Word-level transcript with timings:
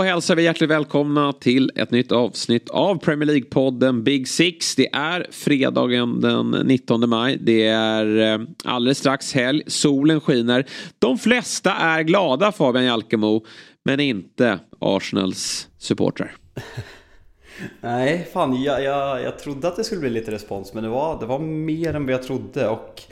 Då 0.00 0.04
hälsar 0.04 0.36
vi 0.36 0.42
hjärtligt 0.42 0.70
välkomna 0.70 1.32
till 1.32 1.72
ett 1.76 1.90
nytt 1.90 2.12
avsnitt 2.12 2.70
av 2.70 2.98
Premier 2.98 3.28
League-podden 3.30 4.02
Big 4.02 4.28
Six. 4.28 4.74
Det 4.76 4.94
är 4.94 5.26
fredagen 5.30 6.20
den 6.20 6.50
19 6.50 7.08
maj. 7.08 7.38
Det 7.40 7.66
är 7.66 8.34
eh, 8.34 8.46
alldeles 8.64 8.98
strax 8.98 9.34
helg. 9.34 9.62
Solen 9.66 10.20
skiner. 10.20 10.66
De 10.98 11.18
flesta 11.18 11.72
är 11.72 12.02
glada 12.02 12.52
Fabian 12.52 12.84
Jalkemo, 12.84 13.44
men 13.84 14.00
inte 14.00 14.58
Arsenals 14.78 15.68
supportrar. 15.78 16.36
Nej, 17.80 18.28
fan 18.32 18.62
jag, 18.62 18.82
jag, 18.84 19.22
jag 19.22 19.38
trodde 19.38 19.68
att 19.68 19.76
det 19.76 19.84
skulle 19.84 20.00
bli 20.00 20.10
lite 20.10 20.30
respons 20.30 20.74
men 20.74 20.82
det 20.82 20.90
var, 20.90 21.20
det 21.20 21.26
var 21.26 21.38
mer 21.38 21.94
än 21.94 22.06
vad 22.06 22.14
jag 22.14 22.22
trodde 22.22 22.68
och 22.68 23.02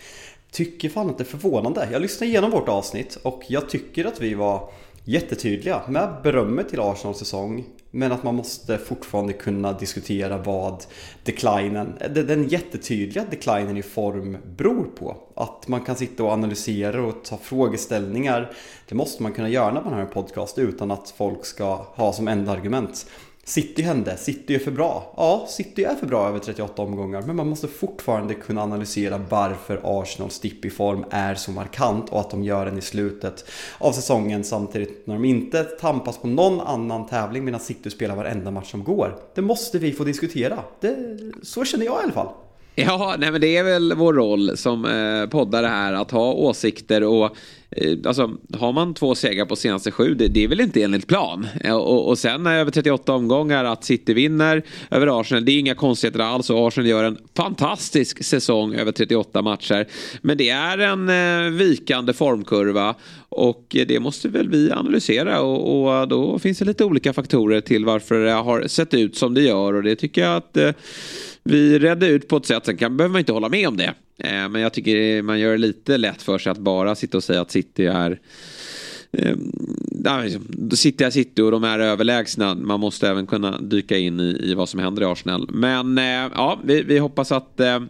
tycker 0.51 0.89
fan 0.89 1.11
att 1.11 1.19
det 1.19 1.25
är 1.25 1.39
förvånande. 1.39 1.89
Jag 1.93 2.03
lyssnade 2.03 2.31
igenom 2.31 2.51
vårt 2.51 2.69
avsnitt 2.69 3.19
och 3.23 3.43
jag 3.49 3.69
tycker 3.69 4.05
att 4.05 4.21
vi 4.21 4.35
var 4.35 4.71
jättetydliga 5.09 5.83
med 5.89 6.09
berömmet 6.23 6.69
till 6.69 6.81
Arsenals 6.81 7.19
säsong. 7.19 7.65
Men 7.91 8.13
att 8.13 8.23
man 8.23 8.35
måste 8.35 8.79
fortfarande 8.79 9.33
kunna 9.33 9.73
diskutera 9.73 10.39
vad 10.39 10.85
declinen, 11.25 11.99
den 12.15 12.49
jättetydliga 12.49 13.25
declinen 13.31 13.77
i 13.77 13.83
form 13.83 14.37
beror 14.57 14.85
på. 14.85 15.17
Att 15.35 15.69
man 15.69 15.81
kan 15.81 15.97
sitta 15.97 16.25
och 16.25 16.33
analysera 16.33 17.03
och 17.03 17.25
ta 17.25 17.37
frågeställningar. 17.37 18.53
Det 18.89 18.95
måste 18.95 19.23
man 19.23 19.33
kunna 19.33 19.49
göra 19.49 19.75
när 19.75 19.83
man 19.83 19.93
har 19.93 20.01
en 20.01 20.09
podcast 20.11 20.59
utan 20.59 20.91
att 20.91 21.15
folk 21.17 21.47
ska 21.47 21.75
ha 21.75 22.13
som 22.13 22.29
enda 22.29 22.53
argument 22.53 23.07
City 23.49 23.83
hände, 23.83 24.17
City 24.17 24.55
är 24.55 24.59
för 24.59 24.71
bra. 24.71 25.13
Ja, 25.17 25.47
City 25.49 25.85
är 25.85 25.95
för 25.95 26.07
bra 26.07 26.29
över 26.29 26.39
38 26.39 26.83
omgångar, 26.83 27.23
men 27.23 27.37
man 27.37 27.49
måste 27.49 27.69
fortfarande 27.69 28.35
kunna 28.35 28.63
analysera 28.63 29.19
varför 29.29 29.81
Arsenals 29.85 30.41
dipp 30.41 30.65
i 30.65 30.71
form 30.71 31.05
är 31.11 31.35
så 31.35 31.51
markant 31.51 32.09
och 32.09 32.21
att 32.21 32.31
de 32.31 32.43
gör 32.43 32.67
den 32.67 32.79
i 32.79 32.81
slutet 32.81 33.45
av 33.79 33.93
säsongen 33.93 34.45
samtidigt 34.45 35.07
när 35.07 35.15
de 35.15 35.25
inte 35.25 35.65
tampas 35.65 36.19
på 36.19 36.27
någon 36.27 36.61
annan 36.61 37.07
tävling 37.07 37.45
medan 37.45 37.61
City 37.61 37.91
spelar 37.91 38.17
varenda 38.17 38.51
match 38.51 38.71
som 38.71 38.85
går. 38.85 39.19
Det 39.35 39.43
måste 39.43 39.79
vi 39.79 39.93
få 39.93 40.05
diskutera. 40.05 40.59
Det, 40.81 40.97
så 41.43 41.65
känner 41.65 41.85
jag 41.85 42.01
i 42.01 42.03
alla 42.03 42.13
fall. 42.13 42.29
Ja, 42.81 43.17
nej 43.19 43.33
men 43.33 43.41
det 43.41 43.57
är 43.57 43.65
väl 43.65 43.95
vår 43.95 44.15
roll 44.15 44.57
som 44.57 44.85
eh, 44.85 45.31
poddare 45.31 45.67
här 45.67 45.93
att 45.93 46.11
ha 46.11 46.33
åsikter 46.33 47.03
och 47.03 47.37
eh, 47.71 47.99
alltså 48.05 48.31
har 48.59 48.73
man 48.73 48.95
två 48.95 49.15
segrar 49.15 49.47
på 49.47 49.57
senaste 49.57 49.91
sju, 49.91 50.15
det, 50.15 50.29
det 50.29 50.45
är 50.45 50.49
väl 50.49 50.61
inte 50.61 50.83
enligt 50.83 51.07
plan. 51.07 51.47
Eh, 51.61 51.77
och, 51.77 52.09
och 52.09 52.19
sen 52.19 52.47
eh, 52.47 52.53
över 52.53 52.71
38 52.71 53.13
omgångar 53.13 53.65
att 53.65 53.85
City 53.85 54.15
vinner 54.15 54.63
över 54.91 55.21
Arsenal, 55.21 55.45
det 55.45 55.53
är 55.53 55.59
inga 55.59 55.75
konstigheter 55.75 56.21
alls 56.21 56.51
och 56.51 56.69
Arsenal 56.69 56.89
gör 56.89 57.05
en 57.05 57.19
fantastisk 57.37 58.25
säsong 58.25 58.75
över 58.75 58.93
38 58.93 59.43
matcher. 59.43 59.87
Men 60.23 60.37
det 60.37 60.49
är 60.49 60.79
en 60.79 61.09
eh, 61.09 61.51
vikande 61.51 62.13
formkurva 62.13 62.95
och 63.29 63.77
det 63.87 64.01
måste 64.01 64.29
väl 64.29 64.49
vi 64.49 64.73
analysera 64.73 65.41
och, 65.41 66.01
och, 66.01 66.09
då 66.09 66.39
finns 66.39 66.59
det 66.59 66.65
lite 66.65 66.85
olika 66.85 67.13
faktorer 67.13 67.61
till 67.61 67.85
varför 67.85 68.25
det 68.25 68.33
har 68.33 68.67
sett 68.67 68.95
ut 68.95 69.17
som 69.17 69.35
det 69.35 69.43
gör 69.43 69.75
och 69.75 69.83
det 69.83 69.97
tycker 69.97 70.23
jag 70.23 70.37
att 70.37 70.57
eh, 70.57 70.71
vi 71.45 71.79
redde 71.79 72.07
ut 72.07 72.29
på 72.29 72.37
ett 72.37 72.47
sätt. 72.47 72.67
Sen 72.67 72.77
kan, 72.77 72.97
behöver 72.97 73.13
man 73.13 73.19
inte 73.19 73.33
hålla 73.33 73.49
med 73.49 73.69
om 73.69 73.77
det. 73.77 73.95
Eh, 74.19 74.49
men 74.49 74.61
jag 74.61 74.73
tycker 74.73 75.23
man 75.23 75.41
gör 75.41 75.53
det 75.53 75.59
lite 75.59 75.97
lätt 75.97 76.23
för 76.23 76.39
sig 76.39 76.51
att 76.51 76.59
bara 76.59 76.95
sitta 76.95 77.17
och 77.17 77.25
säga 77.25 77.41
att 77.41 77.51
City 77.51 77.87
är 77.87 78.21
ehm, 79.13 79.53
liksom, 80.25 80.71
City 80.73 81.05
är 81.05 81.11
City 81.11 81.43
och 81.43 81.51
de 81.51 81.65
är 81.65 81.79
överlägsna. 81.79 82.55
Man 82.55 82.81
måste 82.81 83.09
även 83.09 83.27
kunna 83.27 83.59
dyka 83.59 83.99
in 83.99 84.21
i, 84.21 84.41
i 84.43 84.55
vad 84.55 84.69
som 84.69 84.81
händer 84.81 85.03
i 85.03 85.05
Arsenal. 85.05 85.49
Men 85.53 85.99
eh, 85.99 86.33
ja, 86.35 86.61
vi, 86.65 86.83
vi 86.83 86.99
hoppas 86.99 87.33
att 87.33 87.61
eh, 87.61 87.81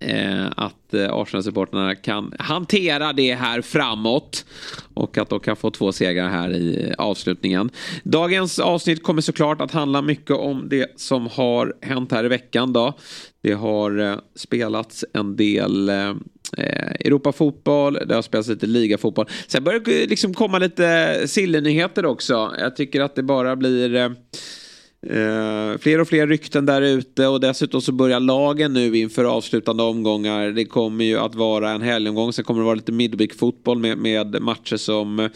Eh, 0.00 0.46
att 0.56 0.94
eh, 0.94 1.12
Arsenal-supportrarna 1.12 1.94
kan 1.94 2.34
hantera 2.38 3.12
det 3.12 3.34
här 3.34 3.62
framåt. 3.62 4.44
Och 4.94 5.18
att 5.18 5.28
de 5.28 5.40
kan 5.40 5.56
få 5.56 5.70
två 5.70 5.92
segrar 5.92 6.28
här 6.28 6.50
i 6.50 6.88
eh, 6.88 6.94
avslutningen. 6.98 7.70
Dagens 8.02 8.58
avsnitt 8.58 9.02
kommer 9.02 9.22
såklart 9.22 9.60
att 9.60 9.70
handla 9.70 10.02
mycket 10.02 10.36
om 10.36 10.68
det 10.68 11.00
som 11.00 11.26
har 11.26 11.74
hänt 11.80 12.12
här 12.12 12.24
i 12.24 12.28
veckan. 12.28 12.72
Då. 12.72 12.94
Det 13.42 13.52
har 13.52 13.98
eh, 13.98 14.16
spelats 14.34 15.04
en 15.12 15.36
del 15.36 15.88
eh, 15.88 16.14
Europafotboll, 17.00 17.98
det 18.06 18.14
har 18.14 18.22
spelats 18.22 18.48
lite 18.48 18.66
ligafotboll. 18.66 19.26
Sen 19.46 19.64
börjar 19.64 19.80
det 19.80 20.06
liksom 20.06 20.34
komma 20.34 20.58
lite 20.58 21.18
sillenyheter 21.26 22.06
också. 22.06 22.54
Jag 22.58 22.76
tycker 22.76 23.00
att 23.00 23.14
det 23.14 23.22
bara 23.22 23.56
blir 23.56 24.16
eh, 25.06 25.78
fler 25.78 26.00
och 26.00 26.08
fler 26.08 26.26
rykten 26.26 26.66
där 26.66 26.82
ute 26.82 27.26
och 27.26 27.40
dessutom 27.40 27.80
så 27.80 27.92
börjar 27.92 28.20
lagen 28.20 28.72
nu 28.72 28.98
inför 28.98 29.24
avslutande 29.24 29.82
omgångar. 29.82 30.48
Det 30.48 30.64
kommer 30.64 31.04
ju 31.04 31.18
att 31.18 31.34
vara 31.34 31.70
en 31.70 31.82
helgomgång, 31.82 32.32
sen 32.32 32.44
kommer 32.44 32.60
det 32.60 32.64
vara 32.64 32.74
lite 32.74 32.92
midweek-fotboll 32.92 33.78
med, 33.78 33.98
med, 33.98 34.42
matcher 34.42 34.76
som 34.76 35.30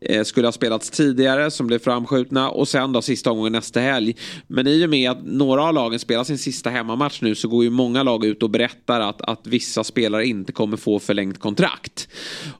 eh, 0.00 0.22
skulle 0.24 0.46
ha 0.46 0.52
spelats 0.52 0.90
tidigare, 0.90 1.50
som 1.50 1.66
blev 1.66 1.78
framskjutna 1.78 2.50
och 2.50 2.68
sen 2.68 2.92
då 2.92 3.02
sista 3.02 3.30
omgången 3.30 3.52
nästa 3.52 3.80
helg. 3.80 4.16
Men 4.46 4.66
i 4.66 4.86
och 4.86 4.90
med 4.90 5.10
att 5.10 5.24
några 5.24 5.62
av 5.62 5.74
lagen 5.74 5.98
spelar 5.98 6.24
sin 6.24 6.38
sista 6.38 6.70
hemmamatch 6.70 7.22
nu 7.22 7.34
så 7.34 7.48
går 7.48 7.64
ju 7.64 7.70
många 7.70 8.02
lag 8.02 8.24
ut 8.24 8.42
och 8.42 8.50
berättar 8.50 9.00
att, 9.00 9.20
att 9.22 9.46
vissa 9.46 9.84
spelare 9.84 10.26
inte 10.26 10.52
kommer 10.52 10.76
få 10.76 10.98
förlängt 10.98 11.38
kontrakt. 11.38 12.08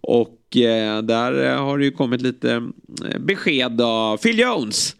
Och 0.00 0.56
eh, 0.56 1.02
där 1.02 1.56
har 1.56 1.78
det 1.78 1.84
ju 1.84 1.90
kommit 1.90 2.22
lite 2.22 2.52
eh, 3.10 3.18
besked 3.18 3.80
av 3.80 4.16
Phil 4.16 4.38
Jones 4.38 4.96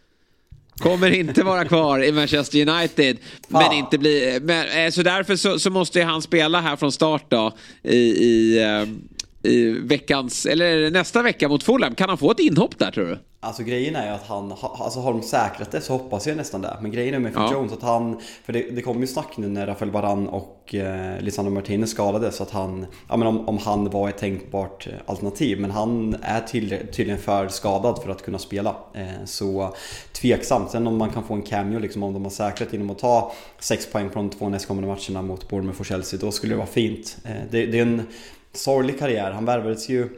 Kommer 0.80 1.10
inte 1.10 1.42
vara 1.42 1.64
kvar 1.64 2.04
i 2.04 2.12
Manchester 2.12 2.68
United. 2.68 3.18
Men 3.48 3.72
inte 3.72 3.98
bli, 3.98 4.38
men, 4.42 4.84
eh, 4.84 4.90
så 4.90 5.02
därför 5.02 5.36
så, 5.36 5.58
så 5.58 5.70
måste 5.70 6.02
han 6.02 6.22
spela 6.22 6.60
här 6.60 6.76
från 6.76 6.92
start 6.92 7.24
då. 7.28 7.52
I, 7.82 7.96
i, 7.96 8.62
eh, 8.62 8.88
i 9.42 9.70
veckans, 9.70 10.46
eller 10.46 10.90
nästa 10.90 11.22
vecka 11.22 11.48
mot 11.48 11.62
Fulham. 11.62 11.94
Kan 11.94 12.08
han 12.08 12.18
få 12.18 12.30
ett 12.30 12.40
inhopp 12.40 12.78
där 12.78 12.90
tror 12.90 13.04
du? 13.04 13.18
Alltså 13.42 13.62
grejen 13.62 13.96
är 13.96 14.06
ju 14.06 14.12
att 14.12 14.26
han, 14.26 14.52
alltså 14.60 15.00
har 15.00 15.12
de 15.12 15.22
säkrat 15.22 15.70
det 15.70 15.80
så 15.80 15.92
hoppas 15.92 16.26
jag 16.26 16.36
nästan 16.36 16.62
det. 16.62 16.76
Men 16.80 16.90
grejen 16.90 17.14
är 17.14 17.18
med 17.18 17.34
Phil 17.34 17.42
ja. 17.42 17.52
Jones 17.52 17.72
att 17.72 17.82
han, 17.82 18.20
för 18.44 18.52
det, 18.52 18.62
det 18.70 18.82
kom 18.82 19.00
ju 19.00 19.06
snack 19.06 19.36
nu 19.36 19.48
när 19.48 19.66
Rafael 19.66 19.90
Varan 19.90 20.28
och 20.28 20.74
eh, 20.74 21.20
Lisandro 21.20 21.52
Martinez 21.52 21.90
skadades 21.90 22.36
så 22.36 22.42
att 22.42 22.50
han, 22.50 22.86
ja 23.08 23.16
men 23.16 23.28
om, 23.28 23.48
om 23.48 23.58
han 23.58 23.90
var 23.90 24.08
ett 24.08 24.18
tänkbart 24.18 24.86
eh, 24.86 24.92
alternativ. 25.06 25.60
Men 25.60 25.70
han 25.70 26.16
är 26.22 26.40
tydligen 26.92 27.18
för 27.18 27.48
skadad 27.48 28.02
för 28.02 28.10
att 28.10 28.22
kunna 28.22 28.38
spela. 28.38 28.76
Eh, 28.94 29.24
så 29.24 29.74
tveksamt. 30.12 30.70
Sen 30.70 30.86
om 30.86 30.98
man 30.98 31.10
kan 31.10 31.24
få 31.24 31.34
en 31.34 31.42
cameo 31.42 31.78
liksom 31.78 32.02
om 32.02 32.12
de 32.12 32.22
har 32.22 32.30
säkrat 32.30 32.72
genom 32.72 32.90
att 32.90 32.98
ta 32.98 33.32
6 33.58 33.86
poäng 33.86 34.10
från 34.10 34.28
de 34.28 34.36
två 34.36 34.48
nästkommande 34.48 34.88
matcherna 34.88 35.22
mot 35.22 35.48
Bournemouth 35.48 35.80
och 35.80 35.86
Chelsea, 35.86 36.20
då 36.22 36.32
skulle 36.32 36.52
det 36.52 36.58
vara 36.58 36.66
fint. 36.66 37.16
Eh, 37.24 37.30
det, 37.50 37.66
det 37.66 37.78
är 37.78 37.82
en 37.82 38.02
sorglig 38.52 38.98
karriär. 38.98 39.30
Han 39.30 39.44
värvades 39.44 39.88
ju 39.88 40.08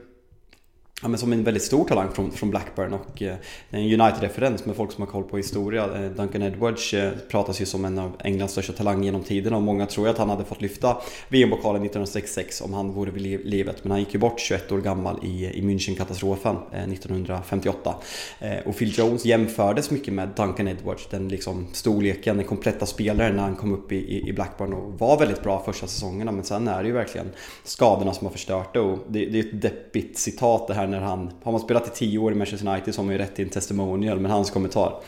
ja, 1.02 1.08
men 1.08 1.18
som 1.18 1.32
en 1.32 1.44
väldigt 1.44 1.62
stor 1.62 1.84
talang 1.84 2.12
från, 2.12 2.30
från 2.30 2.50
Blackburn 2.50 2.92
och 2.92 3.22
eh, 3.22 3.34
en 3.70 3.80
United-referens 3.80 4.64
med 4.66 4.76
folk 4.76 4.92
som 4.92 5.02
har 5.02 5.10
koll 5.10 5.24
på 5.24 5.36
historia. 5.36 5.84
Eh, 5.84 6.10
Duncan 6.10 6.42
Edwards 6.42 6.94
eh, 6.94 7.12
pratas 7.30 7.60
ju 7.60 7.66
som 7.66 7.84
en 7.84 7.98
av 7.98 8.12
Englands 8.24 8.52
största 8.52 8.72
talanger 8.72 9.04
genom 9.04 9.22
tiden 9.22 9.54
och 9.54 9.62
många 9.62 9.86
tror 9.86 10.08
att 10.08 10.18
han 10.18 10.30
hade 10.30 10.44
fått 10.44 10.60
lyfta 10.60 10.96
VM-pokalen 11.28 11.82
1966 11.82 12.60
om 12.60 12.72
han 12.72 12.92
vore 12.92 13.10
vid 13.10 13.46
livet. 13.46 13.76
Men 13.82 13.90
han 13.90 14.00
gick 14.00 14.14
ju 14.14 14.20
bort 14.20 14.40
21 14.40 14.72
år 14.72 14.78
gammal 14.78 15.18
i, 15.22 15.46
i 15.46 15.62
München-katastrofen 15.62 16.56
eh, 16.72 16.82
1958. 16.82 17.94
Eh, 18.38 18.58
och 18.66 18.76
Phil 18.76 18.98
Jones 18.98 19.24
jämfördes 19.24 19.90
mycket 19.90 20.14
med 20.14 20.28
Duncan 20.36 20.69
Edwards, 20.69 21.08
den 21.10 21.28
liksom 21.28 21.66
storleken, 21.72 22.37
den 22.37 22.46
kompletta 22.46 22.87
spelaren 22.87 23.37
när 23.37 23.43
han 23.43 23.56
kom 23.56 23.72
upp 23.72 23.93
i, 23.93 24.28
i 24.28 24.32
Blackburn 24.32 24.72
och 24.72 24.99
var 24.99 25.19
väldigt 25.19 25.43
bra 25.43 25.62
första 25.64 25.87
säsongerna 25.87 26.32
men 26.32 26.44
sen 26.44 26.69
är 26.69 26.82
det 26.82 26.88
ju 26.88 26.94
verkligen 26.94 27.26
skadorna 27.64 28.12
som 28.12 28.26
har 28.26 28.32
förstört 28.32 28.75
det 28.75 28.81
och 28.81 28.99
det, 29.08 29.26
det 29.26 29.38
är 29.38 29.44
ett 29.44 29.62
deppigt 29.62 30.19
citat 30.19 30.69
det 30.69 30.75
här 30.75 30.91
när 30.92 31.00
han, 31.00 31.30
har 31.42 31.52
man 31.52 31.60
spelat 31.60 31.86
i 31.86 31.90
10 31.90 32.18
år 32.18 32.32
i 32.32 32.34
Manchester 32.34 32.68
United 32.68 32.94
så 32.94 33.00
har 33.00 33.04
man 33.04 33.12
ju 33.12 33.18
rätt 33.18 33.34
till 33.36 33.44
en 33.44 33.50
testimonial, 33.50 34.20
men 34.20 34.30
hans 34.30 34.50
kommentar 34.50 35.02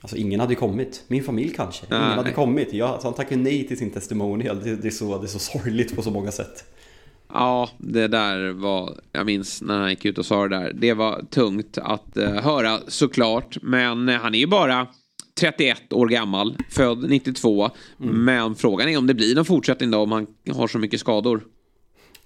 Alltså 0.00 0.16
ingen 0.16 0.40
hade 0.40 0.54
kommit. 0.54 1.04
Min 1.08 1.24
familj 1.24 1.54
kanske. 1.56 1.86
Ingen 1.86 2.00
nej. 2.00 2.16
hade 2.16 2.32
kommit. 2.32 2.72
Jag, 2.72 2.88
alltså, 2.88 3.06
han 3.06 3.14
tackade 3.14 3.42
nej 3.42 3.68
till 3.68 3.78
sin 3.78 3.90
testimonial. 3.90 4.60
Det, 4.64 4.76
det, 4.76 4.88
är 4.88 4.90
så, 4.90 5.18
det 5.18 5.26
är 5.26 5.28
så 5.28 5.38
sorgligt 5.38 5.96
på 5.96 6.02
så 6.02 6.10
många 6.10 6.32
sätt. 6.32 6.64
Ja, 7.32 7.68
det 7.78 8.08
där 8.08 8.52
var, 8.52 8.94
jag 9.12 9.26
minns 9.26 9.62
när 9.62 9.78
han 9.78 9.90
gick 9.90 10.04
ut 10.04 10.18
och 10.18 10.26
sa 10.26 10.48
det 10.48 10.56
där. 10.56 10.72
Det 10.74 10.94
var 10.94 11.22
tungt 11.30 11.78
att 11.78 12.16
uh, 12.16 12.28
höra 12.28 12.78
såklart. 12.88 13.56
Men 13.62 14.08
uh, 14.08 14.16
han 14.16 14.34
är 14.34 14.38
ju 14.38 14.46
bara 14.46 14.86
31 15.40 15.92
år 15.92 16.08
gammal, 16.08 16.56
född 16.70 17.10
92. 17.10 17.70
Mm. 18.00 18.24
Men 18.24 18.54
frågan 18.54 18.88
är 18.88 18.98
om 18.98 19.06
det 19.06 19.14
blir 19.14 19.34
någon 19.34 19.44
fortsättning 19.44 19.90
då 19.90 19.98
om 19.98 20.12
han 20.12 20.26
har 20.50 20.68
så 20.68 20.78
mycket 20.78 21.00
skador. 21.00 21.44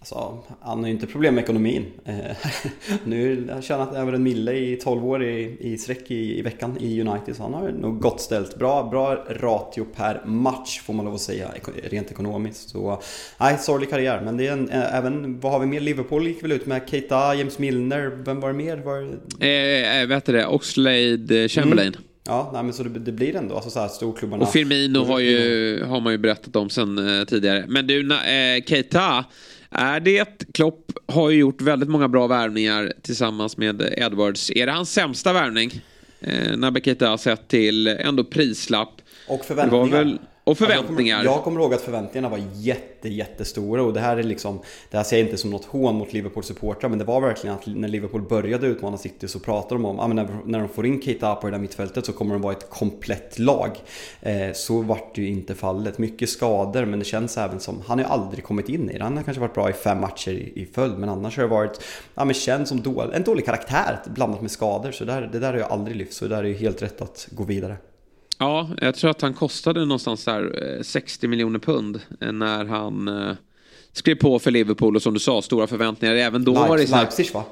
Alltså, 0.02 0.38
han 0.60 0.78
har 0.78 0.86
ju 0.86 0.92
inte 0.92 1.06
problem 1.06 1.34
med 1.34 1.44
ekonomin. 1.44 1.86
Eh, 2.04 2.14
nu 3.04 3.44
har 3.46 3.52
han 3.52 3.62
tjänat 3.62 3.94
över 3.94 4.12
en 4.12 4.22
mille 4.22 4.52
i 4.52 4.76
12 4.76 5.06
år 5.06 5.24
i, 5.24 5.56
i 5.60 5.78
sträck 5.78 6.10
i, 6.10 6.38
i 6.38 6.42
veckan 6.42 6.76
i 6.80 7.00
United, 7.00 7.36
så 7.36 7.42
han 7.42 7.54
har 7.54 7.72
nog 7.72 8.00
gott 8.00 8.20
ställt. 8.20 8.58
Bra, 8.58 8.88
bra 8.90 9.24
ratio 9.28 9.84
per 9.84 10.22
match 10.24 10.80
får 10.80 10.94
man 10.94 11.04
lov 11.04 11.14
att 11.14 11.20
säga, 11.20 11.48
rent 11.90 12.10
ekonomiskt. 12.10 12.68
Så, 12.68 13.02
nej, 13.40 13.58
sorglig 13.58 13.90
karriär. 13.90 14.20
Men 14.24 14.36
det 14.36 14.46
är 14.46 14.52
en, 14.52 14.68
eh, 14.68 14.94
även, 14.94 15.40
vad 15.40 15.52
har 15.52 15.60
vi 15.60 15.66
mer? 15.66 15.80
Liverpool 15.80 16.26
gick 16.26 16.44
väl 16.44 16.52
ut 16.52 16.66
med 16.66 16.82
Keita, 16.90 17.34
James 17.34 17.58
Milner, 17.58 18.18
vem 18.24 18.40
var 18.40 18.48
det 18.48 18.54
mer? 18.54 18.76
Var... 18.76 19.18
Eh, 19.40 20.00
eh 20.00 20.08
vet 20.08 20.24
du 20.24 20.32
det? 20.32 20.46
Oxlade 20.46 21.48
Chamberlain. 21.48 21.94
Mm. 21.94 22.02
Ja, 22.26 22.50
nej, 22.52 22.62
men 22.62 22.72
så 22.72 22.82
det, 22.82 22.98
det 22.98 23.12
blir 23.12 23.36
ändå 23.36 23.54
alltså 23.54 23.70
så 23.70 23.80
här 23.80 23.88
storklubbarna. 23.88 24.42
Och 24.42 24.52
Firmino 24.52 25.04
har, 25.04 25.18
ju, 25.18 25.84
har 25.84 26.00
man 26.00 26.12
ju 26.12 26.18
berättat 26.18 26.56
om 26.56 26.70
sen 26.70 27.18
eh, 27.18 27.24
tidigare. 27.24 27.64
Men 27.68 27.86
du, 27.86 28.12
eh, 28.12 28.64
Keita 28.66 29.24
är 29.72 30.00
det, 30.00 30.52
Klopp 30.54 30.92
har 31.06 31.30
ju 31.30 31.38
gjort 31.38 31.62
väldigt 31.62 31.88
många 31.88 32.08
bra 32.08 32.26
värvningar 32.26 32.92
tillsammans 33.02 33.56
med 33.56 33.94
Edwards. 33.96 34.50
Är 34.50 34.66
det 34.66 34.72
hans 34.72 34.92
sämsta 34.92 35.32
värvning? 35.32 35.80
Eh, 36.20 36.56
Naby 36.56 36.80
Keita 36.80 37.18
sett 37.18 37.48
till 37.48 37.86
ändå 37.86 38.24
prislapp. 38.24 38.92
Och 39.28 39.44
förväntningar. 39.44 39.84
Det 39.86 39.92
var 39.92 40.04
väl 40.04 40.18
och 40.44 40.58
förväntningar. 40.58 41.16
Jag 41.16 41.24
kommer, 41.24 41.36
jag 41.36 41.44
kommer 41.44 41.60
ihåg 41.60 41.74
att 41.74 41.80
förväntningarna 41.80 42.28
var 42.28 42.42
jätte, 42.54 43.08
jättestora 43.08 43.82
och 43.82 43.92
det 43.92 44.00
här 44.00 44.16
är 44.16 44.22
liksom 44.22 44.60
Det 44.90 44.96
här 44.96 45.04
ser 45.04 45.18
jag 45.18 45.26
inte 45.26 45.36
som 45.36 45.50
något 45.50 45.64
hån 45.64 45.94
mot 45.94 46.12
Liverpools 46.12 46.46
supportrar 46.46 46.90
men 46.90 46.98
det 46.98 47.04
var 47.04 47.20
verkligen 47.20 47.56
att 47.56 47.66
när 47.66 47.88
Liverpool 47.88 48.22
började 48.22 48.66
utmana 48.66 48.98
City 48.98 49.28
så 49.28 49.38
pratade 49.38 49.74
de 49.74 49.84
om 49.84 49.98
att 49.98 50.04
ah, 50.04 50.12
när, 50.12 50.28
när 50.44 50.58
de 50.58 50.68
får 50.68 50.86
in 50.86 51.02
Keita 51.02 51.34
på 51.34 51.46
det 51.46 51.50
där 51.50 51.58
mittfältet 51.58 52.06
så 52.06 52.12
kommer 52.12 52.34
de 52.34 52.42
vara 52.42 52.52
ett 52.52 52.70
komplett 52.70 53.38
lag. 53.38 53.70
Eh, 54.20 54.52
så 54.54 54.80
vart 54.80 55.14
det 55.14 55.22
ju 55.22 55.28
inte 55.28 55.54
fallet. 55.54 55.98
Mycket 55.98 56.28
skador 56.28 56.84
men 56.84 56.98
det 56.98 57.04
känns 57.04 57.38
även 57.38 57.60
som 57.60 57.82
Han 57.86 57.98
har 57.98 58.06
ju 58.06 58.12
aldrig 58.12 58.44
kommit 58.44 58.68
in 58.68 58.90
i 58.90 58.98
det. 58.98 59.04
Han 59.04 59.16
har 59.16 59.24
kanske 59.24 59.40
varit 59.40 59.54
bra 59.54 59.70
i 59.70 59.72
fem 59.72 60.00
matcher 60.00 60.30
i, 60.30 60.62
i 60.62 60.68
följd 60.74 60.98
men 60.98 61.08
annars 61.08 61.36
har 61.36 61.44
det 61.44 61.50
varit 61.50 61.80
ja, 62.14 62.24
men 62.24 62.34
känns 62.34 62.68
som 62.68 62.82
dålig, 62.82 63.14
en 63.14 63.22
dålig 63.22 63.46
karaktär 63.46 63.98
blandat 64.06 64.40
med 64.40 64.50
skador. 64.50 64.92
Så 64.92 65.04
där, 65.04 65.30
det 65.32 65.38
där 65.38 65.52
har 65.52 65.60
jag 65.60 65.72
aldrig 65.72 65.96
lyft 65.96 66.12
så 66.12 66.24
det 66.24 66.34
där 66.34 66.44
är 66.44 66.48
ju 66.48 66.54
helt 66.54 66.82
rätt 66.82 67.02
att 67.02 67.28
gå 67.30 67.44
vidare. 67.44 67.76
Ja, 68.42 68.68
jag 68.80 68.94
tror 68.94 69.10
att 69.10 69.22
han 69.22 69.34
kostade 69.34 69.80
någonstans 69.80 70.24
där 70.24 70.82
60 70.82 71.26
eh, 71.26 71.30
miljoner 71.30 71.58
pund 71.58 72.00
eh, 72.20 72.32
när 72.32 72.64
han 72.64 73.08
eh, 73.08 73.34
skrev 73.92 74.14
på 74.14 74.38
för 74.38 74.50
Liverpool 74.50 74.96
och 74.96 75.02
som 75.02 75.14
du 75.14 75.20
sa, 75.20 75.42
stora 75.42 75.66
förväntningar. 75.66 76.14
Även 76.14 76.44
då 76.44 76.52
Leip 76.52 76.68
var 76.68 76.78
det 76.78 76.86
så 76.86 76.96
Leipzig 76.96 77.30
va? 77.34 77.44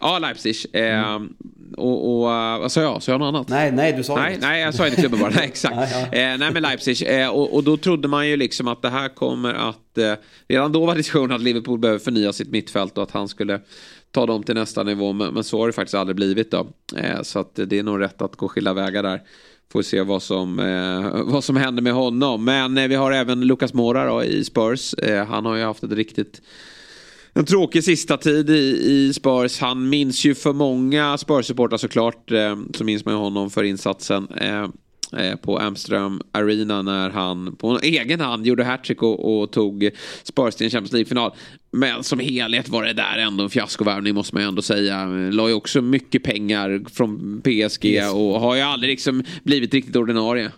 Ja, 0.00 0.18
Leipzig. 0.18 0.56
Mm. 0.72 1.22
Eh, 1.22 1.28
och, 1.76 2.14
och 2.14 2.22
vad 2.60 2.72
sa 2.72 2.82
jag? 2.82 3.02
Sa 3.02 3.12
jag 3.12 3.18
något 3.18 3.34
annat? 3.34 3.48
Nej, 3.48 3.72
nej, 3.72 3.92
du 3.92 4.04
sa 4.04 4.16
nej, 4.16 4.30
inget. 4.30 4.40
Nej, 4.42 4.60
jag 4.60 4.74
sa 4.74 4.86
inte 4.86 5.00
klubben 5.00 5.20
bara. 5.20 5.30
nej, 5.34 5.44
exakt. 5.44 5.76
nej, 5.76 6.08
ja. 6.12 6.18
eh, 6.18 6.38
nej, 6.38 6.52
men 6.52 6.62
Leipzig. 6.62 7.20
Eh, 7.20 7.28
och, 7.28 7.54
och, 7.54 7.64
då 7.64 7.76
trodde 7.76 8.08
man 8.08 8.28
ju 8.28 8.36
liksom 8.36 8.68
att 8.68 8.82
det 8.82 8.90
här 8.90 9.08
kommer 9.08 9.54
att... 9.54 10.18
Redan 10.48 10.72
då 10.72 10.86
var 10.86 10.94
diskussionen 10.94 11.36
att 11.36 11.42
Liverpool 11.42 11.78
behöver 11.78 11.98
förnya 11.98 12.32
sitt 12.32 12.50
mittfält 12.50 12.98
och 12.98 13.02
att 13.02 13.10
han 13.10 13.28
skulle 13.28 13.60
ta 14.10 14.26
dem 14.26 14.42
till 14.42 14.54
nästa 14.54 14.82
nivå. 14.82 15.12
Men, 15.12 15.34
men 15.34 15.44
så 15.44 15.58
har 15.60 15.66
det 15.66 15.72
faktiskt 15.72 15.94
aldrig 15.94 16.16
blivit 16.16 16.50
då. 16.50 16.66
Så 17.22 17.38
att 17.38 17.54
det 17.54 17.78
är 17.78 17.82
nog 17.82 18.00
rätt 18.00 18.22
att 18.22 18.36
gå 18.36 18.48
skilda 18.48 18.72
vägar 18.72 19.02
där. 19.02 19.20
Får 19.72 19.82
se 19.82 20.02
vad 20.02 20.22
som, 20.22 20.58
eh, 20.58 21.22
vad 21.24 21.44
som 21.44 21.56
händer 21.56 21.82
med 21.82 21.92
honom. 21.92 22.44
Men 22.44 22.78
eh, 22.78 22.88
vi 22.88 22.94
har 22.94 23.12
även 23.12 23.40
Lucas 23.40 23.74
Mora 23.74 24.06
då, 24.06 24.24
i 24.24 24.44
Spurs. 24.44 24.94
Eh, 24.94 25.26
han 25.26 25.46
har 25.46 25.56
ju 25.56 25.64
haft 25.64 25.82
ett 25.82 25.92
riktigt 25.92 26.40
en 27.32 27.44
tråkig 27.44 27.84
sista 27.84 28.16
tid 28.16 28.50
i, 28.50 28.92
i 28.92 29.12
Spurs. 29.14 29.60
Han 29.60 29.88
minns 29.88 30.24
ju 30.24 30.34
för 30.34 30.52
många 30.52 31.16
Spurs-supportrar 31.16 31.76
såklart. 31.76 32.30
Eh, 32.30 32.58
så 32.74 32.84
minns 32.84 33.04
man 33.04 33.14
ju 33.14 33.20
honom 33.20 33.50
för 33.50 33.64
insatsen. 33.64 34.28
Eh, 34.28 34.68
Eh, 35.16 35.30
Eh, 35.30 35.36
på 35.36 35.58
Amsterdam 35.58 36.20
Arena 36.32 36.82
när 36.82 37.10
han 37.10 37.56
på 37.56 37.78
egen 37.82 38.20
hand 38.20 38.46
gjorde 38.46 38.64
hattrick 38.64 39.02
och, 39.02 39.40
och 39.40 39.52
tog 39.52 39.90
Spurs 40.22 40.54
till 40.54 40.64
en 40.64 40.70
Champions 40.70 40.92
League-final. 40.92 41.32
Men 41.72 42.04
som 42.04 42.18
helhet 42.18 42.68
var 42.68 42.84
det 42.84 42.92
där 42.92 43.18
ändå 43.18 43.44
en 43.44 43.50
fiaskovärvning 43.50 44.14
måste 44.14 44.34
man 44.34 44.42
ju 44.42 44.48
ändå 44.48 44.62
säga. 44.62 45.06
La 45.06 45.48
ju 45.48 45.54
också 45.54 45.80
mycket 45.80 46.22
pengar 46.22 46.82
från 46.92 47.40
PSG 47.44 47.84
yes. 47.84 48.12
och 48.12 48.40
har 48.40 48.54
ju 48.54 48.60
aldrig 48.60 48.90
liksom 48.90 49.24
blivit 49.42 49.74
riktigt 49.74 49.96
ordinarie 49.96 50.50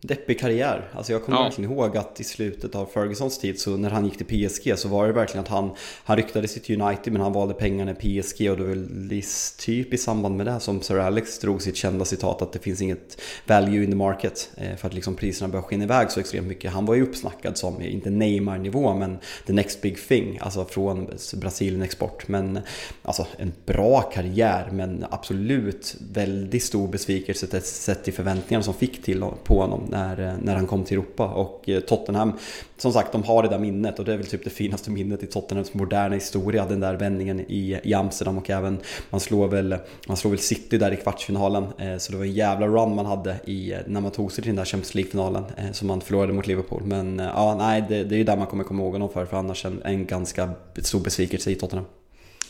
deppig 0.00 0.40
karriär. 0.40 0.90
Alltså 0.92 1.12
jag 1.12 1.24
kommer 1.24 1.38
ja. 1.38 1.44
verkligen 1.44 1.70
ihåg 1.70 1.96
att 1.96 2.20
i 2.20 2.24
slutet 2.24 2.74
av 2.74 2.86
Fergusons 2.86 3.38
tid 3.38 3.60
så 3.60 3.76
när 3.76 3.90
han 3.90 4.04
gick 4.04 4.26
till 4.26 4.48
PSG 4.48 4.78
så 4.78 4.88
var 4.88 5.06
det 5.06 5.12
verkligen 5.12 5.44
att 5.44 5.50
han, 5.50 5.70
han 6.04 6.16
ryktade 6.16 6.48
sitt 6.48 6.70
United 6.70 7.12
men 7.12 7.22
han 7.22 7.32
valde 7.32 7.54
pengarna 7.54 7.90
i 7.90 7.94
PSG 7.94 8.50
och 8.50 8.56
det 8.56 8.62
var 8.62 8.70
väl 8.70 9.22
typ 9.58 9.94
i 9.94 9.98
samband 9.98 10.36
med 10.36 10.46
det 10.46 10.60
som 10.60 10.82
Sir 10.82 10.98
Alex 10.98 11.38
drog 11.38 11.62
sitt 11.62 11.76
kända 11.76 12.04
citat 12.04 12.42
att 12.42 12.52
det 12.52 12.58
finns 12.58 12.82
inget 12.82 13.20
value 13.46 13.84
in 13.84 13.90
the 13.90 13.96
market 13.96 14.50
eh, 14.56 14.76
för 14.76 14.88
att 14.88 14.94
liksom 14.94 15.14
priserna 15.14 15.48
börjar 15.48 15.62
skena 15.62 15.84
iväg 15.84 16.10
så 16.10 16.20
extremt 16.20 16.46
mycket. 16.46 16.72
Han 16.72 16.86
var 16.86 16.94
ju 16.94 17.02
uppsnackad 17.02 17.58
som, 17.58 17.82
inte 17.82 18.10
Neymar-nivå 18.10 18.94
men 18.94 19.18
the 19.46 19.52
next 19.52 19.82
big 19.82 20.08
thing, 20.08 20.38
alltså 20.40 20.64
från 20.64 21.10
Brasilien 21.34 21.82
export. 21.82 22.28
Men 22.28 22.58
alltså 23.02 23.26
en 23.36 23.52
bra 23.66 24.00
karriär 24.00 24.68
men 24.72 25.04
absolut 25.10 25.96
väldigt 26.12 26.62
stor 26.62 26.88
besvikelse 26.88 27.60
sett 27.60 28.04
till 28.04 28.12
förväntningarna 28.12 28.62
som 28.62 28.74
fick 28.74 29.02
till 29.02 29.24
på 29.44 29.60
honom 29.60 29.87
när, 29.88 30.20
eh, 30.20 30.34
när 30.42 30.56
han 30.56 30.66
kom 30.66 30.84
till 30.84 30.98
Europa. 30.98 31.28
Och 31.28 31.68
eh, 31.68 31.80
Tottenham, 31.80 32.32
som 32.76 32.92
sagt, 32.92 33.12
de 33.12 33.22
har 33.22 33.42
det 33.42 33.48
där 33.48 33.58
minnet 33.58 33.98
och 33.98 34.04
det 34.04 34.12
är 34.12 34.16
väl 34.16 34.26
typ 34.26 34.44
det 34.44 34.50
finaste 34.50 34.90
minnet 34.90 35.22
i 35.22 35.26
Tottenhams 35.26 35.74
moderna 35.74 36.14
historia, 36.14 36.66
den 36.66 36.80
där 36.80 36.94
vändningen 36.94 37.40
i, 37.40 37.80
i 37.82 37.94
Amsterdam 37.94 38.38
och 38.38 38.50
även 38.50 38.78
man 39.10 39.20
slår 39.20 39.48
väl, 39.48 39.76
man 40.06 40.16
slår 40.16 40.30
väl 40.30 40.40
City 40.40 40.78
där 40.78 40.92
i 40.92 40.96
kvartsfinalen. 40.96 41.66
Eh, 41.78 41.98
så 41.98 42.12
det 42.12 42.18
var 42.18 42.24
en 42.24 42.32
jävla 42.32 42.66
run 42.66 42.94
man 42.94 43.06
hade 43.06 43.36
i, 43.44 43.74
när 43.86 44.00
man 44.00 44.10
tog 44.10 44.32
sig 44.32 44.42
till 44.42 44.50
den 44.50 44.56
där 44.56 44.64
Champions 44.64 44.94
League-finalen 44.94 45.44
som 45.72 45.88
man 45.88 46.00
förlorade 46.00 46.32
mot 46.32 46.46
Liverpool. 46.46 46.82
Men 46.84 47.18
ja, 47.18 47.54
nej, 47.58 47.84
det, 47.88 48.04
det 48.04 48.14
är 48.14 48.18
ju 48.18 48.24
där 48.24 48.36
man 48.36 48.46
kommer 48.46 48.64
komma 48.64 48.82
ihåg 48.82 48.92
honom 48.92 49.08
för, 49.08 49.26
för 49.26 49.36
annars 49.36 49.64
en, 49.64 49.82
en 49.84 50.06
ganska 50.06 50.50
stor 50.82 51.00
besvikelse 51.00 51.50
i 51.50 51.54
Tottenham. 51.54 51.86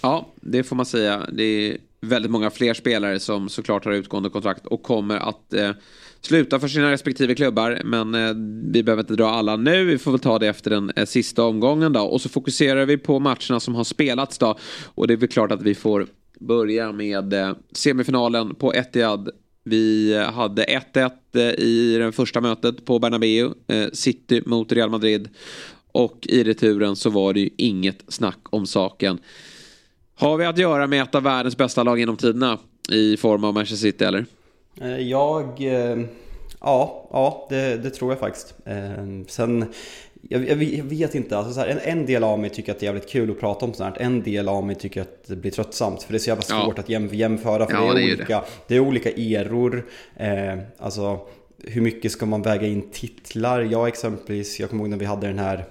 Ja, 0.00 0.29
det 0.34 0.64
får 0.64 0.76
man 0.76 0.87
säga. 0.87 1.26
Det 1.32 1.43
är 1.43 1.76
väldigt 2.00 2.31
många 2.31 2.50
fler 2.50 2.75
spelare 2.75 3.20
som 3.20 3.49
såklart 3.49 3.84
har 3.84 3.93
utgående 3.93 4.31
kontrakt 4.31 4.67
och 4.67 4.82
kommer 4.82 5.17
att 5.17 5.52
eh, 5.52 5.70
sluta 6.20 6.61
för 6.61 6.69
sina 6.69 6.91
respektive 6.91 7.35
klubbar. 7.35 7.81
Men 7.85 8.15
eh, 8.15 8.35
vi 8.73 8.82
behöver 8.82 9.03
inte 9.03 9.15
dra 9.15 9.29
alla 9.31 9.56
nu. 9.56 9.85
Vi 9.85 9.99
får 9.99 10.11
väl 10.11 10.20
ta 10.20 10.38
det 10.38 10.49
efter 10.49 10.70
den 10.70 10.91
eh, 10.97 11.05
sista 11.05 11.44
omgången 11.44 11.93
då. 11.93 12.00
Och 12.00 12.20
så 12.20 12.29
fokuserar 12.29 12.87
vi 12.87 12.99
på 12.99 13.19
matcherna 13.19 13.61
som 13.61 13.75
har 13.75 13.85
spelats 13.85 14.38
då. 14.38 14.59
Och 14.85 15.06
det 15.06 15.15
är 15.15 15.17
väl 15.17 15.29
klart 15.29 15.53
att 15.53 15.62
vi 15.62 15.75
får 15.75 16.06
börja 16.41 16.93
med 16.93 17.32
eh, 17.32 17.53
semifinalen 17.73 18.55
på 18.55 18.75
Etihad. 18.75 19.31
Vi 19.65 20.17
hade 20.35 20.65
1-1 20.65 21.11
eh, 21.35 21.43
i 21.43 21.99
det 21.99 22.12
första 22.12 22.41
mötet 22.41 22.85
på 22.85 22.99
Bernabéu. 22.99 23.53
Eh, 23.67 23.87
City 23.93 24.43
mot 24.47 24.73
Real 24.73 24.91
Madrid. 24.91 25.29
Och 25.93 26.26
i 26.29 26.44
returen 26.44 26.97
så 26.97 27.11
var 27.11 27.35
det 27.35 27.41
ju 27.41 27.50
inget 27.56 28.05
snack 28.09 28.38
om 28.50 28.67
saken. 28.67 29.19
Har 30.15 30.37
vi 30.37 30.44
att 30.44 30.59
göra 30.59 30.87
med 30.87 31.03
ett 31.03 31.15
av 31.15 31.23
världens 31.23 31.56
bästa 31.56 31.82
lag 31.82 31.99
genom 31.99 32.17
tiderna 32.17 32.59
i 32.88 33.17
form 33.17 33.44
av 33.44 33.55
Manchester 33.55 33.91
City 33.91 34.05
eller? 34.05 34.26
Eh, 34.81 34.99
jag... 34.99 35.61
Eh, 35.61 35.99
ja, 36.61 37.09
ja 37.13 37.47
det, 37.51 37.77
det 37.77 37.91
tror 37.91 38.13
jag 38.13 38.19
faktiskt. 38.19 38.55
Eh, 38.65 39.25
sen... 39.27 39.65
Jag, 40.29 40.49
jag, 40.49 40.85
vet 40.85 41.15
inte, 41.15 41.39
alltså 41.39 41.53
så 41.53 41.61
här, 41.61 41.69
en, 41.69 41.79
en, 41.79 42.06
del 42.06 42.25
av 42.25 42.39
mig 42.39 42.51
tycker 42.51 42.73
att 42.73 42.81
det 42.81 42.85
är 42.85 42.89
jävligt 42.89 43.08
kul 43.08 43.31
att 43.31 43.41
prata 43.41 43.67
om 43.67 43.75
sånt 43.75 43.97
här. 43.97 44.06
En 44.06 44.23
del 44.23 44.49
av 44.49 44.65
mig 44.65 44.75
tycker 44.75 45.01
att 45.01 45.27
det 45.27 45.37
blir 45.37 45.51
tröttsamt. 45.51 46.03
För 46.03 46.13
det 46.13 46.17
är 46.17 46.20
så 46.20 46.29
jävla 46.29 46.43
svårt 46.43 46.77
ja. 46.77 46.82
att 46.82 46.89
jäm, 46.89 47.08
jämföra. 47.13 47.67
För 47.67 47.75
ja, 47.75 47.81
det, 47.81 48.03
är 48.03 48.06
det, 48.06 48.15
olika, 48.15 48.37
är 48.37 48.41
det. 48.41 48.47
det 48.67 48.77
är 48.77 48.81
olika 48.81 49.11
eror. 49.11 49.87
Eh, 50.17 50.58
alltså 50.79 51.20
hur 51.65 51.81
mycket 51.81 52.13
ska 52.13 52.27
man 52.27 52.43
väga 52.43 52.67
in 52.67 52.91
titlar? 52.91 53.61
Jag 53.61 53.89
exempelvis, 53.89 54.61
jag 54.61 54.70
kommer 54.70 54.82
ihåg 54.82 54.91
när 54.91 54.97
vi 54.97 55.05
hade 55.05 55.27
den 55.27 55.39
här 55.39 55.65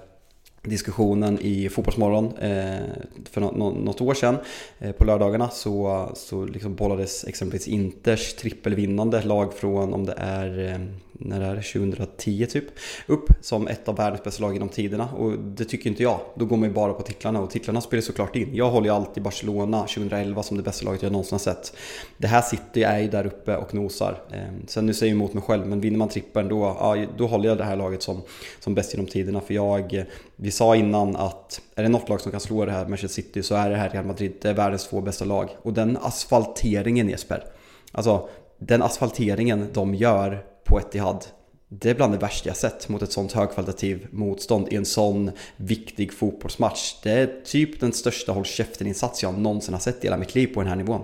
diskussionen 0.62 1.38
i 1.40 1.68
Fotbollsmorgon 1.68 2.36
eh, 2.36 2.86
för 3.30 3.40
något 3.40 4.00
år 4.00 4.14
sedan 4.14 4.36
eh, 4.78 4.92
på 4.92 5.04
lördagarna 5.04 5.48
så, 5.48 6.08
så 6.14 6.44
liksom 6.44 6.74
bollades 6.74 7.24
exempelvis 7.24 7.68
Inters 7.68 8.34
trippelvinnande 8.34 9.22
lag 9.22 9.54
från 9.54 9.94
om 9.94 10.06
det 10.06 10.14
är 10.16 10.72
eh, 10.72 10.78
när 11.18 11.40
det 11.40 11.46
är 11.46 11.72
2010 11.72 12.46
typ, 12.46 12.64
upp 13.06 13.28
som 13.40 13.68
ett 13.68 13.88
av 13.88 13.96
världens 13.96 14.24
bästa 14.24 14.42
lag 14.42 14.52
genom 14.52 14.68
tiderna. 14.68 15.08
Och 15.08 15.38
det 15.38 15.64
tycker 15.64 15.90
inte 15.90 16.02
jag. 16.02 16.20
Då 16.34 16.44
går 16.44 16.56
man 16.56 16.68
ju 16.68 16.74
bara 16.74 16.92
på 16.92 17.02
titlarna 17.02 17.40
och 17.40 17.50
titlarna 17.50 17.80
spelar 17.80 18.02
såklart 18.02 18.36
in. 18.36 18.50
Jag 18.52 18.70
håller 18.70 18.86
ju 18.86 18.94
alltid 18.94 19.22
Barcelona 19.22 19.80
2011 19.80 20.42
som 20.42 20.56
det 20.56 20.62
bästa 20.62 20.84
laget 20.84 21.02
jag 21.02 21.12
någonsin 21.12 21.34
har 21.34 21.38
sett. 21.38 21.72
Det 22.18 22.26
här 22.26 22.42
City 22.42 22.82
är 22.82 22.98
ju 22.98 23.08
där 23.08 23.26
uppe 23.26 23.56
och 23.56 23.74
nosar. 23.74 24.22
Ehm, 24.32 24.66
sen 24.66 24.86
nu 24.86 24.94
säger 24.94 25.12
jag 25.12 25.16
emot 25.16 25.34
mig 25.34 25.42
själv, 25.42 25.66
men 25.66 25.80
vinner 25.80 25.98
man 25.98 26.08
trippeln 26.08 26.48
då, 26.48 26.76
ja, 26.80 27.06
då 27.16 27.26
håller 27.26 27.48
jag 27.48 27.58
det 27.58 27.64
här 27.64 27.76
laget 27.76 28.02
som, 28.02 28.22
som 28.60 28.74
bäst 28.74 28.94
genom 28.94 29.06
tiderna. 29.06 29.40
För 29.40 29.54
jag, 29.54 30.04
vi 30.36 30.50
sa 30.50 30.76
innan 30.76 31.16
att 31.16 31.60
är 31.74 31.82
det 31.82 31.88
något 31.88 32.08
lag 32.08 32.20
som 32.20 32.32
kan 32.32 32.40
slå 32.40 32.64
det 32.64 32.72
här 32.72 32.86
Manchester 32.86 33.22
City 33.22 33.42
så 33.42 33.54
är 33.54 33.70
det 33.70 33.76
här 33.76 33.90
Real 33.90 34.06
Madrid. 34.06 34.32
Det 34.40 34.48
är 34.48 34.54
världens 34.54 34.86
två 34.86 35.00
bästa 35.00 35.24
lag. 35.24 35.56
Och 35.62 35.72
den 35.72 35.98
asfalteringen 36.02 37.08
Jesper, 37.08 37.44
alltså 37.92 38.28
den 38.58 38.82
asfalteringen 38.82 39.66
de 39.72 39.94
gör 39.94 40.44
på 40.68 40.78
Etihad. 40.78 41.24
Det 41.68 41.90
är 41.90 41.94
bland 41.94 42.12
det 42.12 42.18
värsta 42.18 42.48
jag 42.48 42.56
sett 42.56 42.88
mot 42.88 43.02
ett 43.02 43.12
sånt 43.12 43.32
högkvalitativ 43.32 44.06
motstånd 44.10 44.68
i 44.70 44.76
en 44.76 44.84
sån 44.84 45.30
viktig 45.56 46.12
fotbollsmatch. 46.12 46.94
Det 47.02 47.10
är 47.10 47.40
typ 47.44 47.80
den 47.80 47.92
största 47.92 48.32
håll 48.32 48.44
käften-insats 48.44 49.22
jag 49.22 49.38
någonsin 49.38 49.74
har 49.74 49.80
sett 49.80 50.04
i 50.04 50.06
hela 50.06 50.16
mitt 50.16 50.34
liv 50.34 50.46
på 50.46 50.60
den 50.60 50.68
här 50.68 50.76
nivån. 50.76 51.02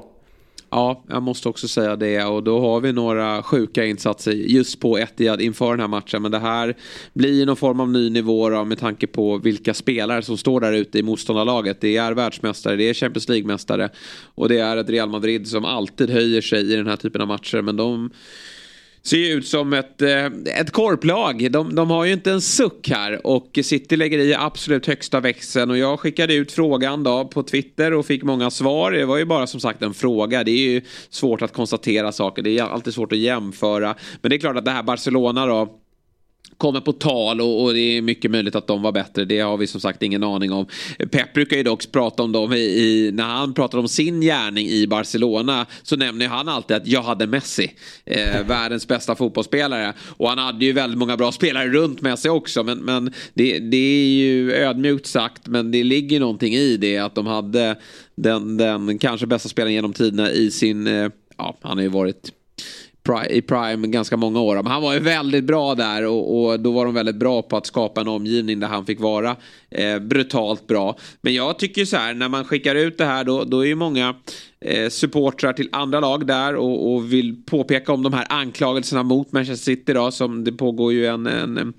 Ja, 0.70 1.04
jag 1.08 1.22
måste 1.22 1.48
också 1.48 1.68
säga 1.68 1.96
det 1.96 2.24
och 2.24 2.42
då 2.42 2.60
har 2.60 2.80
vi 2.80 2.92
några 2.92 3.42
sjuka 3.42 3.84
insatser 3.84 4.32
just 4.32 4.80
på 4.80 4.98
Etihad 4.98 5.40
inför 5.40 5.70
den 5.70 5.80
här 5.80 5.88
matchen. 5.88 6.22
Men 6.22 6.30
det 6.30 6.38
här 6.38 6.76
blir 7.12 7.46
någon 7.46 7.56
form 7.56 7.80
av 7.80 7.90
ny 7.90 8.10
nivå 8.10 8.50
då, 8.50 8.64
med 8.64 8.78
tanke 8.78 9.06
på 9.06 9.38
vilka 9.38 9.74
spelare 9.74 10.22
som 10.22 10.36
står 10.36 10.60
där 10.60 10.72
ute 10.72 10.98
i 10.98 11.02
motståndarlaget. 11.02 11.80
Det 11.80 11.96
är 11.96 12.12
världsmästare, 12.12 12.76
det 12.76 12.88
är 12.88 12.94
Champions 12.94 13.28
League-mästare 13.28 13.90
och 14.34 14.48
det 14.48 14.58
är 14.58 14.76
ett 14.76 14.90
Real 14.90 15.08
Madrid 15.08 15.48
som 15.48 15.64
alltid 15.64 16.10
höjer 16.10 16.40
sig 16.40 16.72
i 16.72 16.76
den 16.76 16.86
här 16.86 16.96
typen 16.96 17.20
av 17.20 17.28
matcher. 17.28 17.62
Men 17.62 17.76
de 17.76 18.10
ser 19.06 19.16
ju 19.16 19.32
ut 19.32 19.46
som 19.46 19.72
ett, 19.72 20.02
eh, 20.02 20.26
ett 20.60 20.70
korplag. 20.70 21.52
De, 21.52 21.74
de 21.74 21.90
har 21.90 22.04
ju 22.04 22.12
inte 22.12 22.32
en 22.32 22.40
suck 22.40 22.88
här 22.88 23.26
och 23.26 23.58
City 23.62 23.96
lägger 23.96 24.18
i 24.18 24.34
absolut 24.34 24.86
högsta 24.86 25.20
växeln 25.20 25.70
och 25.70 25.78
jag 25.78 26.00
skickade 26.00 26.34
ut 26.34 26.52
frågan 26.52 27.02
då 27.02 27.24
på 27.24 27.42
Twitter 27.42 27.92
och 27.92 28.06
fick 28.06 28.22
många 28.22 28.50
svar. 28.50 28.92
Det 28.92 29.04
var 29.04 29.16
ju 29.16 29.24
bara 29.24 29.46
som 29.46 29.60
sagt 29.60 29.82
en 29.82 29.94
fråga. 29.94 30.44
Det 30.44 30.50
är 30.50 30.72
ju 30.72 30.82
svårt 31.10 31.42
att 31.42 31.52
konstatera 31.52 32.12
saker. 32.12 32.42
Det 32.42 32.58
är 32.58 32.62
alltid 32.62 32.94
svårt 32.94 33.12
att 33.12 33.18
jämföra. 33.18 33.94
Men 34.20 34.30
det 34.30 34.36
är 34.36 34.40
klart 34.40 34.56
att 34.56 34.64
det 34.64 34.70
här 34.70 34.82
Barcelona 34.82 35.46
då 35.46 35.80
kommer 36.58 36.80
på 36.80 36.92
tal 36.92 37.40
och, 37.40 37.62
och, 37.62 37.74
det 37.74 37.80
är 37.80 38.02
mycket 38.02 38.30
möjligt 38.30 38.54
att 38.54 38.66
de 38.66 38.82
var 38.82 38.92
bättre. 38.92 39.24
Det 39.24 39.40
har 39.40 39.56
vi 39.56 39.66
som 39.66 39.80
sagt 39.80 40.02
ingen 40.02 40.22
aning 40.22 40.52
om. 40.52 40.66
Pep 41.10 41.32
brukar 41.32 41.56
ju 41.56 41.62
dock 41.62 41.92
prata 41.92 42.22
om 42.22 42.32
dem 42.32 42.52
i, 42.52 42.56
i 42.56 43.10
när 43.12 43.24
han 43.24 43.54
pratar 43.54 43.78
om 43.78 43.88
sin 43.88 44.20
gärning 44.20 44.66
i 44.66 44.86
Barcelona 44.86 45.66
så 45.82 45.96
nämner 45.96 46.28
han 46.28 46.48
alltid 46.48 46.76
att 46.76 46.86
jag 46.86 47.02
hade 47.02 47.26
Messi. 47.26 47.72
Eh, 48.04 48.42
världens 48.46 48.88
bästa 48.88 49.14
fotbollsspelare. 49.14 49.92
Och 50.16 50.28
han 50.28 50.38
hade 50.38 50.64
ju 50.64 50.72
väldigt 50.72 50.98
många 50.98 51.16
bra 51.16 51.32
spelare 51.32 51.68
runt 51.68 52.00
Messi 52.00 52.28
också. 52.28 52.62
Men, 52.62 52.78
men 52.78 53.12
det, 53.34 53.58
det 53.58 53.76
är 53.76 54.06
ju 54.06 54.52
ödmjukt 54.52 55.06
sagt 55.06 55.46
men 55.46 55.70
det 55.70 55.84
ligger 55.84 56.20
någonting 56.20 56.54
i 56.54 56.76
det 56.76 56.98
att 56.98 57.14
de 57.14 57.26
hade 57.26 57.76
den, 58.16 58.56
den 58.56 58.98
kanske 58.98 59.26
bästa 59.26 59.48
spelaren 59.48 59.74
genom 59.74 59.92
tiderna 59.92 60.30
i 60.30 60.50
sin, 60.50 60.86
eh, 60.86 61.10
ja 61.36 61.56
han 61.62 61.76
har 61.76 61.82
ju 61.82 61.88
varit 61.88 62.32
i 63.30 63.42
Prime 63.42 63.88
ganska 63.88 64.16
många 64.16 64.40
år. 64.40 64.56
Men 64.56 64.66
han 64.66 64.82
var 64.82 64.94
ju 64.94 65.00
väldigt 65.00 65.44
bra 65.44 65.74
där 65.74 66.06
och, 66.06 66.44
och, 66.44 66.60
då 66.60 66.72
var 66.72 66.84
de 66.84 66.94
väldigt 66.94 67.16
bra 67.16 67.42
på 67.42 67.56
att 67.56 67.66
skapa 67.66 68.00
en 68.00 68.08
omgivning 68.08 68.60
där 68.60 68.68
han 68.68 68.86
fick 68.86 69.00
vara 69.00 69.36
eh, 69.70 69.98
brutalt 69.98 70.66
bra. 70.66 70.96
Men 71.20 71.34
jag 71.34 71.58
tycker 71.58 71.84
så 71.84 71.96
här, 71.96 72.14
när 72.14 72.28
man 72.28 72.44
skickar 72.44 72.74
ut 72.74 72.98
det 72.98 73.04
här 73.04 73.24
då, 73.24 73.44
då 73.44 73.60
är 73.60 73.66
ju 73.66 73.74
många 73.74 74.14
eh, 74.60 74.88
supportrar 74.88 75.52
till 75.52 75.68
andra 75.72 76.00
lag 76.00 76.26
där 76.26 76.56
och, 76.56 76.94
och, 76.94 77.12
vill 77.12 77.42
påpeka 77.46 77.92
om 77.92 78.02
de 78.02 78.12
här 78.12 78.26
anklagelserna 78.28 79.02
mot 79.02 79.32
Manchester 79.32 79.64
City 79.64 79.92
då, 79.92 80.10
som 80.10 80.44
det 80.44 80.52
pågår 80.52 80.92
ju 80.92 81.06
en, 81.06 81.26
en 81.26 81.58
en 81.58 81.72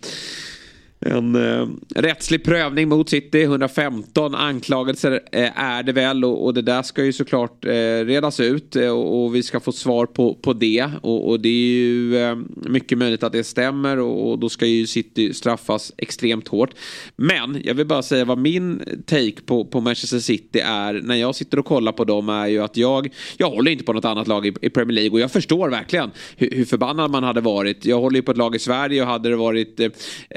eh, 1.12 1.67
rättslig 1.95 2.43
prövning 2.43 2.89
mot 2.89 3.09
City. 3.09 3.41
115 3.41 4.35
anklagelser 4.35 5.21
eh, 5.31 5.59
är 5.59 5.83
det 5.83 5.91
väl 5.91 6.25
och, 6.25 6.45
och, 6.45 6.53
det 6.53 6.62
där 6.62 6.81
ska 6.81 7.03
ju 7.03 7.13
såklart 7.13 7.65
eh, 7.65 7.69
redas 8.05 8.39
ut 8.39 8.75
eh, 8.75 8.89
och, 8.89 9.24
och, 9.24 9.35
vi 9.35 9.43
ska 9.43 9.59
få 9.59 9.71
svar 9.71 10.05
på, 10.05 10.33
på 10.33 10.53
det. 10.53 10.89
Och, 11.01 11.29
och 11.29 11.39
det 11.39 11.50
är 11.50 11.67
ju 11.67 12.17
eh, 12.17 12.38
mycket 12.55 12.97
möjligt 12.97 13.24
att 13.24 13.31
det 13.31 13.43
stämmer 13.43 14.00
och, 14.00 14.39
då 14.39 14.50
ska 14.50 14.65
ju 14.65 14.88
City 14.88 15.33
straffas 15.33 15.93
extremt 15.97 16.47
hårt. 16.47 16.69
Men 17.15 17.62
jag 17.63 17.74
vill 17.74 17.88
bara 17.88 18.03
säga 18.03 18.25
vad 18.25 18.38
min 18.38 18.81
take 19.05 19.41
på, 19.45 19.65
på 19.65 19.81
Manchester 19.81 20.19
City 20.19 20.59
är 20.59 20.93
när 20.93 21.15
jag 21.15 21.35
sitter 21.35 21.59
och 21.59 21.65
kollar 21.65 21.91
på 21.91 22.03
dem 22.03 22.29
är 22.29 22.47
ju 22.47 22.63
att 22.63 22.77
jag, 22.77 23.13
jag 23.38 23.50
håller 23.50 23.71
inte 23.71 23.83
på 23.83 23.93
något 23.93 24.05
annat 24.05 24.27
lag 24.27 24.47
i, 24.47 24.53
i 24.62 24.69
Premier 24.69 24.95
League 24.95 25.12
och 25.12 25.19
jag 25.19 25.31
förstår 25.31 25.69
verkligen 25.69 26.12
hur, 26.38 26.51
hur, 26.51 26.65
förbannad 26.65 27.12
man 27.12 27.24
hade 27.24 27.41
varit. 27.41 27.85
Jag 27.85 28.00
håller 28.00 28.15
ju 28.15 28.21
på 28.21 28.31
ett 28.31 28.38
lag 28.38 28.55
i 28.55 28.59
Sverige 28.59 29.01
och 29.01 29.07
hade 29.07 29.29
det 29.29 29.35
varit 29.35 29.79
eh, 29.79 29.89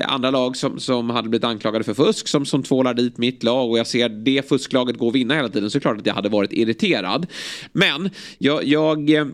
andra 0.09 0.31
lag 0.31 0.57
som, 0.59 0.81
som 0.81 1.11
hade 1.11 1.29
blivit 1.29 1.45
anklagade 1.45 1.85
för 1.85 1.95
fusk 1.95 2.29
som, 2.29 2.47
som 2.47 2.63
tvålar 2.63 2.95
dit 2.95 3.19
mitt 3.19 3.43
lag 3.43 3.71
och 3.71 3.79
jag 3.79 3.87
ser 3.87 4.09
det 4.09 4.49
fusklaget 4.49 4.99
gå 4.99 5.07
och 5.07 5.15
vinna 5.15 5.35
hela 5.35 5.49
tiden 5.49 5.71
så 5.71 5.77
är 5.77 5.81
det 5.81 5.83
klart 5.83 5.99
att 5.99 6.07
jag 6.07 6.15
hade 6.15 6.29
varit 6.29 6.53
irriterad. 6.53 7.27
Men 7.73 8.11
jag, 8.39 8.65
jag 8.65 9.11
eh, 9.11 9.27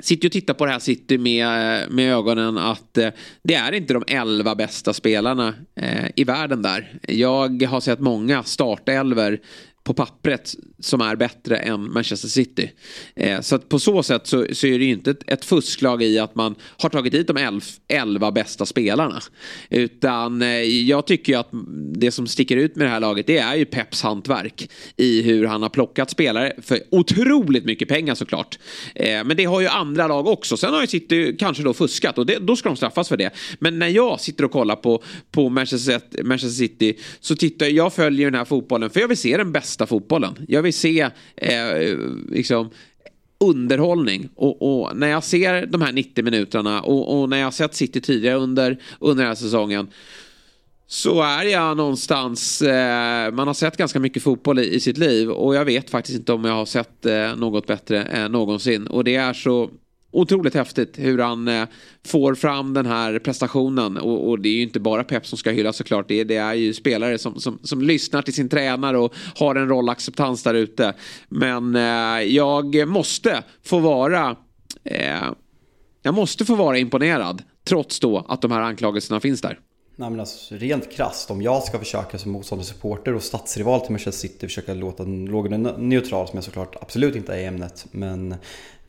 sitter 0.00 0.28
och 0.28 0.32
tittar 0.32 0.54
på 0.54 0.66
det 0.66 0.72
här 0.72 0.78
City 0.78 1.18
med, 1.18 1.90
med 1.90 2.12
ögonen 2.12 2.58
att 2.58 2.98
eh, 2.98 3.08
det 3.42 3.54
är 3.54 3.72
inte 3.72 3.94
de 3.94 4.04
elva 4.06 4.54
bästa 4.54 4.92
spelarna 4.92 5.54
eh, 5.76 6.06
i 6.16 6.24
världen 6.24 6.62
där. 6.62 6.98
Jag 7.08 7.62
har 7.62 7.80
sett 7.80 8.00
många 8.00 8.42
startelver 8.42 9.40
på 9.88 9.94
pappret 9.94 10.54
som 10.80 11.00
är 11.00 11.16
bättre 11.16 11.56
än 11.56 11.92
Manchester 11.92 12.28
City. 12.28 12.70
Eh, 13.16 13.40
så 13.40 13.54
att 13.54 13.68
på 13.68 13.78
så 13.78 14.02
sätt 14.02 14.26
så, 14.26 14.46
så, 14.52 14.66
är 14.66 14.78
det 14.78 14.84
ju 14.84 14.90
inte 14.90 15.10
ett, 15.10 15.22
ett 15.26 15.44
fusklag 15.44 16.02
i 16.02 16.18
att 16.18 16.34
man 16.34 16.54
har 16.76 16.88
tagit 16.88 17.12
dit 17.12 17.26
de 17.26 17.36
elf, 17.36 17.76
elva 17.88 18.32
bästa 18.32 18.66
spelarna. 18.66 19.22
Utan 19.70 20.42
eh, 20.42 20.62
jag 20.62 21.06
tycker 21.06 21.32
ju 21.32 21.38
att 21.38 21.48
det 21.94 22.10
som 22.10 22.26
sticker 22.26 22.56
ut 22.56 22.76
med 22.76 22.86
det 22.86 22.90
här 22.90 23.00
laget 23.00 23.26
det 23.26 23.38
är 23.38 23.54
ju 23.54 23.64
Peps 23.64 24.02
hantverk 24.02 24.70
i 24.96 25.22
hur 25.22 25.46
han 25.46 25.62
har 25.62 25.68
plockat 25.68 26.10
spelare 26.10 26.52
för 26.62 26.80
otroligt 26.90 27.64
mycket 27.64 27.88
pengar 27.88 28.14
såklart. 28.14 28.58
Eh, 28.94 29.24
men 29.24 29.36
det 29.36 29.44
har 29.44 29.60
ju 29.60 29.66
andra 29.66 30.06
lag 30.06 30.26
också. 30.26 30.56
Sen 30.56 30.74
har 30.74 30.80
ju 30.80 30.86
City 30.86 31.36
kanske 31.38 31.62
då 31.62 31.74
fuskat 31.74 32.18
och 32.18 32.26
det, 32.26 32.38
då 32.38 32.56
ska 32.56 32.68
de 32.68 32.76
straffas 32.76 33.08
för 33.08 33.16
det. 33.16 33.30
Men 33.58 33.78
när 33.78 33.88
jag 33.88 34.20
sitter 34.20 34.44
och 34.44 34.52
kollar 34.52 34.76
på, 34.76 35.02
på 35.30 35.48
Manchester, 35.48 36.22
Manchester 36.22 36.56
City 36.66 36.98
så 37.20 37.36
tittar 37.36 37.66
jag 37.66 37.92
följer 37.92 38.30
den 38.30 38.38
här 38.38 38.44
fotbollen 38.44 38.90
för 38.90 39.00
jag 39.00 39.08
vill 39.08 39.16
se 39.16 39.36
den 39.36 39.52
bästa 39.52 39.77
bästa 39.78 39.86
fotbollen. 39.86 40.34
Jag 40.48 40.62
vill 40.62 40.74
se 40.74 41.10
eh, 41.36 41.96
liksom, 42.30 42.70
underhållning. 43.40 44.28
Och, 44.34 44.62
och, 44.62 44.96
när 44.96 45.08
jag 45.08 45.24
ser 45.24 45.66
de 45.66 45.82
här 45.82 45.92
90 45.92 46.24
minuterna 46.24 46.82
och, 46.82 47.20
och, 47.20 47.28
när 47.28 47.38
jag 47.38 47.46
har 47.46 47.50
sett 47.50 47.74
City 47.74 48.00
tidigare 48.00 48.36
under, 48.36 48.78
under 49.00 49.22
den 49.24 49.28
här 49.28 49.34
säsongen 49.34 49.88
så 50.86 51.22
är 51.22 51.44
jag 51.44 51.76
någonstans, 51.76 52.62
eh, 52.62 53.32
man 53.32 53.46
har 53.46 53.54
sett 53.54 53.76
ganska 53.76 54.00
mycket 54.00 54.22
fotboll 54.22 54.58
i, 54.58 54.74
i, 54.74 54.80
sitt 54.80 54.98
liv 54.98 55.30
och 55.30 55.54
jag 55.54 55.64
vet 55.64 55.90
faktiskt 55.90 56.18
inte 56.18 56.32
om 56.32 56.44
jag 56.44 56.54
har 56.54 56.66
sett 56.66 57.06
eh, 57.06 57.36
något 57.36 57.66
bättre 57.66 58.02
eh, 58.02 58.28
någonsin. 58.28 58.86
Och 58.86 59.04
det 59.04 59.16
är 59.16 59.32
så 59.32 59.70
otroligt 60.10 60.54
häftigt 60.54 60.98
hur 60.98 61.18
han 61.18 61.48
eh, 61.48 61.68
får 62.06 62.34
fram 62.34 62.74
den 62.74 62.86
här 62.86 63.18
prestationen. 63.18 63.96
Och, 63.96 64.28
och, 64.28 64.40
det 64.40 64.48
är 64.48 64.52
ju 64.52 64.62
inte 64.62 64.80
bara 64.80 65.04
Pep 65.04 65.26
som 65.26 65.38
ska 65.38 65.50
hyllas 65.50 65.76
såklart. 65.76 66.08
Det, 66.08 66.24
det 66.24 66.36
är 66.36 66.54
ju 66.54 66.74
spelare 66.74 67.18
som, 67.18 67.40
som, 67.40 67.58
som, 67.62 67.82
lyssnar 67.82 68.22
till 68.22 68.34
sin 68.34 68.48
tränare 68.48 68.98
och 68.98 69.14
har 69.34 69.54
en 69.54 69.68
rollacceptans 69.68 70.42
där 70.42 70.54
ute. 70.54 70.94
Men 71.28 71.76
eh, 71.76 72.22
jag 72.22 72.88
måste 72.88 73.42
få 73.64 73.78
vara 73.78 74.36
eh, 74.84 75.32
jag 76.02 76.14
måste 76.14 76.44
få 76.44 76.54
vara 76.54 76.78
imponerad 76.78 77.42
trots 77.64 78.00
då 78.00 78.26
att 78.28 78.42
de 78.42 78.50
här 78.50 78.60
anklagelserna 78.60 79.20
finns 79.20 79.40
där. 79.40 79.58
Nej, 79.96 80.10
men 80.10 80.20
alltså, 80.20 80.54
rent 80.54 80.92
krasst, 80.92 81.30
om 81.30 81.42
jag 81.42 81.62
ska 81.62 81.78
försöka 81.78 82.18
som 82.18 82.32
motståndarsupporter 82.32 83.14
och 83.14 83.22
statsrival 83.22 83.80
till 83.80 83.90
Manchester 83.90 84.28
City 84.28 84.46
försöka 84.46 84.74
låta 84.74 85.04
någorlunda 85.04 85.76
neutral 85.76 86.28
som 86.28 86.36
jag 86.36 86.44
såklart 86.44 86.76
absolut 86.80 87.16
inte 87.16 87.34
är 87.34 87.38
i 87.38 87.44
ämnet. 87.44 87.86
Men 87.90 88.34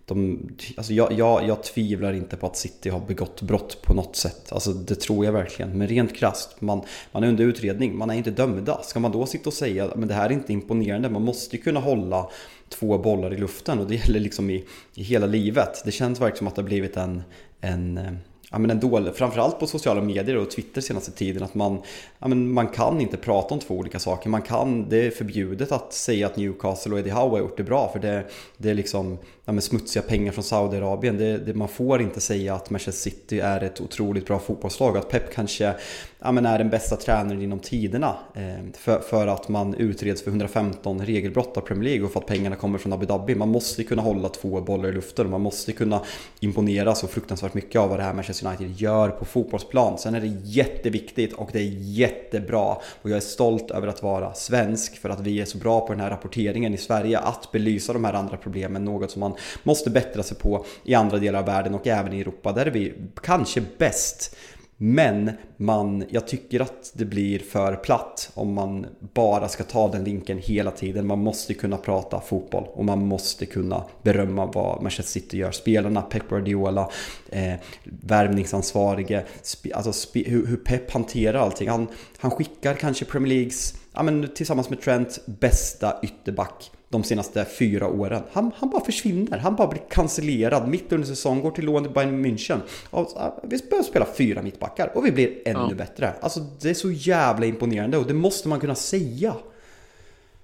de, 0.09 0.49
alltså 0.77 0.93
jag, 0.93 1.11
jag, 1.11 1.47
jag 1.47 1.63
tvivlar 1.63 2.13
inte 2.13 2.37
på 2.37 2.47
att 2.47 2.57
City 2.57 2.89
har 2.89 2.99
begått 2.99 3.41
brott 3.41 3.81
på 3.81 3.93
något 3.93 4.15
sätt. 4.15 4.51
Alltså 4.51 4.73
det 4.73 4.95
tror 4.95 5.25
jag 5.25 5.31
verkligen. 5.31 5.77
Men 5.77 5.87
rent 5.87 6.15
krasst, 6.15 6.61
man, 6.61 6.81
man 7.11 7.23
är 7.23 7.27
under 7.27 7.43
utredning, 7.43 7.97
man 7.97 8.09
är 8.09 8.13
inte 8.13 8.31
dömda. 8.31 8.81
Ska 8.83 8.99
man 8.99 9.11
då 9.11 9.25
sitta 9.25 9.49
och 9.49 9.53
säga 9.53 9.85
att 9.85 10.07
det 10.07 10.13
här 10.13 10.25
är 10.25 10.33
inte 10.33 10.53
imponerande, 10.53 11.09
man 11.09 11.25
måste 11.25 11.55
ju 11.55 11.61
kunna 11.61 11.79
hålla 11.79 12.29
två 12.69 12.97
bollar 12.97 13.33
i 13.33 13.37
luften 13.37 13.79
och 13.79 13.87
det 13.87 13.95
gäller 13.95 14.19
liksom 14.19 14.49
i, 14.49 14.65
i 14.95 15.03
hela 15.03 15.25
livet. 15.25 15.81
Det 15.85 15.91
känns 15.91 16.21
verkligen 16.21 16.37
som 16.37 16.47
att 16.47 16.55
det 16.55 16.61
har 16.61 16.67
blivit 16.67 16.97
en, 16.97 17.23
en 17.61 17.97
eh, 17.97 18.11
ja, 18.51 18.57
men 18.59 18.71
en 18.71 18.79
dålig, 18.79 19.15
framförallt 19.15 19.59
på 19.59 19.67
sociala 19.67 20.01
medier 20.01 20.37
och 20.37 20.51
Twitter 20.51 20.81
senaste 20.81 21.11
tiden 21.11 21.43
att 21.43 21.55
man, 21.55 21.81
ja, 22.19 22.27
men 22.27 22.53
man 22.53 22.67
kan 22.67 23.01
inte 23.01 23.17
prata 23.17 23.53
om 23.53 23.59
två 23.59 23.75
olika 23.75 23.99
saker. 23.99 24.29
Man 24.29 24.41
kan, 24.41 24.89
det 24.89 25.07
är 25.07 25.11
förbjudet 25.11 25.71
att 25.71 25.93
säga 25.93 26.27
att 26.27 26.37
Newcastle 26.37 26.93
och 26.93 26.99
Eddie 26.99 27.11
Howe 27.11 27.29
har 27.29 27.39
gjort 27.39 27.57
det 27.57 27.63
bra 27.63 27.89
för 27.93 27.99
det, 27.99 28.25
det 28.57 28.69
är 28.69 28.73
liksom 28.73 29.17
ja, 29.49 29.53
men 29.53 29.61
smutsiga 29.61 30.03
pengar 30.03 30.31
från 30.31 30.43
Saudiarabien. 30.43 31.17
Det, 31.17 31.37
det, 31.37 31.53
man 31.53 31.67
får 31.67 32.01
inte 32.01 32.21
säga 32.21 32.55
att 32.55 32.69
Manchester 32.69 33.09
City 33.09 33.39
är 33.39 33.63
ett 33.63 33.81
otroligt 33.81 34.25
bra 34.25 34.39
fotbollslag 34.39 34.97
att 34.97 35.09
Pep 35.09 35.33
kanske 35.33 35.73
ja, 36.19 36.31
men 36.31 36.45
är 36.45 36.57
den 36.57 36.69
bästa 36.69 36.95
tränaren 36.95 37.41
inom 37.41 37.59
tiderna 37.59 38.15
eh, 38.35 38.71
för, 38.73 38.99
för 38.99 39.27
att 39.27 39.49
man 39.49 39.73
utreds 39.73 40.23
för 40.23 40.31
115 40.31 41.05
regelbrott 41.05 41.57
av 41.57 41.61
Premier 41.61 41.83
League 41.83 42.05
och 42.05 42.11
för 42.11 42.19
att 42.19 42.25
pengarna 42.25 42.55
kommer 42.55 42.77
från 42.77 42.93
Abu 42.93 43.05
Dhabi. 43.05 43.35
Man 43.35 43.49
måste 43.49 43.83
kunna 43.83 44.01
hålla 44.01 44.29
två 44.29 44.61
bollar 44.61 44.89
i 44.89 44.91
luften 44.91 45.25
och 45.25 45.31
man 45.31 45.41
måste 45.41 45.71
kunna 45.71 46.01
imponera 46.39 46.95
så 46.95 47.07
fruktansvärt 47.07 47.53
mycket 47.53 47.81
av 47.81 47.89
vad 47.89 47.99
det 47.99 48.03
här 48.03 48.13
Manchester 48.13 48.47
United 48.47 48.71
gör 48.71 49.09
på 49.09 49.25
fotbollsplan. 49.25 49.97
Sen 49.97 50.15
är 50.15 50.21
det 50.21 50.37
jätteviktigt 50.43 51.33
och 51.33 51.49
det 51.53 51.59
är 51.59 51.73
jättebra 51.75 52.77
och 53.01 53.09
jag 53.09 53.17
är 53.17 53.19
stolt 53.19 53.71
över 53.71 53.87
att 53.87 54.03
vara 54.03 54.33
svensk 54.33 54.97
för 54.97 55.09
att 55.09 55.19
vi 55.19 55.41
är 55.41 55.45
så 55.45 55.57
bra 55.57 55.87
på 55.87 55.93
den 55.93 56.01
här 56.01 56.09
rapporteringen 56.09 56.73
i 56.73 56.77
Sverige 56.77 57.19
att 57.19 57.51
belysa 57.51 57.93
de 57.93 58.05
här 58.05 58.13
andra 58.13 58.37
problemen. 58.37 58.85
Något 58.85 59.11
som 59.11 59.19
man 59.19 59.33
måste 59.63 59.89
bättra 59.89 60.23
sig 60.23 60.37
på 60.37 60.65
i 60.83 60.93
andra 60.93 61.17
delar 61.17 61.39
av 61.39 61.45
världen 61.45 61.75
och 61.75 61.87
även 61.87 62.13
i 62.13 62.21
Europa. 62.21 62.51
Där 62.51 62.65
är 62.65 62.71
vi 62.71 62.93
kanske 63.23 63.63
bäst 63.77 64.35
men 64.81 65.31
man, 65.57 66.03
jag 66.09 66.27
tycker 66.27 66.59
att 66.59 66.91
det 66.93 67.05
blir 67.05 67.39
för 67.39 67.75
platt 67.75 68.31
om 68.33 68.53
man 68.53 68.85
bara 69.13 69.47
ska 69.47 69.63
ta 69.63 69.87
den 69.87 70.03
linken 70.03 70.37
hela 70.37 70.71
tiden. 70.71 71.07
Man 71.07 71.19
måste 71.19 71.53
kunna 71.53 71.77
prata 71.77 72.21
fotboll 72.21 72.67
och 72.73 72.85
man 72.85 73.05
måste 73.05 73.45
kunna 73.45 73.83
berömma 74.03 74.45
vad 74.45 74.81
Manchester 74.81 75.19
City 75.19 75.37
gör. 75.37 75.51
Spelarna, 75.51 76.01
Pep 76.01 76.29
Guardiola, 76.29 76.89
eh, 77.29 77.53
värvningsansvarige, 77.83 79.25
alltså 79.73 80.09
hur, 80.13 80.45
hur 80.47 80.57
Pep 80.57 80.91
hanterar 80.91 81.39
allting. 81.39 81.69
Han, 81.69 81.87
han 82.17 82.31
skickar 82.31 82.73
kanske 82.73 83.05
Premier 83.05 83.35
Leagues, 83.35 83.73
ja, 83.93 84.03
men 84.03 84.29
tillsammans 84.35 84.69
med 84.69 84.81
Trent, 84.81 85.19
bästa 85.25 85.99
ytterback 86.03 86.71
de 86.89 87.03
senaste 87.03 87.45
fyra 87.45 87.87
åren. 87.87 88.23
Han, 88.31 88.51
han 88.55 88.69
bara 88.69 88.85
försvinner, 88.85 89.37
han 89.37 89.55
bara 89.55 89.67
blir 89.67 89.81
cancellerad 89.89 90.67
mitt 90.67 90.91
under 90.91 91.07
säsong, 91.07 91.41
går 91.41 91.51
till 91.51 91.65
lån 91.65 91.83
till 91.83 91.93
Bayern 91.93 92.25
München. 92.25 92.59
Och, 92.89 93.07
vi 93.43 93.57
börjar 93.69 93.83
spela 93.83 94.05
fyra 94.17 94.41
mittbackar 94.41 94.91
och 94.95 95.05
vi 95.05 95.11
blir 95.11 95.37
ännu 95.45 95.67
ja. 95.69 95.75
bättre. 95.75 96.13
Alltså 96.21 96.39
det 96.61 96.69
är 96.69 96.73
så 96.73 96.91
jävla 96.91 97.45
imponerande 97.45 97.97
och 97.97 98.07
det 98.07 98.13
måste 98.13 98.47
man 98.47 98.59
kunna 98.59 98.75
säga. 98.75 99.35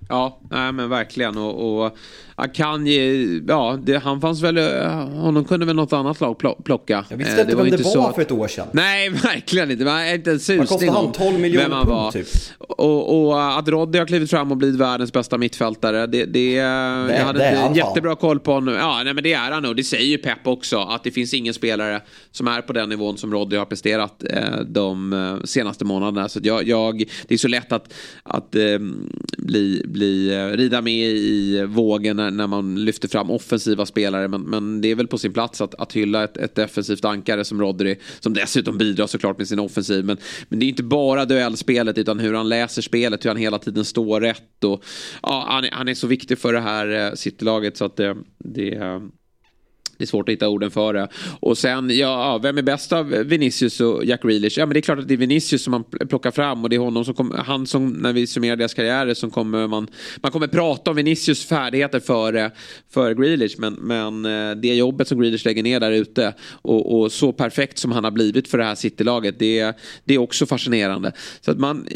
Ja, 0.10 0.40
nej, 0.50 0.72
men 0.72 0.90
verkligen. 0.90 1.38
Och, 1.38 1.84
och 1.86 1.98
Akanji, 2.36 3.42
ja, 3.48 3.80
det, 3.84 3.98
han 3.98 4.22
fanns 4.22 4.42
väl, 4.42 4.58
honom 4.98 5.46
kunde 5.46 5.66
väl 5.66 5.76
något 5.76 5.94
annat 5.94 6.22
lag 6.22 6.38
plocka. 6.64 7.06
Jag 7.10 7.18
visste 7.18 7.42
inte 7.42 7.44
det 7.44 7.56
vem 7.56 7.70
det 7.70 7.96
var 7.96 8.10
att, 8.10 8.16
för 8.16 8.22
ett 8.22 8.32
år 8.32 8.48
sedan. 8.48 8.68
Nej, 8.72 9.10
verkligen 9.24 9.72
inte. 9.72 9.86
Man 9.86 10.00
är 10.00 10.16
inte 10.16 10.32
en 10.32 10.40
susning 10.40 10.68
kostade 10.68 10.92
han? 10.92 11.12
12 11.12 11.40
miljoner 11.40 11.70
pund 11.70 11.88
var. 11.88 12.12
typ? 12.12 12.28
Och, 12.60 13.28
och, 13.28 13.58
att 13.60 13.68
Roddy 13.68 14.00
har 14.00 14.06
klivit 14.06 14.30
fram 14.30 14.52
och 14.52 14.58
blivit 14.58 14.80
världens 14.80 15.14
bästa 15.14 15.38
mittfältare, 15.38 16.08
det, 16.08 16.26
det, 16.26 16.26
det 16.26 16.52
jag 16.52 17.26
hade 17.26 17.40
det 17.40 17.66
inte 17.68 17.80
jättebra 17.80 18.16
koll 18.16 18.40
på 18.40 18.54
honom. 18.54 18.74
Ja, 18.74 19.02
nej, 19.04 19.14
men 19.14 19.24
det 19.24 19.34
är 19.34 19.52
han 19.52 19.64
nog. 19.64 19.76
Det 19.76 19.84
säger 19.84 20.06
ju 20.06 20.18
Pep 20.18 20.48
också, 20.48 20.78
att 20.80 21.04
det 21.04 21.12
finns 21.12 21.34
ingen 21.34 21.54
spelare 21.54 22.02
som 22.32 22.48
är 22.48 22.62
på 22.62 22.74
den 22.74 22.90
nivån 22.90 23.18
som 23.18 23.34
Roddy 23.34 23.56
har 23.56 23.66
presterat 23.66 24.24
eh, 24.30 24.60
de 24.68 25.14
eh, 25.14 25.44
senaste 25.44 25.86
månaderna. 25.86 26.30
Så 26.30 26.40
jag, 26.44 26.68
jag, 26.68 27.04
det 27.28 27.34
är 27.34 27.38
så 27.38 27.48
lätt 27.48 27.72
att, 27.72 27.94
att 28.24 28.56
eh, 28.56 28.80
bli, 29.38 29.82
bli, 29.96 30.34
eh, 30.34 30.58
rida 30.58 30.82
med 30.82 31.08
i 31.08 31.66
vågen 31.68 32.18
när, 32.18 32.32
när 32.32 32.48
man 32.48 32.86
lyfter 32.86 33.08
fram 33.08 33.32
offensiva 33.32 33.86
spelare. 33.86 34.28
Men, 34.28 34.42
men 34.42 34.82
det 34.82 34.92
är 34.92 34.96
väl 34.96 35.08
på 35.08 35.18
sin 35.18 35.34
plats 35.34 35.62
att, 35.62 35.76
att 35.76 35.94
hylla 35.94 36.24
ett, 36.24 36.38
ett 36.38 36.56
defensivt 36.56 37.06
ankare 37.06 37.46
som 37.46 37.62
Rodri. 37.62 38.00
Som 38.20 38.34
dessutom 38.34 38.78
bidrar 38.78 39.08
såklart 39.08 39.38
med 39.38 39.48
sin 39.48 39.60
offensiv. 39.60 40.06
Men, 40.06 40.18
men 40.50 40.60
det 40.60 40.66
är 40.66 40.68
inte 40.68 40.84
bara 40.84 41.26
duellspelet 41.26 41.98
utan 41.98 42.20
hur 42.20 42.34
han 42.34 42.50
läser 42.50 42.82
spelet, 42.82 43.26
hur 43.26 43.30
han 43.30 43.38
hela 43.38 43.60
tiden 43.60 43.86
står 43.86 44.22
rätt. 44.22 44.64
Och, 44.64 44.84
ja, 45.24 45.46
han, 45.50 45.66
han 45.72 45.88
är 45.88 45.94
så 45.94 46.08
viktig 46.08 46.38
för 46.38 46.54
det 46.54 46.62
här 46.62 47.08
eh, 47.08 47.14
Citylaget 47.14 47.78
så 47.78 47.86
att 47.86 48.00
eh, 48.00 48.14
det, 48.38 48.70
det 48.70 49.02
det 49.98 50.04
är 50.04 50.08
svårt 50.08 50.30
att 50.30 50.34
hitta 50.34 50.50
orden 50.50 50.72
för 50.72 50.94
det. 50.94 51.08
Och 51.40 51.58
sen, 51.58 51.98
ja, 51.98 52.40
vem 52.44 52.58
är 52.58 52.62
bäst 52.62 52.94
av 52.94 53.10
Vinicius 53.10 53.80
och 53.80 54.06
Jack 54.06 54.22
Grealish? 54.22 54.58
Ja, 54.58 54.66
men 54.66 54.74
det 54.74 54.80
är 54.80 54.82
klart 54.82 55.00
att 55.00 55.08
det 55.08 55.14
är 55.14 55.18
Vinicius 55.18 55.64
som 55.64 55.72
man 55.72 55.84
plockar 55.84 56.32
fram 56.32 56.64
och 56.64 56.70
det 56.70 56.76
är 56.76 56.80
honom 56.80 57.06
som 57.06 57.14
kom, 57.14 57.32
han 57.46 57.68
som, 57.68 57.90
när 57.90 58.14
vi 58.14 58.28
summerar 58.28 58.56
deras 58.56 58.74
karriärer, 58.74 59.14
som 59.14 59.32
kommer 59.32 59.68
man, 59.68 59.88
man 60.22 60.32
kommer 60.32 60.48
prata 60.48 60.92
om 60.92 60.98
Vinicius 60.98 61.46
färdigheter 61.46 62.00
före, 62.00 62.52
för 62.90 63.14
Grealish. 63.14 63.56
Men, 63.58 63.74
men 63.74 64.26
eh, 64.26 64.56
det 64.56 64.76
jobbet 64.76 65.08
som 65.08 65.20
Grealish 65.20 65.46
lägger 65.46 65.64
ner 65.64 65.80
där 65.80 65.92
ute 65.92 66.34
och, 66.62 67.00
och 67.00 67.12
så 67.12 67.32
perfekt 67.32 67.78
som 67.78 67.92
han 67.92 68.04
har 68.04 68.12
blivit 68.12 68.48
för 68.48 68.58
det 68.58 68.64
här 68.64 68.76
City-laget, 68.76 69.40
det, 69.40 69.78
det 70.04 70.14
är 70.14 70.18
också 70.18 70.46
fascinerande. 70.46 71.12
Så 71.42 71.52
att 71.52 71.60
man, 71.60 71.88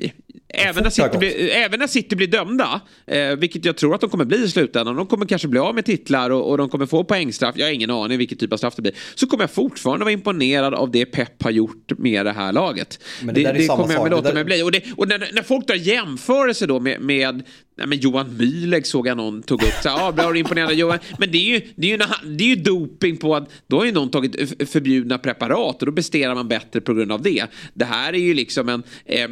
Även 0.54 0.84
när, 0.84 0.90
City 0.90 1.18
blir, 1.18 1.50
även 1.50 1.80
när 1.80 1.88
City 1.88 2.16
blir 2.16 2.28
dömda, 2.28 2.82
eh, 3.08 3.36
vilket 3.36 3.66
jag 3.66 3.78
tror 3.78 3.96
att 3.96 4.02
de 4.02 4.10
kommer 4.10 4.26
bli 4.26 4.44
i 4.44 4.48
slutändan, 4.48 4.96
de 4.96 5.08
kommer 5.08 5.26
kanske 5.26 5.48
bli 5.48 5.60
av 5.60 5.76
med 5.76 5.86
titlar 5.86 6.30
och, 6.30 6.50
och, 6.50 6.58
de 6.58 6.70
kommer 6.70 6.86
få 6.86 7.04
poängstraff, 7.04 7.56
jag 7.58 7.66
har 7.66 7.72
ingen 7.72 7.92
aning 7.92 8.18
vilken 8.18 8.38
typ 8.38 8.54
av 8.54 8.58
straff 8.58 8.76
det 8.76 8.82
blir, 8.82 8.94
så 9.16 9.28
kommer 9.28 9.44
jag 9.44 9.52
fortfarande 9.52 10.06
vara 10.06 10.14
imponerad 10.14 10.74
av 10.74 10.92
det 10.92 11.06
Pep 11.06 11.44
har 11.44 11.52
gjort 11.52 11.92
med 11.98 12.26
det 12.26 12.32
här 12.32 12.54
laget. 12.54 13.00
Men 13.24 13.36
det, 13.36 13.44
det, 13.44 13.52
det 13.52 13.68
kommer 13.68 13.94
jag 13.94 14.12
låta 14.12 14.34
mig 14.34 14.44
bli. 14.44 14.64
Och, 14.64 14.72
det, 14.72 14.84
och 14.98 15.08
när, 15.08 15.30
när 15.34 15.44
folk 15.44 15.68
drar 15.68 15.76
jämförelse 15.76 16.66
då 16.66 16.80
med, 16.80 17.02
med 17.02 17.44
Nej, 17.80 17.88
men 17.88 17.98
Johan 17.98 18.38
Myhlegg 18.38 18.88
såg 18.88 19.08
jag 19.08 19.18
någon 19.18 19.44
tog 19.44 19.64
upp. 19.64 19.74
Så, 19.84 19.90
ah, 19.90 20.12
bra, 20.12 20.38
imponerande 20.38 20.74
Johan. 20.74 21.00
Men 21.20 21.32
det 21.32 21.38
är, 21.38 21.54
ju, 21.54 21.62
det, 21.76 21.88
är 21.88 21.92
ju, 21.92 21.98
det 22.38 22.44
är 22.44 22.48
ju 22.48 22.56
doping 22.56 23.18
på 23.18 23.36
att 23.36 23.50
då 23.68 23.78
har 23.78 23.86
ju 23.86 23.92
någon 23.92 24.10
tagit 24.10 24.70
förbjudna 24.70 25.18
preparat 25.18 25.82
och 25.82 25.86
då 25.86 25.92
presterar 25.92 26.36
man 26.36 26.48
bättre 26.48 26.82
på 26.82 26.94
grund 26.94 27.12
av 27.12 27.22
det. 27.22 27.46
Det 27.74 27.86
här 27.86 28.14
är 28.14 28.18
ju 28.18 28.34
liksom 28.34 28.70
en... 28.70 28.84
Eh, 29.06 29.30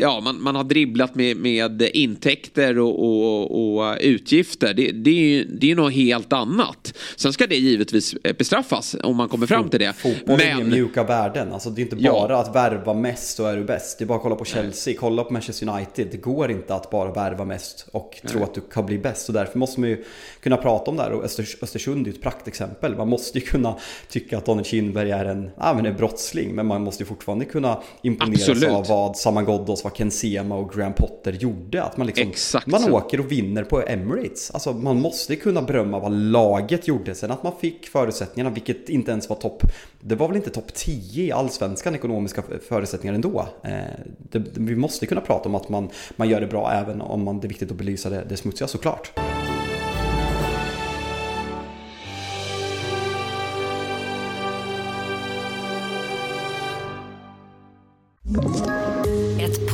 ja, 0.00 0.20
man, 0.20 0.42
man 0.42 0.56
har 0.56 0.64
dribblat 0.64 1.14
med, 1.14 1.36
med 1.36 1.82
intäkter 1.82 2.78
och, 2.78 3.04
och, 3.04 3.78
och 3.78 3.98
utgifter. 4.00 4.74
Det, 4.74 4.90
det, 4.90 5.10
är 5.10 5.14
ju 5.14 5.44
det 5.44 5.70
är 5.70 5.76
något 5.76 5.92
helt 5.92 6.32
annat. 6.32 6.94
Sen 7.16 7.32
ska 7.32 7.46
det 7.46 7.56
givetvis 7.56 8.14
bestraffas 8.38 8.96
om 9.02 9.16
man 9.16 9.28
kommer 9.28 9.46
fram 9.46 9.68
till 9.68 9.80
det. 9.80 9.92
Fotboll 9.92 10.36
men... 10.36 10.60
är 10.60 10.64
mjuka 10.64 11.04
värden. 11.04 11.52
Alltså, 11.52 11.70
det 11.70 11.80
är 11.80 11.82
inte 11.82 11.96
bara 11.96 12.32
ja. 12.32 12.40
att 12.40 12.54
värva 12.54 12.94
mest 12.94 13.36
så 13.36 13.44
är 13.44 13.56
du 13.56 13.64
bäst. 13.64 13.98
Det 13.98 14.04
är 14.04 14.06
bara 14.06 14.16
att 14.16 14.22
kolla 14.22 14.36
på 14.36 14.44
Chelsea, 14.44 14.94
kolla 14.98 15.24
på 15.24 15.32
Manchester 15.32 15.68
United. 15.68 16.08
Det 16.10 16.16
går 16.16 16.50
inte 16.50 16.74
att 16.74 16.90
bara 16.90 17.12
värva 17.12 17.44
mest 17.44 17.86
och 17.92 18.20
Nej. 18.22 18.32
tro 18.32 18.42
att 18.42 18.54
du 18.54 18.60
kan 18.60 18.86
bli 18.86 18.98
bäst. 18.98 19.26
Så 19.26 19.32
därför 19.32 19.58
måste 19.58 19.80
man 19.80 19.88
ju 19.88 20.04
kunna 20.42 20.56
prata 20.56 20.90
om 20.90 20.96
det 20.96 21.02
här 21.02 21.12
och 21.12 21.24
Östersund 21.24 22.06
är 22.06 22.10
ju 22.10 22.16
ett 22.16 22.22
praktexempel. 22.22 22.96
Man 22.96 23.08
måste 23.08 23.38
ju 23.38 23.44
kunna 23.44 23.76
tycka 24.08 24.38
att 24.38 24.46
Daniel 24.46 24.64
Kindberg 24.64 25.10
är 25.10 25.24
en, 25.24 25.50
ja, 25.56 25.74
men 25.74 25.86
en 25.86 25.96
brottsling 25.96 26.54
men 26.54 26.66
man 26.66 26.82
måste 26.82 27.02
ju 27.02 27.06
fortfarande 27.06 27.44
kunna 27.44 27.82
imponeras 28.02 28.48
Absolut. 28.48 28.70
av 28.70 28.86
vad 28.86 29.16
Saman 29.16 29.44
Ghoddos, 29.44 29.84
vad 29.90 29.96
Ken 29.96 30.10
Sema 30.10 30.56
och 30.56 30.72
Graham 30.72 30.92
Potter 30.92 31.32
gjorde. 31.32 31.82
Att 31.82 31.96
man 31.96 32.06
liksom, 32.06 32.28
Exakt 32.28 32.66
man 32.66 32.80
så. 32.80 32.92
åker 32.92 33.20
och 33.20 33.32
vinner 33.32 33.64
på 33.64 33.82
Emirates. 33.86 34.50
Alltså 34.50 34.72
man 34.72 35.00
måste 35.00 35.36
kunna 35.36 35.62
berömma 35.62 35.98
vad 35.98 36.12
laget 36.12 36.88
gjorde. 36.88 37.14
Sen 37.14 37.30
att 37.30 37.42
man 37.42 37.52
fick 37.60 37.86
förutsättningarna, 37.86 38.54
vilket 38.54 38.88
inte 38.88 39.10
ens 39.10 39.28
var 39.28 39.36
topp, 39.36 39.62
det 40.00 40.14
var 40.14 40.28
väl 40.28 40.36
inte 40.36 40.50
topp 40.50 40.74
10 40.74 41.24
i 41.24 41.32
allsvenskan 41.32 41.94
ekonomiska 41.94 42.42
förutsättningar 42.68 43.14
ändå. 43.14 43.48
Eh, 43.62 43.70
det, 44.18 44.42
vi 44.54 44.76
måste 44.76 45.06
kunna 45.06 45.20
prata 45.20 45.48
om 45.48 45.54
att 45.54 45.68
man, 45.68 45.88
man 46.16 46.28
gör 46.28 46.40
det 46.40 46.46
bra 46.46 46.72
även 46.72 47.00
om 47.00 47.24
man, 47.24 47.40
det 47.40 47.46
är 47.46 47.48
viktigt 47.48 47.70
att 47.70 47.76
belysa 47.76 48.10
det, 48.10 48.24
det 48.28 48.36
smutsiga 48.36 48.68
såklart. 48.68 49.12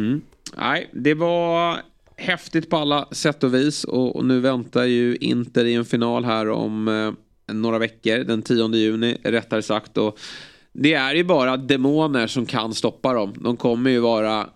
Mm. 0.00 0.20
Nej, 0.56 0.90
det 0.92 1.14
var 1.14 1.78
häftigt 2.16 2.70
på 2.70 2.76
alla 2.76 3.08
sätt 3.10 3.44
och 3.44 3.54
vis 3.54 3.84
och, 3.84 4.16
och 4.16 4.24
nu 4.24 4.40
väntar 4.40 4.84
ju 4.84 5.16
Inter 5.16 5.64
i 5.64 5.74
en 5.74 5.84
final 5.84 6.24
här 6.24 6.48
om 6.50 6.88
eh, 6.88 7.54
några 7.54 7.78
veckor, 7.78 8.18
den 8.18 8.42
10 8.42 8.68
juni 8.68 9.16
rättare 9.22 9.62
sagt. 9.62 9.98
Och 9.98 10.18
det 10.72 10.94
är 10.94 11.14
ju 11.14 11.24
bara 11.24 11.56
demoner 11.56 12.26
som 12.26 12.46
kan 12.46 12.74
stoppa 12.74 13.12
dem. 13.12 13.34
De 13.36 13.56
kommer 13.56 13.90
ju 13.90 14.00
vara 14.00 14.46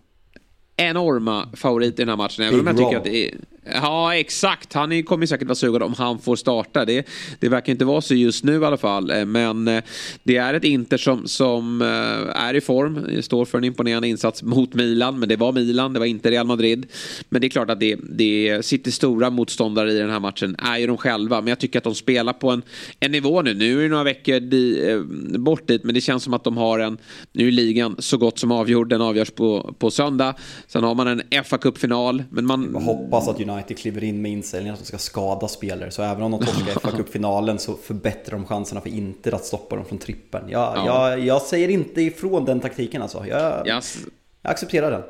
enorma 0.77 1.49
favoriter 1.57 2.03
i 2.03 2.07
den 2.07 2.09
här 2.09 2.17
matchen. 2.17 2.45
Även 2.45 2.61
om 2.61 2.67
jag 2.67 2.77
tycker 2.77 2.97
att 2.97 3.05
det 3.05 3.29
är, 3.29 3.35
Ja, 3.65 4.15
exakt. 4.15 4.73
Han 4.73 5.03
kommer 5.03 5.27
säkert 5.27 5.49
vara 5.49 5.55
sugen 5.55 5.83
om 5.83 5.95
han 5.99 6.19
får 6.19 6.37
starta. 6.37 6.85
Det, 6.85 7.09
det 7.41 7.49
verkar 7.49 7.73
inte 7.73 7.85
vara 7.85 8.01
så 8.01 8.15
just 8.15 8.45
nu 8.45 8.61
i 8.61 8.65
alla 8.65 8.77
fall. 8.77 9.11
Eh, 9.11 9.25
men 9.25 9.69
eh, 9.69 9.83
det 10.23 10.37
är 10.37 10.55
ett 10.55 10.65
Inter 10.65 10.97
som, 10.97 11.29
som 11.29 11.83
eh, 11.83 12.43
är 12.45 12.55
i 12.55 12.61
form. 12.61 13.07
Det 13.09 13.23
står 13.23 13.45
för 13.45 13.59
en 13.59 13.65
imponerande 13.65 14.09
insats 14.09 14.43
mot 14.43 14.75
Milan. 14.75 15.19
Men 15.19 15.29
det 15.29 15.37
var 15.37 15.53
Milan, 15.53 15.93
det 15.93 15.99
var 15.99 16.07
inte 16.07 16.31
Real 16.31 16.47
Madrid. 16.47 16.87
Men 17.29 17.41
det 17.41 17.47
är 17.47 17.49
klart 17.49 17.71
att 17.71 17.81
det, 17.81 17.99
det 18.03 18.67
sitter 18.67 18.91
stora 18.91 19.31
motståndare 19.31 19.93
i 19.93 19.99
den 19.99 20.11
här 20.11 20.21
matchen. 20.21 20.57
är 20.59 20.79
ju 20.79 20.87
de 20.87 20.97
själva. 20.97 21.41
Men 21.41 21.49
jag 21.49 21.59
tycker 21.59 21.79
att 21.79 21.85
de 21.85 21.95
spelar 21.95 22.33
på 22.33 22.51
en, 22.51 22.63
en 23.01 23.13
nivå 23.13 23.43
nu. 23.43 23.55
Nu 23.55 23.79
är 23.79 23.83
det 23.83 23.89
några 23.89 24.05
veckor 24.05 24.41
di, 24.41 25.03
bort 25.39 25.67
dit. 25.67 25.85
Men 25.85 25.95
det 25.95 26.01
känns 26.01 26.23
som 26.23 26.35
att 26.35 26.45
de 26.45 26.57
har 26.57 26.79
en... 26.79 26.99
Nu 27.33 27.49
är 27.49 27.53
ligan 27.53 27.97
så 27.99 28.17
gott 28.17 28.39
som 28.39 28.53
avgjord. 28.53 28.89
Den 28.89 29.01
avgörs 29.01 29.31
på, 29.31 29.75
på 29.79 29.91
söndag. 29.91 30.35
Sen 30.67 30.85
har 30.85 30.95
man 30.95 31.23
en 31.31 31.45
fa 31.45 31.59
Cup-final. 31.59 32.23
Men 32.31 32.47
man... 32.47 32.71
Jag 32.73 32.81
hoppas 32.81 33.29
att 33.29 33.41
United 33.41 33.54
United 33.55 33.79
kliver 33.79 34.05
in 34.05 34.23
med 34.23 34.33
inställningen 34.33 34.75
att 34.75 34.81
de 34.81 34.87
ska 34.87 34.99
skada 34.99 35.49
spelare. 35.49 35.91
Så 35.91 36.03
även 36.03 36.23
om 36.23 36.31
de 36.31 36.41
torskar 36.47 36.81
FA 36.81 36.91
Cup-finalen 36.91 37.59
så 37.59 37.75
förbättrar 37.75 38.39
de 38.39 38.47
chanserna 38.47 38.81
för 38.81 38.91
Inter 38.91 39.35
att 39.35 39.45
stoppa 39.45 39.77
dem 39.77 39.85
från 39.85 39.99
trippen. 39.99 40.43
Jag, 40.49 40.73
ja. 40.77 41.11
jag, 41.11 41.27
jag 41.27 41.43
säger 41.43 41.69
inte 41.69 42.03
ifrån 42.03 42.45
den 42.45 42.61
taktiken 42.61 43.03
alltså. 43.03 43.27
Jag, 43.27 43.69
yes. 43.69 43.99
jag 44.43 44.51
accepterar 44.51 44.91
den. 44.91 45.03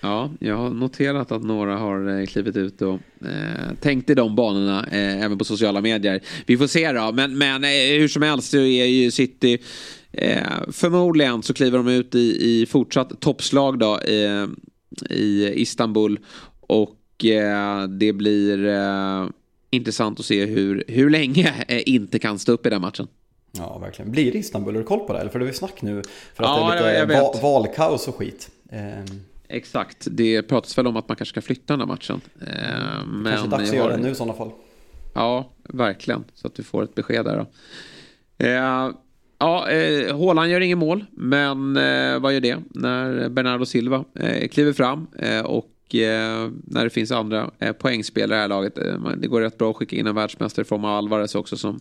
Ja, 0.00 0.30
jag 0.40 0.56
har 0.56 0.70
noterat 0.70 1.32
att 1.32 1.42
några 1.42 1.76
har 1.76 2.20
eh, 2.20 2.26
klivit 2.26 2.56
ut 2.56 2.82
och 2.82 2.98
eh, 3.24 3.74
tänkt 3.80 4.10
i 4.10 4.14
de 4.14 4.36
banorna 4.36 4.86
eh, 4.86 5.24
även 5.24 5.38
på 5.38 5.44
sociala 5.44 5.80
medier. 5.80 6.20
Vi 6.46 6.56
får 6.58 6.66
se 6.66 6.92
då, 6.92 7.12
men, 7.12 7.38
men 7.38 7.64
eh, 7.64 7.98
hur 7.98 8.08
som 8.08 8.22
helst 8.22 8.50
så 8.50 8.56
är 8.56 8.86
ju 8.86 9.10
City 9.10 9.58
eh, 10.12 10.42
förmodligen 10.72 11.42
så 11.42 11.54
kliver 11.54 11.78
de 11.78 11.88
ut 11.88 12.14
i, 12.14 12.60
i 12.60 12.66
fortsatt 12.66 13.20
toppslag 13.20 13.78
då 13.78 13.98
eh, 13.98 14.46
i 15.10 15.52
Istanbul 15.56 16.18
och 16.60 16.99
det 17.88 18.12
blir 18.12 18.66
eh, 18.66 19.26
intressant 19.70 20.20
att 20.20 20.26
se 20.26 20.46
hur, 20.46 20.84
hur 20.88 21.10
länge 21.10 21.64
eh, 21.68 21.82
inte 21.86 22.18
kan 22.18 22.38
stå 22.38 22.52
upp 22.52 22.66
i 22.66 22.70
den 22.70 22.80
matchen. 22.80 23.08
Ja, 23.52 23.78
verkligen. 23.78 24.10
Blir 24.10 24.32
det 24.32 24.38
Istanbul? 24.38 24.74
Har 24.74 24.80
du 24.82 24.86
koll 24.86 25.00
på 25.06 25.12
det? 25.12 25.18
Eller 25.18 25.30
för 25.30 25.38
det 25.38 25.48
är 25.48 25.52
snack 25.52 25.82
nu 25.82 26.02
för 26.34 26.44
att 26.44 26.50
ja, 26.50 26.82
det 26.82 26.90
är 26.90 27.06
lite 27.06 27.20
va 27.20 27.34
valkaos 27.42 28.08
och 28.08 28.16
skit. 28.16 28.50
Ehm. 28.70 29.04
Exakt, 29.48 30.08
det 30.10 30.42
pratas 30.42 30.78
väl 30.78 30.86
om 30.86 30.96
att 30.96 31.08
man 31.08 31.16
kanske 31.16 31.32
ska 31.32 31.42
flytta 31.42 31.72
den 31.72 31.80
här 31.80 31.86
matchen. 31.86 32.20
Ehm, 32.40 33.26
kanske 33.28 33.48
dags 33.48 33.70
att 33.70 33.76
göra 33.76 33.96
det 33.96 34.02
nu 34.02 34.10
i 34.10 34.14
sådana 34.14 34.32
fall. 34.32 34.50
Ja, 35.14 35.50
verkligen. 35.62 36.24
Så 36.34 36.46
att 36.46 36.58
vi 36.58 36.62
får 36.62 36.82
ett 36.82 36.94
besked 36.94 37.24
där 37.24 37.36
då. 37.36 37.46
Ehm, 38.46 38.94
Ja, 39.42 39.70
eh, 39.70 40.16
Håland 40.16 40.50
gör 40.50 40.60
ingen 40.60 40.78
mål, 40.78 41.04
men 41.10 41.76
eh, 41.76 42.18
vad 42.18 42.34
gör 42.34 42.40
det 42.40 42.58
när 42.70 43.28
Bernardo 43.28 43.66
Silva 43.66 44.04
eh, 44.14 44.48
kliver 44.48 44.72
fram 44.72 45.06
eh, 45.18 45.40
och 45.40 45.64
eh, 45.64 45.69
när 45.94 46.84
det 46.84 46.90
finns 46.90 47.10
andra 47.10 47.50
eh, 47.58 47.72
poängspelare 47.72 48.36
i 48.36 48.38
det 48.38 48.40
här 48.40 48.48
laget. 48.48 48.78
Eh, 48.78 49.10
det 49.16 49.28
går 49.28 49.40
rätt 49.40 49.58
bra 49.58 49.70
att 49.70 49.76
skicka 49.76 49.96
in 49.96 50.06
en 50.06 50.14
världsmästare 50.14 50.64
i 50.64 50.68
form 50.68 50.84
av 50.84 50.96
Alvarez 50.96 51.34
också 51.34 51.56
som 51.56 51.80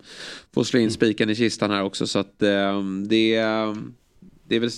får 0.54 0.64
slå 0.64 0.80
in 0.80 0.92
spiken 0.92 1.30
i 1.30 1.36
kistan 1.36 1.72
här 1.72 1.84
också. 1.84 2.08
Så 2.08 2.20
att 2.20 2.40
det, 2.40 2.56
det 3.10 4.56
är 4.56 4.60
väl 4.60 4.70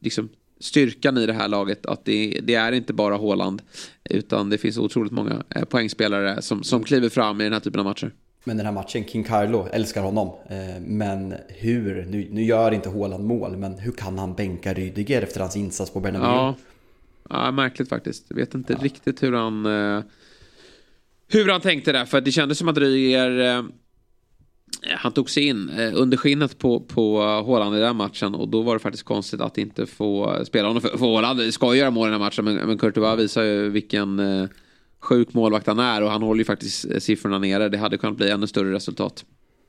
liksom 0.00 0.28
styrkan 0.60 1.18
i 1.18 1.26
det 1.26 1.32
här 1.32 1.48
laget 1.48 1.86
att 1.86 2.04
det, 2.04 2.40
det 2.42 2.54
är 2.54 2.72
inte 2.72 2.92
bara 2.92 3.16
Håland 3.16 3.62
utan 4.04 4.50
det 4.50 4.58
finns 4.58 4.78
otroligt 4.78 5.12
många 5.12 5.42
poängspelare 5.68 6.42
som, 6.42 6.62
som 6.62 6.84
kliver 6.84 7.08
fram 7.08 7.40
i 7.40 7.44
den 7.44 7.52
här 7.52 7.60
typen 7.60 7.80
av 7.80 7.86
matcher. 7.86 8.12
Men 8.48 8.56
den 8.56 8.66
här 8.66 8.72
matchen, 8.72 9.04
King 9.04 9.24
Carlo, 9.24 9.68
älskar 9.72 10.02
honom. 10.02 10.28
Eh, 10.48 10.80
men 10.80 11.34
hur, 11.48 12.06
nu, 12.08 12.28
nu 12.30 12.44
gör 12.44 12.74
inte 12.74 12.88
Håland 12.88 13.24
mål, 13.24 13.56
men 13.56 13.78
hur 13.78 13.92
kan 13.92 14.18
han 14.18 14.34
bänka 14.34 14.74
Rydiger 14.74 15.22
efter 15.22 15.40
hans 15.40 15.56
insats 15.56 15.90
på 15.90 16.00
Bernabéu? 16.00 16.26
Ja. 16.26 16.54
Ja, 17.30 17.50
märkligt 17.52 17.88
faktiskt. 17.88 18.26
Jag 18.28 18.36
vet 18.36 18.54
inte 18.54 18.72
ja. 18.72 18.78
riktigt 18.82 19.22
hur 19.22 19.32
han, 19.32 19.66
eh, 19.66 20.02
hur 21.28 21.48
han 21.48 21.60
tänkte 21.60 21.92
där. 21.92 22.04
För 22.04 22.20
det 22.20 22.32
kändes 22.32 22.58
som 22.58 22.68
att 22.68 22.78
Rydiger, 22.78 23.56
eh, 23.56 23.64
han 24.96 25.12
tog 25.12 25.30
sig 25.30 25.46
in 25.46 25.70
under 25.94 26.16
skinnet 26.16 26.58
på, 26.58 26.80
på 26.80 27.20
Håland 27.20 27.76
i 27.76 27.80
den 27.80 27.96
matchen. 27.96 28.34
Och 28.34 28.48
då 28.48 28.62
var 28.62 28.74
det 28.74 28.80
faktiskt 28.80 29.04
konstigt 29.04 29.40
att 29.40 29.58
inte 29.58 29.86
få 29.86 30.44
spela 30.44 30.68
honom. 30.68 30.82
För, 30.82 30.88
för 30.88 31.06
Håland 31.06 31.54
ska 31.54 31.74
ju 31.74 31.80
göra 31.80 31.90
mål 31.90 32.08
i 32.08 32.10
den 32.10 32.20
här 32.20 32.26
matchen, 32.26 32.44
men, 32.44 32.56
men 32.56 32.78
Courtois 32.78 33.18
visar 33.18 33.42
ju 33.42 33.68
vilken 33.68 34.20
sjuk 35.00 35.34
målvakt 35.34 35.66
han 35.66 35.78
är 35.78 36.02
och 36.02 36.10
han 36.10 36.22
håller 36.22 36.38
ju 36.38 36.44
faktiskt 36.44 36.84
eh, 36.84 36.98
siffrorna 36.98 37.38
nere. 37.38 37.68
Det 37.68 37.78
hade 37.78 37.98
kunnat 37.98 38.16
bli 38.16 38.30
ännu 38.30 38.46
större 38.46 38.72
resultat. 38.72 39.24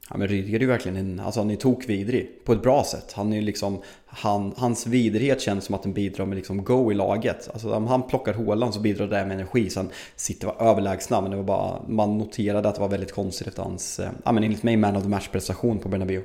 Ja 0.09 0.17
men 0.17 0.27
Rydiger 0.27 0.55
är 0.55 0.61
ju 0.61 0.67
verkligen 0.67 0.97
en, 0.97 1.19
alltså 1.19 1.39
han 1.39 1.51
är 1.51 1.55
tokvidrig 1.55 2.45
på 2.45 2.53
ett 2.53 2.61
bra 2.61 2.83
sätt. 2.83 3.13
Han 3.13 3.33
är 3.33 3.41
liksom, 3.41 3.81
han, 4.05 4.53
hans 4.57 4.87
vidrighet 4.87 5.41
känns 5.41 5.65
som 5.65 5.75
att 5.75 5.83
den 5.83 5.93
bidrar 5.93 6.25
med 6.25 6.35
liksom 6.35 6.63
go 6.63 6.91
i 6.91 6.95
laget. 6.95 7.49
Alltså 7.53 7.73
om 7.73 7.87
han 7.87 8.07
plockar 8.07 8.33
hålan 8.33 8.73
så 8.73 8.79
bidrar 8.79 9.07
det 9.07 9.25
med 9.25 9.31
energi. 9.31 9.69
Sen 9.69 9.89
City 10.15 10.45
var 10.45 10.69
överlägsna 10.69 11.21
men 11.21 11.31
det 11.31 11.37
var 11.37 11.43
bara, 11.43 11.81
man 11.87 12.17
noterade 12.17 12.69
att 12.69 12.75
det 12.75 12.81
var 12.81 12.89
väldigt 12.89 13.11
konstigt 13.11 13.47
efter 13.47 13.63
hans, 13.63 13.99
eh, 13.99 14.09
ja 14.25 14.31
men 14.31 14.43
enligt 14.43 14.63
mig 14.63 14.77
man 14.77 14.95
of 14.95 15.03
the 15.03 15.09
match 15.09 15.27
prestation 15.27 15.79
på 15.79 15.89
Bernabéu. 15.89 16.21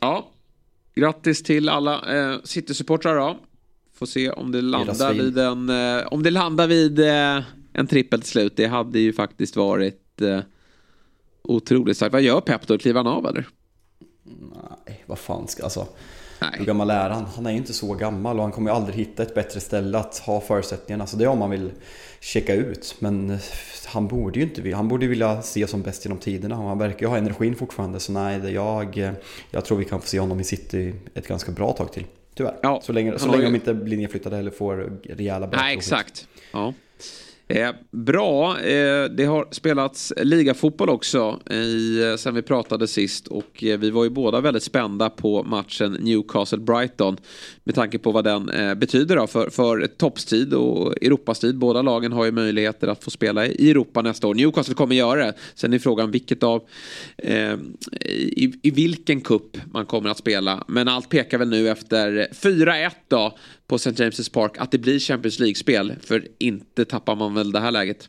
Ja, 0.00 0.28
grattis 0.94 1.42
till 1.42 1.68
alla 1.68 1.94
eh, 1.94 2.38
City-supportrar 2.44 3.16
då. 3.16 3.36
Får 3.94 4.06
se 4.06 4.30
om 4.30 4.52
det 4.52 4.62
landar 4.62 5.12
vid 5.12 5.38
en, 5.38 5.68
eh, 5.68 6.06
om 6.06 6.22
det 6.22 6.30
landar 6.30 6.66
vid 6.66 6.98
eh, 6.98 7.42
en 7.72 7.86
trippel 7.86 8.20
till 8.20 8.30
slut. 8.30 8.56
Det 8.56 8.66
hade 8.66 8.98
ju 8.98 9.12
faktiskt 9.12 9.56
varit 9.56 10.20
eh, 10.20 10.40
otroligt 11.42 11.96
starkt. 11.96 12.12
Vad 12.12 12.22
gör 12.22 12.40
Pep 12.40 12.66
då? 12.66 12.78
Kliver 12.78 13.00
han 13.04 13.06
av 13.06 13.26
eller? 13.26 13.48
Nej, 14.86 15.04
vad 15.06 15.18
fan 15.18 15.48
ska 15.48 15.62
alltså. 15.62 15.86
Nej. 16.40 16.50
Hur 16.58 16.64
gammal 16.64 16.90
är 16.90 17.10
han? 17.10 17.24
Han 17.24 17.46
är 17.46 17.50
ju 17.50 17.56
inte 17.56 17.72
så 17.72 17.94
gammal 17.94 18.36
och 18.36 18.42
han 18.42 18.52
kommer 18.52 18.70
ju 18.70 18.76
aldrig 18.76 18.96
hitta 18.96 19.22
ett 19.22 19.34
bättre 19.34 19.60
ställe 19.60 19.98
att 19.98 20.18
ha 20.18 20.40
förutsättningarna. 20.40 21.06
Så 21.06 21.16
det 21.16 21.24
är 21.24 21.28
om 21.28 21.38
man 21.38 21.50
vill 21.50 21.70
checka 22.20 22.54
ut. 22.54 22.96
Men 22.98 23.30
eh, 23.30 23.38
han 23.86 24.08
borde 24.08 24.38
ju 24.38 24.44
inte 24.44 24.76
han 24.76 24.88
borde 24.88 25.06
vilja 25.06 25.42
se 25.42 25.66
som 25.66 25.82
bäst 25.82 26.04
genom 26.04 26.18
tiderna. 26.18 26.54
Han 26.54 26.78
verkar 26.78 27.06
ju 27.06 27.06
ha 27.06 27.16
energin 27.16 27.54
fortfarande. 27.54 28.00
Så 28.00 28.12
nej, 28.12 28.52
jag, 28.52 28.98
eh, 28.98 29.12
jag 29.50 29.64
tror 29.64 29.78
vi 29.78 29.84
kan 29.84 30.00
få 30.00 30.06
se 30.06 30.20
honom 30.20 30.40
i 30.40 30.44
City 30.44 30.94
ett 31.14 31.28
ganska 31.28 31.52
bra 31.52 31.72
tag 31.72 31.92
till. 31.92 32.04
Tyvärr. 32.34 32.58
Ja, 32.62 32.80
så 32.84 32.92
länge, 32.92 33.18
så 33.18 33.26
länge 33.26 33.38
ju... 33.38 33.44
de 33.44 33.54
inte 33.54 33.74
blir 33.74 33.96
nedflyttade 33.96 34.38
eller 34.38 34.50
får 34.50 35.00
rejäla 35.04 35.46
böter. 35.46 35.62
Nej, 35.62 35.76
exakt. 35.76 36.28
Ja. 36.52 36.74
Eh, 37.54 37.74
bra, 37.90 38.60
eh, 38.60 39.04
det 39.04 39.24
har 39.24 39.48
spelats 39.50 40.12
ligafotboll 40.16 40.88
också 40.88 41.40
i, 41.50 42.02
eh, 42.02 42.16
sen 42.16 42.34
vi 42.34 42.42
pratade 42.42 42.88
sist 42.88 43.28
och 43.28 43.64
eh, 43.64 43.78
vi 43.78 43.90
var 43.90 44.04
ju 44.04 44.10
båda 44.10 44.40
väldigt 44.40 44.62
spända 44.62 45.10
på 45.10 45.42
matchen 45.42 45.96
Newcastle-Brighton 45.96 47.16
med 47.64 47.74
tanke 47.74 47.98
på 47.98 48.12
vad 48.12 48.24
den 48.24 48.48
eh, 48.48 48.74
betyder 48.74 49.16
då 49.16 49.26
för, 49.26 49.50
för 49.50 49.86
toppstid 49.86 50.54
och 50.54 51.02
Europastid. 51.02 51.58
Båda 51.58 51.82
lagen 51.82 52.12
har 52.12 52.24
ju 52.24 52.32
möjligheter 52.32 52.88
att 52.88 53.04
få 53.04 53.10
spela 53.10 53.46
i 53.46 53.70
Europa 53.70 54.02
nästa 54.02 54.26
år. 54.26 54.34
Newcastle 54.34 54.74
kommer 54.74 54.94
göra 54.94 55.26
det. 55.26 55.34
Sen 55.54 55.72
är 55.72 55.78
frågan 55.78 56.10
vilket 56.10 56.42
av, 56.42 56.62
eh, 57.18 57.54
i, 58.10 58.52
i 58.62 58.70
vilken 58.70 59.20
kupp 59.20 59.56
man 59.72 59.86
kommer 59.86 60.10
att 60.10 60.18
spela. 60.18 60.64
Men 60.68 60.88
allt 60.88 61.08
pekar 61.08 61.38
väl 61.38 61.48
nu 61.48 61.68
efter 61.68 62.28
4-1 62.32 62.90
då 63.08 63.36
på 63.72 63.76
St. 63.76 63.90
James' 63.90 64.32
Park 64.32 64.58
att 64.58 64.70
det 64.70 64.78
blir 64.78 64.98
Champions 64.98 65.38
League-spel. 65.38 65.94
För 66.00 66.28
inte 66.38 66.84
tappar 66.84 67.16
man 67.16 67.34
väl 67.34 67.52
det 67.52 67.60
här 67.60 67.70
läget. 67.70 68.08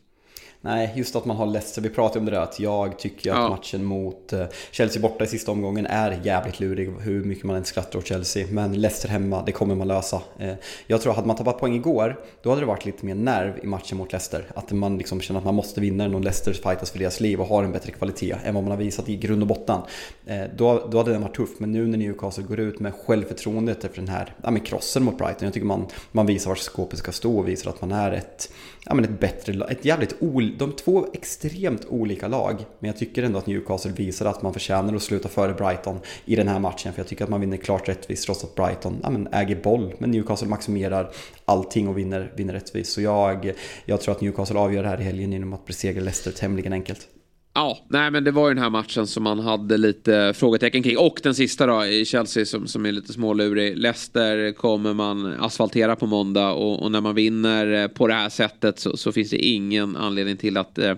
Nej, 0.66 0.94
just 0.96 1.16
att 1.16 1.26
man 1.26 1.38
har 1.38 1.46
Leicester, 1.46 1.82
vi 1.82 1.90
pratade 1.90 2.20
om 2.20 2.26
det 2.26 2.32
där 2.32 2.42
att 2.42 2.60
jag 2.60 3.00
tycker 3.00 3.32
att 3.32 3.38
ja. 3.38 3.50
matchen 3.50 3.84
mot 3.84 4.34
eh, 4.34 4.46
Chelsea 4.72 5.02
borta 5.02 5.24
i 5.24 5.28
sista 5.28 5.52
omgången 5.52 5.86
är 5.86 6.20
jävligt 6.24 6.60
lurig 6.60 6.90
hur 7.00 7.24
mycket 7.24 7.44
man 7.44 7.56
än 7.56 7.66
skrattar 7.66 8.00
åt 8.00 8.08
Chelsea. 8.08 8.48
Men 8.50 8.82
Leicester 8.82 9.10
hemma, 9.10 9.44
det 9.46 9.52
kommer 9.52 9.76
man 9.76 9.88
lösa. 9.88 10.22
Eh, 10.40 10.54
jag 10.88 11.02
tror 11.02 11.12
att 11.12 11.16
hade 11.16 11.28
man 11.28 11.36
tappat 11.36 11.60
poäng 11.60 11.76
igår, 11.76 12.20
då 12.42 12.50
hade 12.50 12.62
det 12.62 12.66
varit 12.66 12.86
lite 12.86 13.06
mer 13.06 13.16
nerv 13.16 13.60
i 13.64 13.68
matchen 13.68 13.98
mot 13.98 14.12
Leicester. 14.12 14.46
Att 14.56 14.72
man 14.72 14.98
liksom 14.98 15.22
känner 15.22 15.40
att 15.40 15.46
man 15.46 15.56
måste 15.56 15.82
vinna 15.82 16.04
den 16.04 16.16
och 16.16 16.22
Leicester 16.22 16.54
fightas 16.54 16.92
för 16.92 17.00
deras 17.00 17.20
liv 17.20 17.42
och 17.42 17.48
har 17.48 17.64
en 17.64 17.72
bättre 17.72 17.92
kvalitet 17.92 18.36
än 18.44 18.56
vad 18.56 18.64
man 18.64 18.72
har 18.72 18.78
visat 18.78 19.10
i 19.10 19.16
grund 19.16 19.42
och 19.42 19.48
botten. 19.48 19.80
Eh, 20.26 20.44
då, 20.58 20.88
då 20.92 20.98
hade 20.98 21.12
den 21.12 21.22
varit 21.22 21.36
tuff, 21.36 21.50
men 21.58 21.72
nu 21.72 21.88
när 21.88 21.98
Newcastle 21.98 22.44
går 22.44 22.60
ut 22.60 22.80
med 22.80 22.94
självförtroendet 22.94 23.84
efter 23.84 24.00
den 24.00 24.10
här 24.10 24.36
ja, 24.44 24.58
krossen 24.66 25.04
mot 25.04 25.18
Brighton, 25.18 25.46
jag 25.46 25.54
tycker 25.54 25.68
man, 25.68 25.88
man 26.12 26.26
visar 26.26 26.50
var 26.50 26.56
skåpet 26.56 27.00
ska 27.00 27.12
stå 27.12 27.38
och 27.38 27.48
visar 27.48 27.70
att 27.70 27.82
man 27.82 27.92
är 27.92 28.12
ett 28.12 28.50
ja, 28.86 28.94
men 28.94 29.06
ett 29.06 29.20
bättre 29.20 29.66
ett 29.70 29.86
jävligt 29.86 30.16
ol, 30.20 30.58
de 30.58 30.72
två 30.72 31.08
extremt 31.14 31.86
olika 31.86 32.28
lag. 32.28 32.66
Men 32.80 32.88
jag 32.88 32.98
tycker 32.98 33.24
ändå 33.24 33.40
att 33.40 33.48
Newcastle 33.48 33.92
visar 33.92 34.26
att 34.26 34.42
man 34.42 34.54
förtjänar 34.54 34.96
att 34.96 35.04
sluta 35.04 35.30
före 35.30 35.54
Brighton 35.54 36.00
i 36.26 36.36
den 36.36 36.48
här 36.48 36.60
matchen. 36.60 36.94
För 36.94 37.00
jag 37.00 37.08
tycker 37.08 37.24
att 37.24 37.30
man 37.30 37.42
vinner 37.42 37.58
klart 37.58 37.90
rättvist 37.90 38.26
trots 38.26 38.44
att 38.44 38.56
Brighton 38.56 39.00
ja, 39.04 39.10
men 39.10 39.28
äger 39.32 39.56
boll. 39.56 39.94
Men 39.98 40.12
Newcastle 40.12 40.48
maximerar 40.48 41.12
allting 41.46 41.88
och 41.88 41.98
vinner, 41.98 42.34
vinner 42.36 42.54
rättvist. 42.54 42.92
Så 42.92 43.02
jag, 43.02 43.54
jag 43.86 44.02
tror 44.02 44.16
att 44.16 44.22
Newcastle 44.22 44.60
avgör 44.60 44.84
det 44.84 44.90
här 44.90 45.02
i 45.02 45.04
helgen 45.04 45.32
genom 45.32 45.54
att 45.54 45.66
besegra 45.66 46.04
Leicester 46.04 46.32
tämligen 46.32 46.74
enkelt. 46.74 47.08
Ja, 47.56 47.80
nej 47.88 48.12
men 48.12 48.24
det 48.24 48.32
var 48.32 48.48
ju 48.48 48.54
den 48.54 48.64
här 48.64 48.70
matchen 48.70 49.08
som 49.08 49.24
man 49.24 49.40
hade 49.40 49.78
lite 49.78 50.34
frågetecken 50.36 50.84
kring. 50.84 50.98
Och 50.98 51.20
den 51.24 51.36
sista 51.36 51.66
då 51.66 51.86
i 51.86 52.06
Chelsea 52.06 52.46
som, 52.46 52.68
som 52.68 52.86
är 52.86 52.92
lite 52.92 53.14
smålurig. 53.14 53.78
Leicester 53.78 54.52
kommer 54.52 54.94
man 54.94 55.34
asfaltera 55.40 55.96
på 55.96 56.06
måndag 56.06 56.52
och, 56.52 56.84
och 56.84 56.92
när 56.92 57.02
man 57.02 57.16
vinner 57.16 57.84
eh, 57.84 57.88
på 57.88 58.08
det 58.08 58.14
här 58.14 58.30
sättet 58.30 58.80
så, 58.80 58.98
så 58.98 59.12
finns 59.12 59.30
det 59.30 59.38
ingen 59.38 59.98
anledning 59.98 60.38
till 60.38 60.58
att 60.58 60.78
eh, 60.78 60.96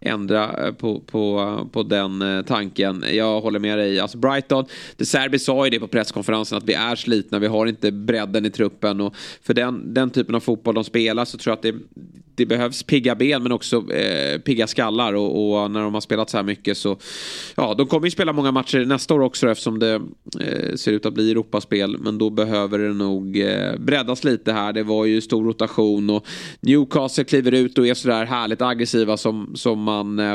ändra 0.00 0.66
eh, 0.66 0.72
på, 0.72 1.00
på, 1.00 1.68
på 1.72 1.82
den 1.82 2.22
eh, 2.22 2.42
tanken. 2.42 3.04
Jag 3.12 3.40
håller 3.40 3.58
med 3.58 3.78
dig. 3.78 4.00
Alltså 4.00 4.18
Brighton, 4.18 4.64
De 4.96 5.04
Serbi 5.04 5.38
sa 5.38 5.64
ju 5.64 5.70
det 5.70 5.80
på 5.80 5.88
presskonferensen 5.88 6.58
att 6.58 6.64
vi 6.64 6.72
är 6.72 6.96
slitna, 6.96 7.38
vi 7.38 7.46
har 7.46 7.66
inte 7.66 7.92
bredden 7.92 8.46
i 8.46 8.50
truppen 8.50 9.00
och 9.00 9.14
för 9.42 9.54
den, 9.54 9.94
den 9.94 10.10
typen 10.10 10.34
av 10.34 10.40
fotboll 10.40 10.74
de 10.74 10.84
spelar 10.84 11.24
så 11.24 11.38
tror 11.38 11.50
jag 11.50 11.56
att 11.56 11.62
det, 11.62 11.74
det 12.34 12.46
behövs 12.46 12.82
pigga 12.82 13.14
ben 13.14 13.42
men 13.42 13.52
också 13.52 13.92
eh, 13.92 14.38
pigga 14.38 14.66
skallar 14.66 15.12
och, 15.12 15.62
och, 15.62 15.70
när 15.70 15.80
de 15.80 15.94
har 15.94 16.00
spelat 16.00 16.30
så 16.30 16.36
här 16.36 16.44
mycket 16.44 16.78
så 16.78 16.96
ja, 17.54 17.74
de 17.74 17.86
kommer 17.86 18.06
ju 18.06 18.10
spela 18.10 18.32
många 18.32 18.52
matcher 18.52 18.84
nästa 18.84 19.14
år 19.14 19.20
också 19.20 19.50
eftersom 19.50 19.78
det 19.78 19.94
eh, 20.40 20.74
ser 20.76 20.92
ut 20.92 21.06
att 21.06 21.14
bli 21.14 21.30
Europaspel 21.30 21.98
men 21.98 22.18
då 22.18 22.30
behöver 22.30 22.78
det 22.78 22.92
nog 22.92 23.38
eh, 23.38 23.76
breddas 23.78 24.24
lite 24.24 24.52
här. 24.52 24.72
Det 24.72 24.82
var 24.82 25.04
ju 25.04 25.20
stor 25.20 25.44
rotation 25.44 26.10
och 26.10 26.26
Newcastle 26.60 27.24
kliver 27.24 27.52
ut 27.52 27.78
och 27.78 27.86
är 27.86 27.94
sådär 27.94 28.24
härligt 28.24 28.62
aggressiva 28.62 29.16
som, 29.16 29.52
som 29.54 29.85
man 29.86 30.18
eh, 30.18 30.34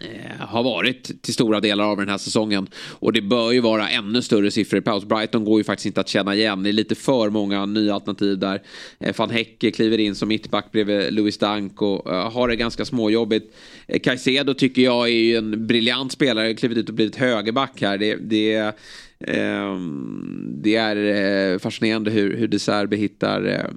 eh, 0.00 0.40
har 0.40 0.62
varit 0.62 1.22
till 1.22 1.34
stora 1.34 1.60
delar 1.60 1.84
av 1.84 1.96
den 1.96 2.08
här 2.08 2.18
säsongen. 2.18 2.66
Och 2.74 3.12
det 3.12 3.22
bör 3.22 3.52
ju 3.52 3.60
vara 3.60 3.88
ännu 3.88 4.22
större 4.22 4.50
siffror 4.50 4.78
i 4.78 4.82
paus. 4.82 5.04
Brighton 5.04 5.44
går 5.44 5.60
ju 5.60 5.64
faktiskt 5.64 5.86
inte 5.86 6.00
att 6.00 6.08
känna 6.08 6.34
igen. 6.34 6.62
Det 6.62 6.70
är 6.70 6.72
lite 6.72 6.94
för 6.94 7.30
många 7.30 7.66
nya 7.66 7.94
alternativ 7.94 8.38
där. 8.38 8.62
Eh, 9.00 9.14
Van 9.18 9.30
Hecke 9.30 9.70
kliver 9.70 9.98
in 9.98 10.14
som 10.14 10.28
mittback 10.28 10.72
bredvid 10.72 11.12
Louis 11.12 11.38
Dank 11.38 11.82
och 11.82 12.10
har 12.10 12.48
det 12.48 12.56
ganska 12.56 12.84
småjobbigt. 12.84 13.56
Caicedo 14.02 14.54
tycker 14.54 14.82
jag 14.82 15.08
är 15.08 15.12
ju 15.12 15.36
en 15.36 15.66
briljant 15.66 16.12
spelare. 16.12 16.54
Klivit 16.54 16.78
ut 16.78 16.88
och 16.88 16.94
blivit 16.94 17.16
högerback 17.16 17.80
här. 17.80 17.98
Det, 17.98 18.16
det, 18.16 18.54
eh, 19.18 19.78
det 20.62 20.76
är 20.76 21.58
fascinerande 21.58 22.10
hur, 22.10 22.36
hur 22.36 22.48
De 22.48 22.58
Serbe 22.58 22.96
hittar 22.96 23.44
Eh, 23.46 23.70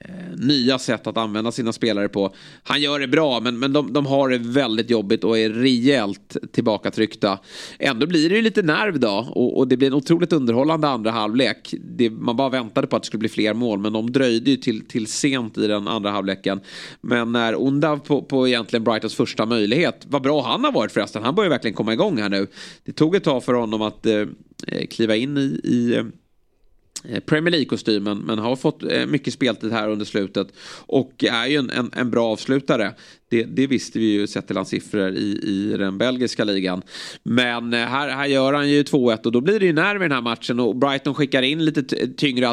Eh, 0.00 0.36
nya 0.36 0.78
sätt 0.78 1.06
att 1.06 1.16
använda 1.16 1.52
sina 1.52 1.72
spelare 1.72 2.08
på. 2.08 2.34
Han 2.62 2.80
gör 2.80 3.00
det 3.00 3.08
bra, 3.08 3.40
men, 3.40 3.58
men 3.58 3.72
de, 3.72 3.92
de 3.92 4.06
har 4.06 4.28
det 4.28 4.38
väldigt 4.38 4.90
jobbigt 4.90 5.24
och 5.24 5.38
är 5.38 5.50
rejält 5.50 6.36
tillbakatryckta. 6.52 7.38
Ändå 7.78 8.06
blir 8.06 8.28
det 8.28 8.36
ju 8.36 8.42
lite 8.42 8.62
nerv 8.62 9.00
då 9.00 9.28
och, 9.30 9.58
och 9.58 9.68
det 9.68 9.76
blir 9.76 9.88
en 9.88 9.94
otroligt 9.94 10.32
underhållande 10.32 10.88
andra 10.88 11.10
halvlek. 11.10 11.74
Det, 11.80 12.10
man 12.10 12.36
bara 12.36 12.48
väntade 12.48 12.86
på 12.86 12.96
att 12.96 13.02
det 13.02 13.06
skulle 13.06 13.18
bli 13.18 13.28
fler 13.28 13.54
mål, 13.54 13.78
men 13.78 13.92
de 13.92 14.12
dröjde 14.12 14.50
ju 14.50 14.56
till, 14.56 14.86
till 14.86 15.06
sent 15.06 15.58
i 15.58 15.66
den 15.66 15.88
andra 15.88 16.10
halvleken. 16.10 16.60
Men 17.00 17.32
när 17.32 17.52
Undav 17.52 17.96
på, 17.96 18.22
på 18.22 18.48
egentligen 18.48 18.84
Brightons 18.84 19.14
första 19.14 19.46
möjlighet, 19.46 20.06
vad 20.08 20.22
bra 20.22 20.42
han 20.42 20.64
har 20.64 20.72
varit 20.72 20.92
förresten, 20.92 21.22
han 21.22 21.34
börjar 21.34 21.50
verkligen 21.50 21.74
komma 21.74 21.92
igång 21.92 22.18
här 22.18 22.28
nu. 22.28 22.46
Det 22.84 22.92
tog 22.92 23.16
ett 23.16 23.24
tag 23.24 23.44
för 23.44 23.54
honom 23.54 23.82
att 23.82 24.06
eh, 24.06 24.26
kliva 24.90 25.16
in 25.16 25.38
i, 25.38 25.60
i 25.64 25.96
eh, 25.96 26.04
Eh, 27.04 27.20
Premier 27.20 27.52
League-kostymen 27.52 28.18
men 28.18 28.38
har 28.38 28.56
fått 28.56 28.82
eh, 28.82 29.06
mycket 29.06 29.34
speltid 29.34 29.72
här 29.72 29.88
under 29.88 30.04
slutet 30.04 30.48
och 30.86 31.24
är 31.24 31.46
ju 31.46 31.56
en, 31.56 31.70
en, 31.70 31.90
en, 31.96 32.10
bra 32.10 32.32
avslutare. 32.32 32.94
Det, 33.28 33.44
det 33.44 33.66
visste 33.66 33.98
vi 33.98 34.04
ju 34.04 34.26
sett 34.26 34.46
till 34.46 34.56
hans 34.56 34.68
siffror 34.68 35.10
i, 35.10 35.40
i 35.42 35.76
den 35.78 35.98
belgiska 35.98 36.44
ligan. 36.44 36.82
Men 37.22 37.74
eh, 37.74 37.80
här, 37.80 38.08
här 38.08 38.26
gör 38.26 38.52
han 38.52 38.70
ju 38.70 38.82
2-1 38.82 39.26
och 39.26 39.32
då 39.32 39.40
blir 39.40 39.60
det 39.60 39.66
ju 39.66 39.72
nerv 39.72 40.02
i 40.02 40.04
den 40.04 40.12
här 40.12 40.20
matchen 40.20 40.60
och 40.60 40.76
Brighton 40.76 41.14
skickar 41.14 41.42
in 41.42 41.64
lite 41.64 41.82
tyngre 42.16 42.48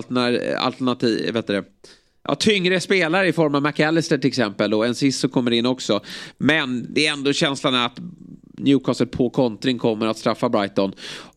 alternativ, 0.58 1.34
vet 1.34 1.48
du, 1.48 1.64
ja, 2.28 2.36
tyngre 2.36 2.80
spelare 2.80 3.28
i 3.28 3.34
form 3.34 3.56
av 3.56 3.62
McAllister 3.62 4.18
till 4.18 4.28
exempel 4.28 4.74
och 4.74 4.86
Enciso 4.86 5.30
kommer 5.30 5.52
in 5.52 5.66
också. 5.66 6.02
Men 6.38 6.88
det 6.94 7.08
är 7.08 7.14
ändå 7.14 7.34
känslan 7.34 7.76
att 7.76 8.00
Newcastle 8.58 9.06
på 9.06 9.30
kontring 9.30 9.80
kommer 9.80 10.08
att 10.08 10.18
straffa 10.18 10.50
Brighton. 10.50 10.94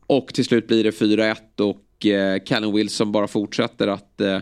Och 0.06 0.34
till 0.34 0.44
slut 0.44 0.66
blir 0.66 0.84
det 0.84 0.90
4-1 0.90 1.36
och 1.60 1.76
och 1.98 2.06
eh, 2.06 2.38
Callum 2.38 2.74
Wilson 2.74 3.12
bara 3.12 3.28
fortsätter 3.28 3.88
att 3.88 4.20
eh, 4.20 4.36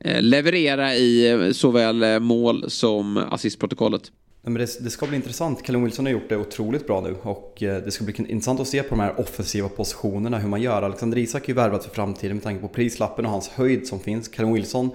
eh 0.00 0.22
leverera 0.22 0.94
i 0.94 1.30
eh, 1.30 1.50
såväl 1.52 2.02
eh, 2.02 2.18
mål 2.18 2.70
som 2.70 3.16
assistprotokollet. 3.16 4.12
Men 4.42 4.54
det, 4.54 4.84
det, 4.84 4.90
ska 4.90 5.06
bli 5.06 5.16
intressant. 5.16 5.62
Callum 5.62 5.84
Wilson 5.84 6.06
har 6.06 6.12
gjort 6.12 6.28
det 6.28 6.36
otroligt 6.36 6.86
bra 6.86 7.00
nu 7.00 7.16
och 7.22 7.54
det 7.58 7.92
ska 7.92 8.04
bli 8.04 8.14
intressant 8.16 8.60
att 8.60 8.68
se 8.68 8.82
på 8.82 8.88
de 8.88 9.00
här 9.00 9.20
offensiva 9.20 9.68
positionerna 9.68 10.38
hur 10.38 10.48
man 10.48 10.62
gör. 10.62 10.82
Alexander 10.82 11.18
Isak 11.18 11.44
är 11.44 11.48
ju 11.48 11.54
värvat 11.54 11.84
för 11.84 11.90
framtiden 11.90 12.36
med 12.36 12.44
tanke 12.44 12.60
på 12.60 12.68
prislappen 12.68 13.24
och 13.24 13.30
hans 13.30 13.48
höjd 13.48 13.86
som 13.86 14.00
finns. 14.00 14.28
Callum 14.28 14.52
Wilson 14.52 14.90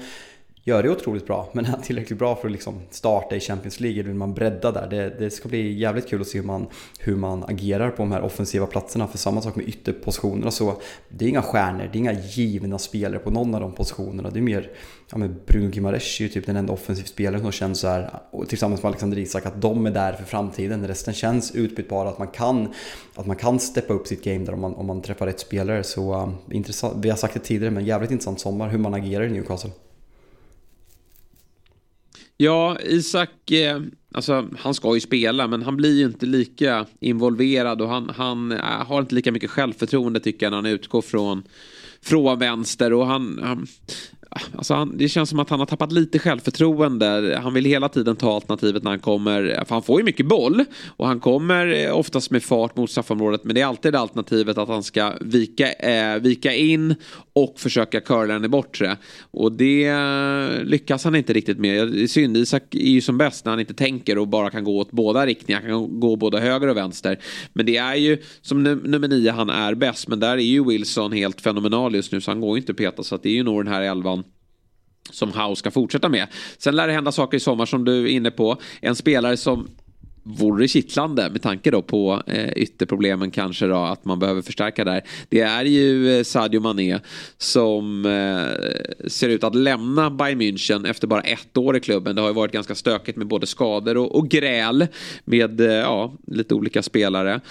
gör 0.63 0.83
det 0.83 0.89
otroligt 0.89 1.27
bra, 1.27 1.49
men 1.53 1.65
är 1.65 1.69
han 1.69 1.81
tillräckligt 1.81 2.19
bra 2.19 2.35
för 2.35 2.47
att 2.47 2.51
liksom 2.51 2.75
starta 2.89 3.35
i 3.35 3.39
Champions 3.39 3.79
League? 3.79 4.03
Vill 4.03 4.13
man 4.13 4.33
bredda 4.33 4.71
där? 4.71 4.87
Det, 4.89 5.19
det, 5.19 5.29
ska 5.29 5.49
bli 5.49 5.79
jävligt 5.79 6.09
kul 6.09 6.21
att 6.21 6.27
se 6.27 6.37
hur 6.37 6.45
man, 6.45 6.67
hur 6.99 7.15
man 7.15 7.43
agerar 7.43 7.89
på 7.89 7.97
de 7.97 8.11
här 8.11 8.21
offensiva 8.21 8.65
platserna. 8.65 9.07
För 9.07 9.17
samma 9.17 9.41
sak 9.41 9.55
med 9.55 9.67
ytterpositionerna 9.67 10.51
så 10.51 10.81
det 11.09 11.25
är 11.25 11.29
inga 11.29 11.41
stjärnor, 11.41 11.89
det 11.91 11.97
är 11.97 11.99
inga 11.99 12.13
givna 12.13 12.79
spelare 12.79 13.19
på 13.19 13.31
någon 13.31 13.55
av 13.55 13.61
de 13.61 13.71
positionerna. 13.71 14.29
Det 14.29 14.39
är 14.39 14.41
mer, 14.41 14.71
ja 15.11 15.17
men 15.17 15.39
Bruno 15.45 15.71
Gimares 15.71 16.19
är 16.19 16.23
ju 16.23 16.29
typ 16.29 16.45
den 16.45 16.55
enda 16.55 16.73
offensiv 16.73 17.03
spelaren 17.03 17.41
som 17.41 17.51
känns 17.51 17.79
så 17.79 17.87
här, 17.87 18.19
tillsammans 18.47 18.83
med 18.83 18.89
Alexander 18.89 19.17
Isak, 19.17 19.45
att 19.45 19.61
de 19.61 19.85
är 19.85 19.91
där 19.91 20.13
för 20.13 20.23
framtiden. 20.23 20.87
Resten 20.87 21.13
känns 21.13 21.55
utbytbara, 21.55 22.09
att 22.09 22.17
man 22.17 22.27
kan, 22.27 22.73
att 23.15 23.25
man 23.25 23.35
kan 23.35 23.59
steppa 23.59 23.93
upp 23.93 24.07
sitt 24.07 24.23
game 24.23 24.45
där 24.45 24.53
om 24.53 24.61
man, 24.61 24.73
om 24.73 24.85
man 24.85 25.01
träffar 25.01 25.25
rätt 25.25 25.39
spelare. 25.39 25.83
Så 25.83 26.13
uh, 26.13 26.29
intressant, 26.51 27.05
vi 27.05 27.09
har 27.09 27.17
sagt 27.17 27.33
det 27.33 27.39
tidigare, 27.39 27.71
men 27.71 27.85
jävligt 27.85 28.11
intressant 28.11 28.39
sommar 28.39 28.69
hur 28.69 28.77
man 28.77 28.93
agerar 28.93 29.23
i 29.23 29.29
Newcastle. 29.29 29.71
Ja, 32.41 32.77
Isak, 32.83 33.51
eh, 33.51 33.81
alltså 34.13 34.47
han 34.59 34.73
ska 34.73 34.93
ju 34.95 34.99
spela 34.99 35.47
men 35.47 35.61
han 35.61 35.77
blir 35.77 35.97
ju 35.97 36.05
inte 36.05 36.25
lika 36.25 36.85
involverad 36.99 37.81
och 37.81 37.89
han, 37.89 38.09
han 38.15 38.51
äh, 38.51 38.59
har 38.59 38.99
inte 38.99 39.15
lika 39.15 39.31
mycket 39.31 39.49
självförtroende 39.49 40.19
tycker 40.19 40.45
jag 40.45 40.51
när 40.51 40.57
han 40.57 40.65
utgår 40.65 41.01
från, 41.01 41.43
från 42.01 42.39
vänster. 42.39 42.93
Och 42.93 43.05
han, 43.07 43.39
han 43.43 43.67
Alltså 44.31 44.73
han, 44.73 44.97
det 44.97 45.09
känns 45.09 45.29
som 45.29 45.39
att 45.39 45.49
han 45.49 45.59
har 45.59 45.65
tappat 45.65 45.91
lite 45.91 46.19
självförtroende. 46.19 47.39
Han 47.43 47.53
vill 47.53 47.65
hela 47.65 47.89
tiden 47.89 48.15
ta 48.15 48.35
alternativet 48.35 48.83
när 48.83 48.91
han 48.91 48.99
kommer. 48.99 49.63
För 49.65 49.75
han 49.75 49.83
får 49.83 49.99
ju 49.99 50.05
mycket 50.05 50.25
boll. 50.25 50.65
Och 50.87 51.07
han 51.07 51.19
kommer 51.19 51.85
eh, 51.85 51.97
oftast 51.97 52.31
med 52.31 52.43
fart 52.43 52.75
mot 52.77 52.91
straffområdet. 52.91 53.43
Men 53.43 53.55
det 53.55 53.61
är 53.61 53.65
alltid 53.65 53.93
det 53.93 53.99
alternativet 53.99 54.57
att 54.57 54.67
han 54.67 54.83
ska 54.83 55.13
vika, 55.21 55.71
eh, 55.71 56.19
vika 56.19 56.53
in 56.53 56.95
och 57.33 57.59
försöka 57.59 58.01
curla 58.01 58.33
den 58.33 58.45
i 58.45 58.47
bortre. 58.47 58.97
Och 59.31 59.51
det 59.51 59.85
eh, 59.85 60.63
lyckas 60.63 61.03
han 61.03 61.15
inte 61.15 61.33
riktigt 61.33 61.59
med. 61.59 61.91
Det 61.91 62.03
är 62.03 62.07
synd, 62.07 62.37
Isak 62.37 62.75
är 62.75 62.79
ju 62.79 63.01
som 63.01 63.17
bäst 63.17 63.45
när 63.45 63.51
han 63.51 63.59
inte 63.59 63.73
tänker 63.73 64.17
och 64.17 64.27
bara 64.27 64.49
kan 64.49 64.63
gå 64.63 64.79
åt 64.79 64.91
båda 64.91 65.25
riktningar. 65.25 65.61
Han 65.61 65.69
kan 65.69 65.99
gå 65.99 66.15
både 66.15 66.39
höger 66.39 66.67
och 66.67 66.77
vänster. 66.77 67.19
Men 67.53 67.65
det 67.65 67.77
är 67.77 67.95
ju 67.95 68.17
som 68.41 68.63
nummer 68.63 69.07
nio 69.07 69.31
han 69.31 69.49
är 69.49 69.73
bäst. 69.73 70.07
Men 70.07 70.19
där 70.19 70.37
är 70.37 70.37
ju 70.37 70.65
Wilson 70.65 71.11
helt 71.11 71.41
fenomenal 71.41 71.95
just 71.95 72.11
nu 72.11 72.21
så 72.21 72.31
han 72.31 72.41
går 72.41 72.57
ju 72.57 72.61
inte 72.61 72.71
att 72.71 72.77
peta. 72.77 73.03
Så 73.03 73.17
det 73.17 73.29
är 73.29 73.33
ju 73.33 73.43
nog 73.43 73.65
den 73.65 73.73
här 73.73 73.81
elvan 73.81 74.18
som 75.11 75.31
Howe 75.33 75.55
ska 75.55 75.71
fortsätta 75.71 76.09
med. 76.09 76.27
Sen 76.57 76.75
lär 76.75 76.87
det 76.87 76.93
hända 76.93 77.11
saker 77.11 77.37
i 77.37 77.39
sommar 77.39 77.65
som 77.65 77.85
du 77.85 78.03
är 78.03 78.07
inne 78.07 78.31
på. 78.31 78.57
En 78.81 78.95
spelare 78.95 79.37
som 79.37 79.67
vore 80.23 80.67
kittlande 80.67 81.29
med 81.29 81.41
tanke 81.41 81.71
då 81.71 81.81
på 81.81 82.23
eh, 82.27 82.49
ytterproblemen 82.49 83.31
kanske 83.31 83.67
då 83.67 83.75
att 83.75 84.05
man 84.05 84.19
behöver 84.19 84.41
förstärka 84.41 84.83
där. 84.83 85.01
Det 85.29 85.41
är 85.41 85.65
ju 85.65 86.17
eh, 86.17 86.23
Sadio 86.23 86.59
Mané 86.59 86.99
som 87.37 88.05
eh, 88.05 89.07
ser 89.09 89.29
ut 89.29 89.43
att 89.43 89.55
lämna 89.55 90.09
Bayern 90.09 90.41
München 90.41 90.89
efter 90.89 91.07
bara 91.07 91.21
ett 91.21 91.57
år 91.57 91.77
i 91.77 91.79
klubben. 91.79 92.15
Det 92.15 92.21
har 92.21 92.29
ju 92.29 92.33
varit 92.33 92.51
ganska 92.51 92.75
stökigt 92.75 93.17
med 93.17 93.27
både 93.27 93.47
skador 93.47 93.97
och, 93.97 94.15
och 94.15 94.29
gräl 94.29 94.87
med 95.25 95.61
eh, 95.61 95.67
ja, 95.67 96.13
lite 96.27 96.53
olika 96.53 96.83
spelare. 96.83 97.41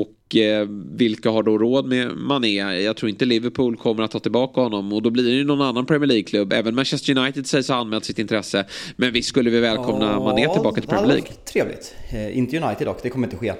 Och 0.00 0.36
eh, 0.36 0.68
vilka 0.92 1.30
har 1.30 1.42
då 1.42 1.58
råd 1.58 1.86
med 1.86 2.16
Mané? 2.16 2.80
Jag 2.80 2.96
tror 2.96 3.10
inte 3.10 3.24
Liverpool 3.24 3.76
kommer 3.76 4.02
att 4.02 4.10
ta 4.10 4.18
tillbaka 4.18 4.60
honom 4.60 4.92
och 4.92 5.02
då 5.02 5.10
blir 5.10 5.24
det 5.24 5.30
ju 5.30 5.44
någon 5.44 5.62
annan 5.62 5.86
Premier 5.86 6.06
League-klubb. 6.06 6.52
Även 6.52 6.74
Manchester 6.74 7.18
United 7.18 7.46
sägs 7.46 7.68
ha 7.68 7.76
anmält 7.76 8.04
sitt 8.04 8.18
intresse. 8.18 8.66
Men 8.96 9.12
visst 9.12 9.28
skulle 9.28 9.50
vi 9.50 9.60
välkomna 9.60 10.10
ja, 10.12 10.20
Mané 10.20 10.48
tillbaka 10.48 10.80
till 10.80 10.90
Premier 10.90 11.06
League? 11.06 11.28
Trevligt. 11.44 11.94
Eh, 12.12 12.38
inte 12.38 12.58
United 12.58 12.86
dock, 12.86 13.02
det 13.02 13.10
kommer 13.10 13.26
inte 13.26 13.36
ske. 13.36 13.48
Eh, 13.48 13.54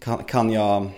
kan, 0.00 0.24
kan 0.24 0.50
jag 0.50 0.90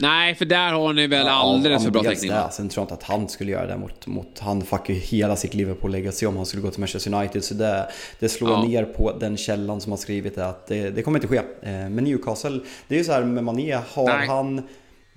Nej, 0.00 0.34
för 0.34 0.44
där 0.44 0.72
har 0.72 0.92
ni 0.92 1.06
väl 1.06 1.26
ja, 1.26 1.32
alldeles 1.32 1.84
för 1.84 1.90
bra 1.90 2.02
täckning? 2.02 2.30
Ja, 2.30 2.50
sen 2.50 2.68
tror 2.68 2.82
jag 2.82 2.84
inte 2.84 2.94
att 2.94 3.02
han 3.02 3.28
skulle 3.28 3.52
göra 3.52 3.66
det 3.66 3.76
mot, 3.76 4.06
mot 4.06 4.38
han 4.38 4.62
fuckar 4.62 4.94
ju 4.94 5.00
hela 5.00 5.36
sitt 5.36 5.54
Liverpool 5.54 5.90
legacy 5.90 6.26
om 6.26 6.36
han 6.36 6.46
skulle 6.46 6.62
gå 6.62 6.70
till 6.70 6.80
Manchester 6.80 7.14
United. 7.14 7.44
Så 7.44 7.54
det, 7.54 7.88
det 8.18 8.28
slår 8.28 8.50
ja. 8.50 8.62
ner 8.62 8.84
på 8.84 9.12
den 9.12 9.36
källan 9.36 9.80
som 9.80 9.92
har 9.92 9.96
skrivit 9.96 10.34
det 10.34 10.46
att 10.46 10.66
det, 10.66 10.90
det 10.90 11.02
kommer 11.02 11.18
inte 11.18 11.28
ske. 11.28 11.36
Eh, 11.36 11.42
men 11.90 11.96
Newcastle, 12.04 12.60
det 12.88 12.94
är 12.94 12.98
ju 12.98 13.04
så 13.04 13.12
här 13.12 13.24
med 13.24 13.44
Mané, 13.44 13.78
har 13.94 14.04
Nej. 14.04 14.26
han 14.26 14.62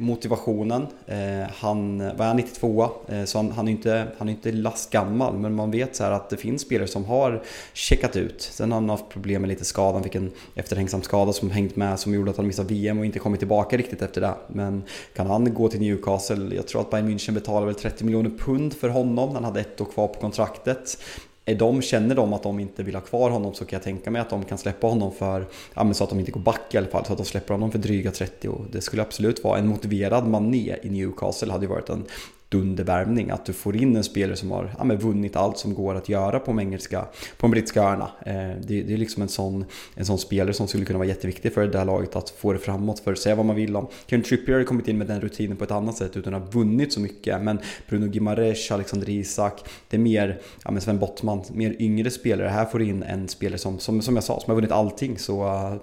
motivationen. 0.01 0.87
Eh, 1.05 1.51
han, 1.55 1.97
var 2.17 2.25
han 2.25 2.37
92 2.37 2.89
eh, 3.07 3.23
så 3.23 3.37
han, 3.37 3.51
han, 3.51 3.67
är 3.67 3.71
inte, 3.71 4.07
han 4.17 4.29
är 4.29 4.33
inte 4.33 4.51
lastgammal 4.51 5.37
men 5.37 5.55
man 5.55 5.71
vet 5.71 5.95
så 5.95 6.03
att 6.03 6.29
det 6.29 6.37
finns 6.37 6.61
spelare 6.61 6.87
som 6.87 7.05
har 7.05 7.43
checkat 7.73 8.15
ut. 8.15 8.41
Sen 8.41 8.71
har 8.71 8.79
han 8.79 8.89
haft 8.89 9.09
problem 9.09 9.41
med 9.41 9.49
lite 9.49 9.65
skada, 9.65 9.93
han 9.93 10.03
fick 10.03 10.15
en 10.15 10.31
efterhängsam 10.55 11.01
skada 11.01 11.33
som 11.33 11.51
hängt 11.51 11.75
med 11.75 11.99
som 11.99 12.13
gjorde 12.13 12.31
att 12.31 12.37
han 12.37 12.47
missade 12.47 12.73
VM 12.73 12.99
och 12.99 13.05
inte 13.05 13.19
kommit 13.19 13.39
tillbaka 13.39 13.77
riktigt 13.77 14.01
efter 14.01 14.21
det. 14.21 14.33
Men 14.47 14.83
kan 15.15 15.27
han 15.27 15.53
gå 15.53 15.67
till 15.67 15.79
Newcastle, 15.79 16.55
jag 16.55 16.67
tror 16.67 16.81
att 16.81 16.89
Bayern 16.89 17.09
München 17.09 17.31
betalar 17.31 17.65
väl 17.65 17.75
30 17.75 18.03
miljoner 18.03 18.29
pund 18.29 18.73
för 18.73 18.89
honom, 18.89 19.35
han 19.35 19.43
hade 19.43 19.59
ett 19.59 19.81
år 19.81 19.85
kvar 19.85 20.07
på 20.07 20.19
kontraktet 20.19 20.97
är 21.45 21.55
de, 21.55 21.81
känner 21.81 22.15
de 22.15 22.33
att 22.33 22.43
de 22.43 22.59
inte 22.59 22.83
vill 22.83 22.95
ha 22.95 23.01
kvar 23.01 23.29
honom 23.29 23.53
så 23.53 23.65
kan 23.65 23.77
jag 23.77 23.83
tänka 23.83 24.11
mig 24.11 24.21
att 24.21 24.29
de 24.29 24.45
kan 24.45 24.57
släppa 24.57 24.87
honom 24.87 25.11
för, 25.11 25.47
ja 25.73 25.83
men 25.83 25.93
så 25.93 26.03
att 26.03 26.09
de 26.09 26.19
inte 26.19 26.31
går 26.31 26.41
back 26.41 26.73
i 26.73 26.77
alla 26.77 26.87
fall, 26.87 27.05
så 27.05 27.11
att 27.11 27.17
de 27.17 27.25
släpper 27.25 27.53
honom 27.53 27.71
för 27.71 27.79
dryga 27.79 28.11
30 28.11 28.47
och 28.47 28.65
det 28.71 28.81
skulle 28.81 29.01
absolut 29.01 29.43
vara 29.43 29.59
en 29.59 29.67
motiverad 29.67 30.27
Mané 30.27 30.77
i 30.83 30.89
Newcastle 30.89 31.51
hade 31.51 31.65
ju 31.65 31.69
varit 31.69 31.89
en 31.89 32.05
dundervärvning. 32.51 33.29
Att 33.29 33.45
du 33.45 33.53
får 33.53 33.75
in 33.75 33.95
en 33.95 34.03
spelare 34.03 34.35
som 34.35 34.51
har 34.51 34.75
ja, 34.77 34.95
vunnit 34.95 35.35
allt 35.35 35.57
som 35.57 35.73
går 35.73 35.95
att 35.95 36.09
göra 36.09 36.39
på 36.39 36.45
de 36.45 36.59
engelska, 36.59 37.01
på 37.37 37.47
de 37.47 37.51
brittiska 37.51 37.81
öarna. 37.81 38.11
Eh, 38.25 38.33
det, 38.67 38.81
det, 38.81 38.93
är 38.93 38.97
liksom 38.97 39.21
en 39.21 39.29
sån, 39.29 39.65
en 39.95 40.05
sån 40.05 40.17
spelare 40.17 40.53
som 40.53 40.67
skulle 40.67 40.85
kunna 40.85 40.99
vara 40.99 41.07
jätteviktig 41.07 41.53
för 41.53 41.67
det 41.67 41.77
här 41.77 41.85
laget 41.85 42.15
att 42.15 42.29
få 42.29 42.53
det 42.53 42.59
framåt. 42.59 42.99
För 42.99 43.11
att 43.11 43.19
säga 43.19 43.35
vad 43.35 43.45
man 43.45 43.55
vill 43.55 43.75
om 43.75 43.87
Kevin 44.07 44.23
Trippier 44.23 44.57
har 44.57 44.63
kommit 44.63 44.87
in 44.87 44.97
med 44.97 45.07
den 45.07 45.21
rutinen 45.21 45.57
på 45.57 45.63
ett 45.63 45.71
annat 45.71 45.97
sätt 45.97 46.17
utan 46.17 46.33
att 46.33 46.41
ha 46.41 46.49
vunnit 46.49 46.93
så 46.93 46.99
mycket. 46.99 47.41
Men 47.41 47.59
Bruno 47.89 48.07
Gimares, 48.07 48.71
Alexander 48.71 49.09
Isak, 49.09 49.63
det 49.89 49.97
är 49.97 50.01
mer 50.01 50.41
ja, 50.63 50.71
men 50.71 50.81
Sven 50.81 50.99
Bottman, 50.99 51.43
mer 51.53 51.75
yngre 51.79 52.09
spelare. 52.09 52.47
Här 52.47 52.65
får 52.65 52.79
du 52.79 52.85
in 52.85 53.03
en 53.03 53.27
spelare 53.27 53.57
som, 53.57 53.79
som, 53.79 54.01
som 54.01 54.15
jag 54.15 54.23
sa, 54.23 54.39
som 54.39 54.51
har 54.51 54.55
vunnit 54.55 54.71
allting. 54.71 55.17
Så 55.17 55.43
uh, 55.43 55.75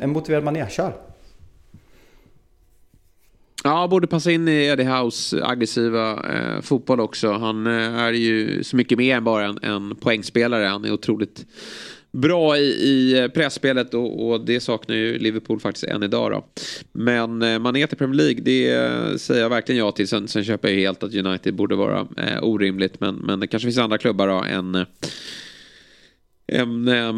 en 0.00 0.10
motiverad 0.10 0.44
manér, 0.44 0.66
kör! 0.66 1.13
Ja, 3.66 3.88
borde 3.88 4.06
passa 4.06 4.30
in 4.30 4.48
i 4.48 4.66
Eddie 4.66 4.84
House 4.84 5.44
aggressiva 5.44 6.12
eh, 6.12 6.60
fotboll 6.60 7.00
också. 7.00 7.32
Han 7.32 7.66
eh, 7.66 7.98
är 7.98 8.12
ju 8.12 8.64
så 8.64 8.76
mycket 8.76 8.98
mer 8.98 9.16
än 9.16 9.24
bara 9.24 9.44
en, 9.44 9.58
en 9.62 9.96
poängspelare. 9.96 10.64
Han 10.66 10.84
är 10.84 10.92
otroligt 10.92 11.46
bra 12.12 12.56
i, 12.56 12.60
i 12.62 13.18
eh, 13.18 13.28
pressspelet 13.28 13.94
och, 13.94 14.28
och, 14.28 14.44
det 14.44 14.60
saknar 14.60 14.96
ju 14.96 15.18
Liverpool 15.18 15.60
faktiskt 15.60 15.84
än 15.84 16.02
idag. 16.02 16.32
Då. 16.32 16.44
Men 16.92 17.42
eh, 17.42 17.58
man 17.58 17.76
är 17.76 17.86
till 17.86 17.98
Premier 17.98 18.16
League, 18.16 18.40
det 18.42 18.70
eh, 18.70 19.16
säger 19.16 19.42
jag 19.42 19.50
verkligen 19.50 19.78
ja 19.78 19.92
till. 19.92 20.08
Sen, 20.08 20.28
sen 20.28 20.44
köper 20.44 20.68
jag 20.68 20.76
helt 20.76 21.02
att 21.02 21.14
United 21.14 21.54
borde 21.54 21.76
vara 21.76 22.06
eh, 22.16 22.42
orimligt. 22.44 23.00
Men, 23.00 23.14
men 23.14 23.40
det 23.40 23.46
kanske 23.46 23.66
finns 23.66 23.78
andra 23.78 23.98
klubbar 23.98 24.28
då 24.28 24.42
än 24.42 24.74
eh, 24.74 24.84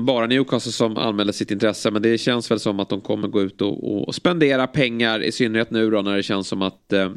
bara 0.07 0.27
Newcastle 0.27 0.73
som 0.73 0.97
anmäler 0.97 1.33
sitt 1.33 1.51
intresse. 1.51 1.91
Men 1.91 2.03
det 2.03 2.19
känns 2.19 2.51
väl 2.51 2.61
som 2.61 2.81
att 2.81 2.89
de 2.89 3.01
kommer 3.01 3.29
gå 3.29 3.43
ut 3.43 3.61
och, 3.61 4.09
och 4.09 4.15
spendera 4.15 4.67
pengar. 4.67 5.23
I 5.23 5.33
synnerhet 5.33 5.71
nu 5.71 5.91
då 5.91 6.03
när 6.03 6.17
det 6.17 6.23
känns 6.23 6.49
som 6.49 6.62
att 6.62 6.93
eh, 6.93 7.11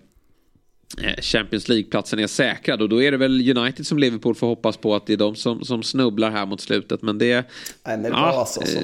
eh, 1.04 1.22
Champions 1.22 1.70
League-platsen 1.70 2.20
är 2.20 2.28
säkrad. 2.28 2.82
Och 2.82 2.90
då 2.90 3.02
är 3.02 3.12
det 3.12 3.18
väl 3.18 3.58
United 3.58 3.88
som 3.88 4.00
Liverpool 4.00 4.36
får 4.36 4.48
hoppas 4.48 4.78
på 4.78 4.96
att 4.96 5.06
det 5.06 5.14
är 5.14 5.18
de 5.18 5.36
som, 5.36 5.66
som 5.66 5.84
snubblar 5.84 6.32
här 6.32 6.46
mot 6.46 6.62
slutet. 6.62 7.02
Men 7.02 7.18
det... 7.18 7.28
Jag 7.28 7.46
är 7.84 7.98
nervös 7.98 8.18
ja, 8.18 8.40
alltså. 8.40 8.62
Eh, 8.62 8.84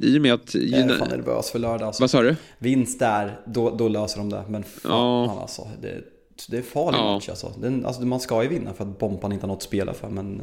I 0.00 0.18
och 0.18 0.22
med 0.22 0.34
att... 0.34 0.54
Jag 0.54 0.80
är 0.80 0.98
fan 0.98 1.08
nervös 1.08 1.50
för 1.50 1.58
lördag. 1.58 1.86
Alltså. 1.86 2.02
Vad 2.02 2.10
sa 2.10 2.22
du? 2.22 2.36
Vinst 2.58 2.98
där, 2.98 3.40
då, 3.46 3.70
då 3.70 3.88
löser 3.88 4.18
de 4.18 4.30
det. 4.30 4.44
Men 4.48 4.62
fan 4.62 4.90
ja. 4.92 5.40
alltså. 5.40 5.68
Det, 5.82 6.00
det 6.48 6.56
är 6.56 6.60
en 6.60 6.66
farlig 6.66 6.98
ja. 6.98 7.14
match 7.14 7.28
alltså. 7.28 7.52
Den, 7.60 7.86
alltså. 7.86 8.02
Man 8.02 8.20
ska 8.20 8.42
ju 8.42 8.48
vinna 8.48 8.72
för 8.72 8.84
att 8.84 8.98
Bompan 8.98 9.32
inte 9.32 9.46
har 9.46 9.48
något 9.48 9.56
att 9.56 9.62
spela 9.62 9.94
för. 9.94 10.08
Men 10.08 10.42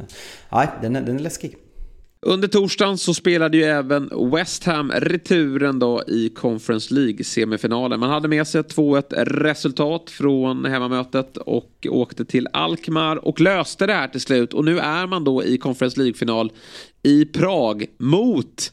nej, 0.52 0.68
den 0.82 0.96
är, 0.96 1.00
den 1.00 1.16
är 1.16 1.20
läskig. 1.20 1.56
Under 2.26 2.48
torsdagen 2.48 2.98
så 2.98 3.14
spelade 3.14 3.56
ju 3.56 3.62
även 3.62 4.10
West 4.32 4.64
Ham 4.64 4.92
returen 4.92 5.78
då 5.78 6.02
i 6.08 6.28
Conference 6.28 6.94
League-semifinalen. 6.94 8.00
Man 8.00 8.10
hade 8.10 8.28
med 8.28 8.46
sig 8.46 8.62
2-1 8.62 9.24
resultat 9.24 10.10
från 10.10 10.64
hemmamötet 10.64 11.36
och 11.36 11.86
åkte 11.90 12.24
till 12.24 12.48
Alkmaar 12.52 13.16
och 13.24 13.40
löste 13.40 13.86
det 13.86 13.92
här 13.92 14.08
till 14.08 14.20
slut. 14.20 14.54
Och 14.54 14.64
nu 14.64 14.78
är 14.78 15.06
man 15.06 15.24
då 15.24 15.44
i 15.44 15.58
Conference 15.58 16.00
League-final 16.00 16.52
i 17.02 17.24
Prag 17.24 17.86
mot 17.98 18.72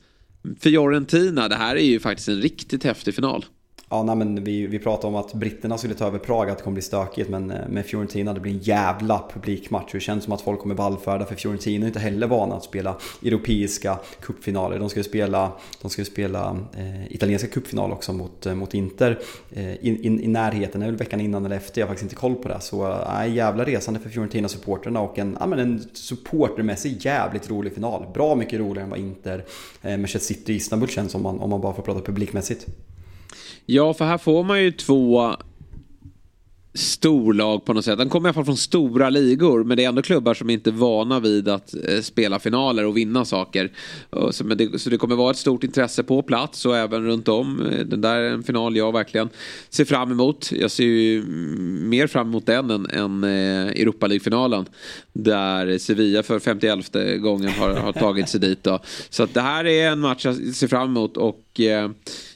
Fiorentina. 0.60 1.48
Det 1.48 1.56
här 1.56 1.76
är 1.76 1.86
ju 1.86 2.00
faktiskt 2.00 2.30
en 2.30 2.42
riktigt 2.42 2.84
häftig 2.84 3.16
final. 3.16 3.46
Ja, 3.92 4.04
nej, 4.04 4.16
men 4.16 4.44
vi, 4.44 4.68
vi 4.68 4.80
pratade 4.80 5.08
om 5.08 5.16
att 5.16 5.34
britterna 5.34 5.78
skulle 5.78 5.94
ta 5.94 6.08
över 6.08 6.20
Prag, 6.20 6.50
att 6.50 6.58
det 6.58 6.64
kommer 6.64 6.76
bli 6.76 6.82
stökigt. 6.82 7.30
Men 7.30 7.52
eh, 7.52 7.68
med 7.68 7.86
Fiorentina, 7.86 8.34
det 8.34 8.40
blir 8.40 8.52
en 8.52 8.60
jävla 8.60 9.24
publikmatch. 9.34 9.92
Det 9.92 10.00
känns 10.00 10.24
som 10.24 10.34
att 10.34 10.42
folk 10.42 10.60
kommer 10.60 10.76
vallfärda 10.76 11.26
för 11.26 11.36
Fiorentina 11.36 11.86
är 11.86 11.88
inte 11.88 12.00
heller 12.00 12.28
vana 12.28 12.56
att 12.56 12.64
spela 12.64 12.98
europeiska 13.24 14.00
cupfinaler. 14.22 14.80
De 14.80 14.90
ska 14.90 15.00
ju 15.00 15.04
spela, 15.04 15.52
de 15.82 15.90
ska 15.90 16.06
spela 16.06 16.58
eh, 16.78 17.14
italienska 17.14 17.48
cupfinal 17.48 17.92
också 17.92 18.14
mot, 18.14 18.46
eh, 18.46 18.56
mot 18.56 18.74
Inter 18.74 19.20
eh, 19.52 19.86
in, 19.86 20.04
in, 20.04 20.20
i 20.20 20.28
närheten. 20.28 20.82
Det 20.82 20.88
är 20.88 20.92
väl 20.92 21.00
veckan 21.00 21.22
innan 21.22 21.46
eller 21.46 21.56
efter, 21.56 21.82
jag 21.82 21.88
har 21.88 21.92
faktiskt 21.92 22.12
inte 22.12 22.22
koll 22.22 22.36
på 22.36 22.48
det. 22.48 22.60
Så 22.62 22.92
eh, 22.92 23.34
jävla 23.34 23.64
resande 23.64 24.00
för 24.00 24.10
Fiorentina-supporterna 24.10 25.00
och 25.00 25.20
en, 25.20 25.38
ja, 25.40 25.48
men 25.48 25.60
en 25.60 25.84
supportermässig 25.94 27.06
jävligt 27.06 27.50
rolig 27.50 27.74
final. 27.74 28.06
Bra 28.14 28.36
mycket 28.36 28.60
roligare 28.60 28.84
än 28.84 28.90
vad 28.90 29.00
Inter, 29.00 29.46
eh, 29.82 29.98
Manchester 29.98 30.34
City 30.34 30.54
Istanbul 30.54 30.90
känns 30.90 31.16
om 31.16 31.24
man, 31.24 31.40
om 31.40 31.50
man 31.50 31.62
bara 31.62 31.74
får 31.74 31.84
prata 31.84 32.02
publikmässigt. 32.02 32.68
Ja, 33.72 33.94
för 33.94 34.06
här 34.06 34.18
får 34.18 34.44
man 34.44 34.64
ju 34.64 34.72
två 34.72 35.36
storlag 36.74 37.66
på 37.66 37.74
något 37.74 37.86
sätt. 37.86 37.98
De 37.98 38.10
kommer 38.10 38.28
i 38.28 38.30
alla 38.30 38.34
fall 38.34 38.46
från 38.46 38.58
stora 38.58 39.10
ligor 39.10 39.64
men 39.64 39.78
det 39.78 39.84
är 39.84 39.90
ändå 39.90 40.02
klubbar 40.02 40.34
som 40.34 40.50
inte 40.50 40.70
är 40.70 40.72
vana 40.72 41.20
vid 41.20 41.48
att 41.48 41.74
eh, 41.88 42.02
spela 42.02 42.40
finaler 42.40 42.86
och 42.86 42.98
vinna 42.98 43.26
saker. 43.26 43.72
Så, 44.32 44.44
det, 44.90 44.98
kommer 44.98 45.16
vara 45.16 45.32
ett 45.32 45.38
stort 45.38 45.64
intresse 45.64 46.04
på 46.04 46.22
plats 46.22 46.66
och 46.66 46.78
även 46.78 47.06
runt 47.06 47.28
om. 47.28 47.66
Eh, 47.66 47.86
den 47.86 48.02
där 48.02 48.16
är 48.16 48.32
en 48.32 48.44
final 48.44 48.76
jag 48.76 48.92
verkligen 48.92 49.30
ser 49.70 49.86
fram 49.86 50.12
emot. 50.12 50.52
Jag 50.52 50.72
ser 50.72 50.84
ju 50.84 51.20
mm, 51.20 51.90
mer 51.90 52.08
fram 52.08 52.28
emot 52.28 52.46
den 52.46 52.70
än, 52.70 52.86
än 52.86 53.24
eh, 53.24 53.82
Europa 53.82 54.08
League-finalen. 54.08 54.66
Där 55.14 55.78
Sevilla 55.78 56.24
för 56.24 56.40
51 56.40 56.94
gången 57.22 57.50
har, 57.50 57.74
har 57.74 57.94
tagit 57.94 58.30
sig 58.30 58.40
dit. 58.40 58.64
Då. 58.64 58.80
Så 59.10 59.24
att 59.24 59.34
det 59.34 59.42
här 59.42 59.66
är 59.66 59.92
en 59.92 60.00
match 60.00 60.26
jag 60.26 60.36
ser 60.36 60.68
fram 60.68 60.90
emot 60.90 61.18
och 61.18 61.60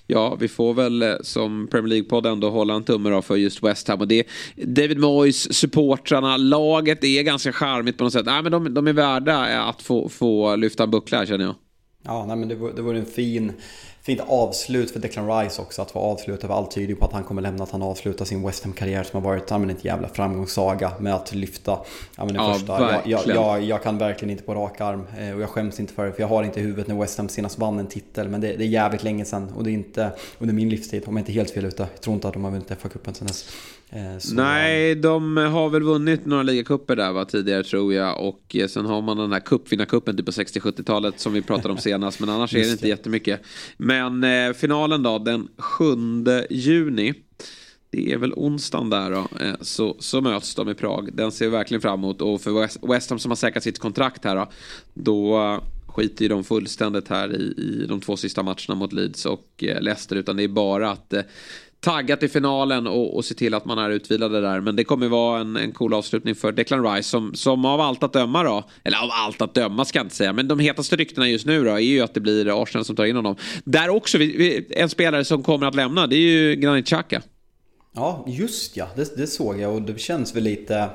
ja, 0.08 0.36
vi 0.40 0.48
får 0.48 0.74
väl 0.74 1.02
eh, 1.02 1.16
som 1.22 1.68
Premier 1.68 1.90
League-podd 1.90 2.26
ändå 2.26 2.50
hålla 2.50 2.74
en 2.74 2.84
tumme 2.84 3.22
för 3.22 3.36
just 3.36 3.64
West 3.64 3.88
Ham. 3.88 4.00
Och 4.00 4.08
det, 4.08 4.28
David 4.56 5.00
Moyes, 5.00 5.54
supportrarna, 5.54 6.38
laget 6.38 7.04
är 7.04 7.24
ganska 7.24 7.52
charmigt 7.52 7.98
på 7.98 8.04
något 8.04 8.14
sätt. 8.14 8.26
Nej, 8.26 8.44
men 8.44 8.52
de, 8.52 8.74
de 8.74 8.88
är 8.88 8.94
värda 8.94 9.52
eh, 9.52 9.68
att 9.68 9.82
få, 9.82 10.10
få 10.10 10.56
lyfta 10.56 10.84
en 10.84 10.92
buckla 10.92 11.18
här 11.18 11.26
känner 11.26 11.46
jag. 11.46 11.56
Ja, 12.06 12.26
nej, 12.26 12.36
men 12.36 12.48
det, 12.48 12.56
det 12.56 12.82
vore 12.82 13.00
en 13.00 13.06
fin 13.06 13.52
fint 14.06 14.22
avslut 14.28 14.92
för 14.92 15.00
Declan 15.00 15.40
Rice 15.40 15.62
också. 15.62 15.82
Att 15.82 15.92
få 15.92 16.00
avsluta, 16.00 16.48
för 16.48 16.54
allt 16.54 16.72
tyder 16.72 16.96
på 16.96 17.06
att 17.06 17.14
han 17.14 17.24
kommer 17.24 17.42
lämna, 17.42 17.64
att 17.64 17.72
han 17.72 17.82
avslutar 17.82 18.26
sin 18.26 18.46
West 18.46 18.64
Ham-karriär 18.64 19.04
som 19.04 19.24
har 19.24 19.30
varit 19.30 19.50
ja, 19.50 19.58
men 19.58 19.70
en 19.70 19.76
jävla 19.82 20.08
framgångssaga 20.08 20.92
med 21.00 21.16
att 21.16 21.36
lyfta 21.36 21.80
ja, 22.18 22.26
men 22.26 22.36
ja, 22.36 22.54
första. 22.54 22.82
Jag, 22.82 23.02
jag, 23.06 23.36
jag, 23.36 23.64
jag, 23.64 23.84
kan 23.84 23.98
verkligen 23.98 24.30
inte 24.30 24.44
på 24.44 24.54
rak 24.54 24.82
arm 24.82 25.04
eh, 25.20 25.36
och 25.36 25.42
jag 25.42 25.50
skäms 25.50 25.80
inte 25.80 25.94
för 25.94 26.06
det, 26.06 26.14
för 26.14 26.22
jag 26.22 26.28
har 26.28 26.44
inte 26.44 26.60
i 26.60 26.64
huvudet 26.64 26.88
när 26.88 27.00
West 27.00 27.18
Ham 27.18 27.30
senast 27.30 27.60
vann 27.60 27.80
en 27.80 27.88
titel. 27.88 28.30
Men 28.30 28.42
det, 28.42 28.48
det 28.48 28.64
är 28.64 28.68
jävligt 28.68 29.04
länge 29.04 29.26
sedan 29.26 29.50
och 29.56 29.64
det 29.64 29.72
är 29.72 29.74
inte 29.74 30.12
under 30.40 30.56
min 30.56 30.70
livstid, 30.70 31.04
om 31.06 31.18
jag 31.18 31.22
inte 31.22 31.32
helt 31.32 31.52
fel 31.52 31.66
ute. 31.66 31.88
Jag 31.94 32.02
tror 32.02 32.14
inte 32.14 32.28
att 32.28 32.34
de 32.34 32.44
har 32.44 32.52
vunnit 32.52 32.70
FA-cupen 32.70 33.14
sen 33.14 33.28
dess. 33.28 33.50
Eh, 33.96 34.18
så, 34.20 34.36
Nej, 34.36 34.96
de 34.96 35.38
har 35.38 35.70
väl 35.70 35.84
vunnit 35.84 36.26
några 36.26 36.44
ligacuper 36.44 36.96
där 36.96 37.12
va, 37.12 37.26
tidigare 37.26 37.64
tror 37.64 37.94
jag. 37.94 38.28
Och 38.28 38.56
eh, 38.56 38.68
sen 38.68 38.86
har 38.86 39.02
man 39.02 39.18
den 39.18 39.32
här 39.32 39.40
cupvinnarcupen 39.40 40.18
typ 40.18 40.26
på 40.26 40.32
60-70-talet 40.32 41.20
som 41.20 41.34
vi 41.34 41.42
pratade 41.42 41.70
om 41.70 41.78
senast. 41.78 42.20
Men 42.20 42.30
annars 42.30 42.56
är 42.56 42.60
det 42.60 42.72
inte 42.72 42.88
jättemycket. 42.88 43.42
Men 43.78 43.93
eh, 44.00 44.54
finalen 44.54 45.04
då, 45.04 45.20
den 45.20 45.48
7 45.58 45.86
juni. 46.50 47.14
Det 47.90 48.14
är 48.14 48.18
väl 48.18 48.34
onsdagen 48.36 48.90
där 48.90 49.12
då. 49.12 49.46
Eh, 49.46 49.56
så, 49.62 49.96
så 50.00 50.22
möts 50.22 50.56
de 50.56 50.70
i 50.70 50.74
Prag. 50.74 51.10
Den 51.14 51.32
ser 51.32 51.46
vi 51.46 51.52
verkligen 51.52 51.82
fram 51.82 52.00
emot. 52.00 52.22
Och 52.22 52.42
för 52.42 52.62
West, 52.62 52.78
West 52.82 53.10
Ham 53.10 53.20
som 53.20 53.32
har 53.32 53.36
säkrat 53.36 53.64
sitt 53.64 53.80
kontrakt 53.80 54.26
här 54.26 54.36
då. 54.36 54.50
Då 54.94 55.42
eh, 55.42 55.62
skiter 55.88 56.24
ju 56.26 56.30
de 56.30 56.44
fullständigt 56.44 57.08
här 57.08 57.36
i, 57.36 57.44
i 57.58 57.86
de 57.90 58.02
två 58.02 58.18
sista 58.18 58.44
matcherna 58.44 58.76
mot 58.76 58.94
Leeds 58.94 59.26
och 59.26 59.64
eh, 59.64 59.82
Leicester. 59.82 60.16
Utan 60.16 60.38
det 60.38 60.44
är 60.44 60.48
bara 60.48 60.92
att 60.92 61.14
eh, 61.14 61.22
taggat 61.84 62.14
tagga 62.14 62.18
till 62.18 62.30
finalen 62.30 62.88
och, 62.88 63.16
och 63.16 63.26
se 63.26 63.36
till 63.36 63.54
att 63.54 63.66
man 63.66 63.78
är 63.78 63.90
utvilade 63.90 64.42
där. 64.42 64.62
Men 64.62 64.76
det 64.76 64.84
kommer 64.84 65.08
vara 65.08 65.42
en, 65.42 65.56
en 65.56 65.72
cool 65.72 65.94
avslutning 65.94 66.36
för 66.36 66.52
Declan 66.52 66.84
Rice 66.86 67.10
som, 67.10 67.36
som 67.36 67.66
av 67.66 67.82
allt 67.82 68.04
att 68.04 68.14
döma 68.14 68.44
då, 68.44 68.64
eller 68.84 68.98
av 68.98 69.10
allt 69.12 69.42
att 69.42 69.54
döma 69.54 69.86
ska 69.86 70.00
jag 70.00 70.06
inte 70.06 70.16
säga, 70.16 70.34
men 70.34 70.48
de 70.48 70.60
hetaste 70.60 70.96
ryktena 70.96 71.30
just 71.30 71.46
nu 71.46 71.64
då 71.64 71.72
är 71.72 71.80
ju 71.80 72.02
att 72.02 72.14
det 72.14 72.20
blir 72.20 72.64
Arsenal 72.64 72.86
som 72.86 72.96
tar 72.96 73.06
in 73.06 73.16
honom. 73.16 73.36
Där 73.64 73.90
också, 73.90 74.18
en 74.70 74.90
spelare 74.90 75.26
som 75.26 75.44
kommer 75.44 75.68
att 75.68 75.76
lämna, 75.76 76.08
det 76.08 76.16
är 76.16 76.20
ju 76.20 76.56
Granit 76.56 76.86
Xhaka. 76.86 77.22
Ja, 77.96 78.26
just 78.28 78.78
ja, 78.78 78.88
det, 78.96 79.18
det 79.18 79.28
såg 79.28 79.60
jag 79.60 79.74
och 79.74 79.82
det 79.82 80.00
känns 80.00 80.36
väl 80.36 80.44
lite 80.44 80.90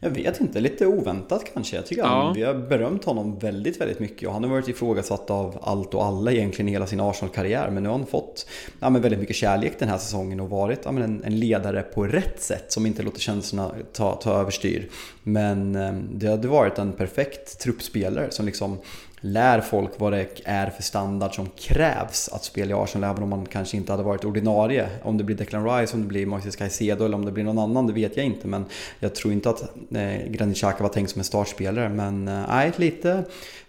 jag 0.00 0.10
vet 0.10 0.40
inte, 0.40 0.60
lite 0.60 0.86
oväntat 0.86 1.44
kanske. 1.54 1.76
Jag 1.76 1.86
tycker 1.86 2.02
ja. 2.02 2.32
vi 2.34 2.42
har 2.42 2.54
berömt 2.54 3.04
honom 3.04 3.38
väldigt, 3.38 3.80
väldigt 3.80 3.98
mycket 4.00 4.28
och 4.28 4.34
han 4.34 4.44
har 4.44 4.50
varit 4.50 4.68
ifrågasatt 4.68 5.30
av 5.30 5.58
allt 5.62 5.94
och 5.94 6.04
alla 6.04 6.32
egentligen 6.32 6.68
hela 6.68 6.86
sin 6.86 7.00
Arsenal-karriär. 7.00 7.70
Men 7.70 7.82
nu 7.82 7.88
har 7.88 7.98
han 7.98 8.06
fått 8.06 8.46
ja, 8.80 8.90
men 8.90 9.02
väldigt 9.02 9.20
mycket 9.20 9.36
kärlek 9.36 9.72
den 9.78 9.88
här 9.88 9.98
säsongen 9.98 10.40
och 10.40 10.50
varit 10.50 10.80
ja, 10.84 10.92
men 10.92 11.02
en, 11.02 11.24
en 11.24 11.40
ledare 11.40 11.82
på 11.82 12.06
rätt 12.06 12.42
sätt 12.42 12.72
som 12.72 12.86
inte 12.86 13.02
låter 13.02 13.20
känslorna 13.20 13.74
ta, 13.92 14.14
ta 14.14 14.40
överstyr. 14.40 14.88
Men 15.22 15.76
eh, 15.76 15.92
det 15.92 16.28
hade 16.28 16.48
varit 16.48 16.78
en 16.78 16.92
perfekt 16.92 17.60
truppspelare 17.60 18.30
som 18.30 18.46
liksom 18.46 18.78
lär 19.20 19.60
folk 19.60 19.90
vad 19.96 20.12
det 20.12 20.26
är 20.44 20.70
för 20.70 20.82
standard 20.82 21.34
som 21.34 21.48
krävs 21.56 22.28
att 22.28 22.44
spela 22.44 22.70
i 22.70 22.74
Arsenal 22.74 23.10
även 23.10 23.22
om 23.22 23.28
man 23.28 23.46
kanske 23.46 23.76
inte 23.76 23.92
hade 23.92 24.02
varit 24.02 24.24
ordinarie. 24.24 24.88
Om 25.02 25.18
det 25.18 25.24
blir 25.24 25.36
Declan 25.36 25.64
Rice, 25.64 25.96
om 25.96 26.02
det 26.02 26.08
blir 26.08 26.26
Moises 26.26 26.56
Caicedo 26.56 27.04
eller 27.04 27.16
om 27.16 27.24
det 27.24 27.32
blir 27.32 27.44
någon 27.44 27.58
annan, 27.58 27.86
det 27.86 27.92
vet 27.92 28.16
jag 28.16 28.26
inte. 28.26 28.46
Men 28.46 28.64
jag 29.00 29.14
tror 29.14 29.32
inte 29.32 29.50
att 29.50 29.62
eh, 29.94 30.26
Granit 30.26 30.56
Xhaka 30.56 30.82
var 30.82 30.90
tänkt 30.90 31.10
som 31.10 31.18
en 31.18 31.24
startspelare. 31.24 31.88
Men 31.88 32.28
eh, 32.28 32.72
lite 32.76 33.24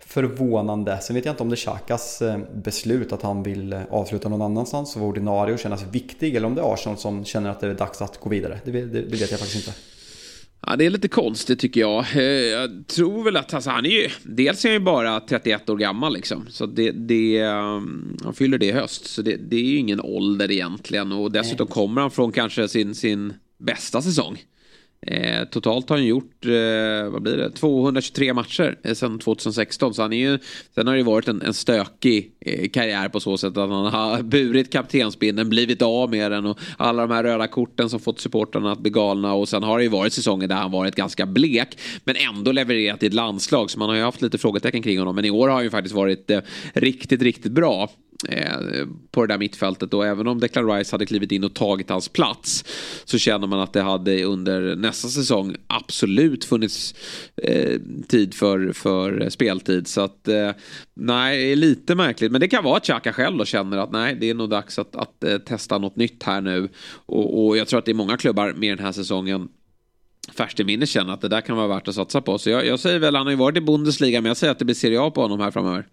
förvånande. 0.09 0.97
Sen 1.01 1.15
vet 1.15 1.25
jag 1.25 1.33
inte 1.33 1.43
om 1.43 1.49
det 1.49 1.53
är 1.53 1.57
Xhakas 1.57 2.21
eh, 2.21 2.37
beslut 2.53 3.13
att 3.13 3.21
han 3.21 3.43
vill 3.43 3.73
eh, 3.73 3.81
avsluta 3.89 4.29
någon 4.29 4.41
annanstans 4.41 4.95
och 4.95 5.01
vara 5.01 5.09
ordinarie 5.09 5.53
och 5.53 5.59
kännas 5.59 5.83
viktig. 5.91 6.35
Eller 6.35 6.47
om 6.47 6.55
det 6.55 6.61
är 6.61 6.73
Arsenal 6.73 6.97
som 6.97 7.25
känner 7.25 7.49
att 7.49 7.59
det 7.59 7.67
är 7.67 7.73
dags 7.73 8.01
att 8.01 8.19
gå 8.19 8.29
vidare. 8.29 8.59
Det, 8.63 8.71
det, 8.71 8.85
det 8.85 9.17
vet 9.17 9.31
jag 9.31 9.39
faktiskt 9.39 9.67
inte. 9.67 9.79
Ja, 10.61 10.75
det 10.75 10.85
är 10.85 10.89
lite 10.89 11.07
konstigt 11.07 11.59
tycker 11.59 11.81
jag. 11.81 12.05
Eh, 12.15 12.23
jag 12.23 12.87
tror 12.87 13.23
väl 13.23 13.37
att 13.37 13.53
alltså, 13.53 13.69
han 13.69 13.85
är 13.85 13.89
ju... 13.89 14.09
Dels 14.23 14.65
är 14.65 14.69
han 14.69 14.73
ju 14.73 14.79
bara 14.79 15.19
31 15.19 15.69
år 15.69 15.77
gammal 15.77 16.13
liksom. 16.13 16.45
Så 16.49 16.65
det... 16.65 16.91
det 16.91 17.43
um, 17.43 18.17
han 18.23 18.33
fyller 18.33 18.57
det 18.57 18.65
i 18.65 18.71
höst. 18.71 19.05
Så 19.05 19.21
det, 19.21 19.35
det 19.35 19.55
är 19.55 19.63
ju 19.63 19.77
ingen 19.77 20.01
ålder 20.01 20.51
egentligen. 20.51 21.11
Och 21.11 21.31
dessutom 21.31 21.67
kommer 21.67 22.01
han 22.01 22.11
från 22.11 22.31
kanske 22.31 22.67
sin, 22.67 22.95
sin 22.95 23.33
bästa 23.57 24.01
säsong. 24.01 24.37
Eh, 25.01 25.45
totalt 25.45 25.89
har 25.89 25.97
han 25.97 26.05
gjort, 26.05 26.45
eh, 26.45 27.11
vad 27.11 27.21
blir 27.21 27.37
det, 27.37 27.51
223 27.51 28.33
matcher 28.33 28.77
eh, 28.83 28.93
sedan 28.93 29.19
2016. 29.19 29.93
Så 29.93 30.01
han 30.01 30.13
är 30.13 30.17
ju, 30.17 30.39
sen 30.75 30.87
har 30.87 30.95
det 30.95 31.03
varit 31.03 31.27
en, 31.27 31.41
en 31.41 31.53
stökig 31.53 32.31
eh, 32.39 32.69
karriär 32.69 33.09
på 33.09 33.19
så 33.19 33.37
sätt 33.37 33.57
att 33.57 33.69
han 33.69 33.85
har 33.85 34.23
burit 34.23 34.71
kaptensbindeln, 34.71 35.49
blivit 35.49 35.81
av 35.81 36.09
med 36.11 36.31
den 36.31 36.45
och 36.45 36.59
alla 36.77 37.07
de 37.07 37.13
här 37.13 37.23
röda 37.23 37.47
korten 37.47 37.89
som 37.89 37.99
fått 37.99 38.19
supportrarna 38.19 38.71
att 38.71 38.79
bli 38.79 38.91
galna. 38.91 39.33
Och 39.33 39.49
sen 39.49 39.63
har 39.63 39.77
det 39.77 39.83
ju 39.83 39.89
varit 39.89 40.13
säsonger 40.13 40.47
där 40.47 40.55
han 40.55 40.71
varit 40.71 40.95
ganska 40.95 41.25
blek 41.25 41.77
men 42.03 42.15
ändå 42.15 42.51
levererat 42.51 43.03
i 43.03 43.05
ett 43.05 43.13
landslag. 43.13 43.71
Så 43.71 43.79
man 43.79 43.89
har 43.89 43.95
ju 43.95 44.01
haft 44.01 44.21
lite 44.21 44.37
frågetecken 44.37 44.81
kring 44.81 44.99
honom. 44.99 45.15
Men 45.15 45.25
i 45.25 45.31
år 45.31 45.47
har 45.47 45.55
han 45.55 45.63
ju 45.63 45.69
faktiskt 45.69 45.95
varit 45.95 46.29
eh, 46.29 46.41
riktigt, 46.73 47.21
riktigt 47.21 47.51
bra. 47.51 47.89
Eh, 48.27 48.87
på 49.11 49.25
det 49.25 49.33
där 49.33 49.37
mittfältet 49.37 49.93
och 49.93 50.05
även 50.05 50.27
om 50.27 50.39
Declan 50.39 50.71
Rice 50.71 50.93
hade 50.93 51.05
klivit 51.05 51.31
in 51.31 51.43
och 51.43 51.53
tagit 51.53 51.89
hans 51.89 52.09
plats 52.09 52.65
så 53.05 53.17
känner 53.17 53.47
man 53.47 53.59
att 53.59 53.73
det 53.73 53.81
hade 53.81 54.23
under 54.23 54.75
nästa 54.75 55.07
säsong 55.07 55.55
absolut 55.67 56.45
funnits 56.45 56.95
eh, 57.43 57.79
tid 58.07 58.33
för, 58.33 58.73
för 58.73 59.29
speltid 59.29 59.87
så 59.87 60.01
att 60.01 60.27
eh, 60.27 60.51
nej, 60.93 61.55
lite 61.55 61.95
märkligt 61.95 62.31
men 62.31 62.41
det 62.41 62.47
kan 62.47 62.63
vara 62.63 62.77
att 62.77 62.83
Xhaka 62.83 63.13
själv 63.13 63.37
då 63.37 63.45
känner 63.45 63.77
att 63.77 63.91
nej, 63.91 64.17
det 64.19 64.29
är 64.29 64.33
nog 64.33 64.49
dags 64.49 64.79
att, 64.79 64.95
att 64.95 65.23
eh, 65.23 65.37
testa 65.37 65.77
något 65.77 65.95
nytt 65.95 66.23
här 66.23 66.41
nu 66.41 66.69
och, 67.05 67.45
och 67.45 67.57
jag 67.57 67.67
tror 67.67 67.79
att 67.79 67.85
det 67.85 67.91
är 67.91 67.95
många 67.95 68.17
klubbar 68.17 68.53
med 68.53 68.77
den 68.77 68.85
här 68.85 68.91
säsongen 68.91 69.49
färskt 70.33 70.59
i 70.59 70.63
minne 70.63 70.85
känner 70.85 71.13
att 71.13 71.21
det 71.21 71.27
där 71.27 71.41
kan 71.41 71.57
vara 71.57 71.67
värt 71.67 71.87
att 71.87 71.95
satsa 71.95 72.21
på. 72.21 72.37
Så 72.37 72.49
jag, 72.49 72.65
jag 72.65 72.79
säger 72.79 72.99
väl, 72.99 73.15
han 73.15 73.25
har 73.25 73.31
ju 73.31 73.37
varit 73.37 73.57
i 73.57 73.61
Bundesliga, 73.61 74.21
men 74.21 74.29
jag 74.29 74.37
säger 74.37 74.51
att 74.51 74.59
det 74.59 74.65
blir 74.65 74.75
Serie 74.75 75.01
A 75.01 75.11
på 75.11 75.21
honom 75.21 75.39
här 75.39 75.51
framöver. 75.51 75.85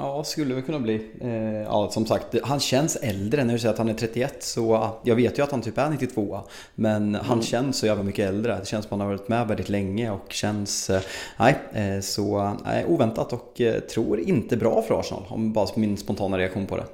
Ja, 0.00 0.24
skulle 0.24 0.54
det 0.54 0.62
kunna 0.62 0.78
bli. 0.78 1.10
Eh, 1.20 1.62
ja, 1.62 1.90
som 1.90 2.06
sagt, 2.06 2.34
han 2.42 2.60
känns 2.60 2.96
äldre 2.96 3.44
när 3.44 3.52
du 3.52 3.58
säger 3.58 3.72
att 3.72 3.78
han 3.78 3.88
är 3.88 3.94
31. 3.94 4.42
Så 4.42 4.90
jag 5.02 5.16
vet 5.16 5.38
ju 5.38 5.42
att 5.42 5.50
han 5.50 5.62
typ 5.62 5.78
är 5.78 5.90
92. 5.90 6.40
Men 6.74 7.14
han 7.14 7.32
mm. 7.32 7.42
känns 7.42 7.78
så 7.78 7.86
jävla 7.86 8.02
mycket 8.02 8.28
äldre. 8.28 8.58
Det 8.58 8.66
känns 8.66 8.84
som 8.84 8.94
att 8.94 9.00
han 9.00 9.00
har 9.00 9.16
varit 9.16 9.28
med 9.28 9.48
väldigt 9.48 9.68
länge 9.68 10.10
och 10.10 10.32
känns... 10.32 10.90
Eh, 10.90 11.00
nej, 11.36 11.58
eh, 11.72 12.00
så 12.00 12.56
nej, 12.64 12.84
oväntat 12.88 13.32
och 13.32 13.60
tror 13.94 14.20
inte 14.20 14.56
bra 14.56 14.82
för 14.82 15.00
Arsenal. 15.00 15.22
Om 15.28 15.52
bara 15.52 15.68
min 15.74 15.96
spontana 15.96 16.38
reaktion 16.38 16.66
på 16.66 16.76
det. 16.76 16.84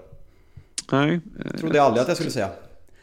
Nej. 0.93 1.21
Jag 1.45 1.59
trodde 1.59 1.83
aldrig 1.83 2.03
att 2.03 2.09
jag 2.09 2.17
skulle 2.17 2.31
säga. 2.31 2.49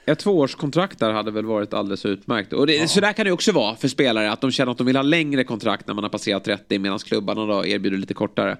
Ett 0.05 0.19
tvåårskontrakt 0.19 0.99
där 0.99 1.11
hade 1.11 1.31
väl 1.31 1.45
varit 1.45 1.73
alldeles 1.73 2.05
utmärkt. 2.05 2.53
Och 2.53 2.67
det, 2.67 2.75
ja. 2.75 2.87
Så 2.87 3.01
där 3.01 3.13
kan 3.13 3.25
det 3.25 3.31
också 3.31 3.51
vara 3.51 3.75
för 3.75 3.87
spelare, 3.87 4.31
att 4.31 4.41
de 4.41 4.51
känner 4.51 4.71
att 4.71 4.77
de 4.77 4.87
vill 4.87 4.95
ha 4.95 5.03
längre 5.03 5.43
kontrakt 5.43 5.87
när 5.87 5.93
man 5.93 6.03
har 6.03 6.09
passerat 6.09 6.43
30 6.43 6.79
medan 6.79 6.99
klubbarna 6.99 7.45
då 7.45 7.65
erbjuder 7.65 7.97
lite 7.97 8.13
kortare. 8.13 8.57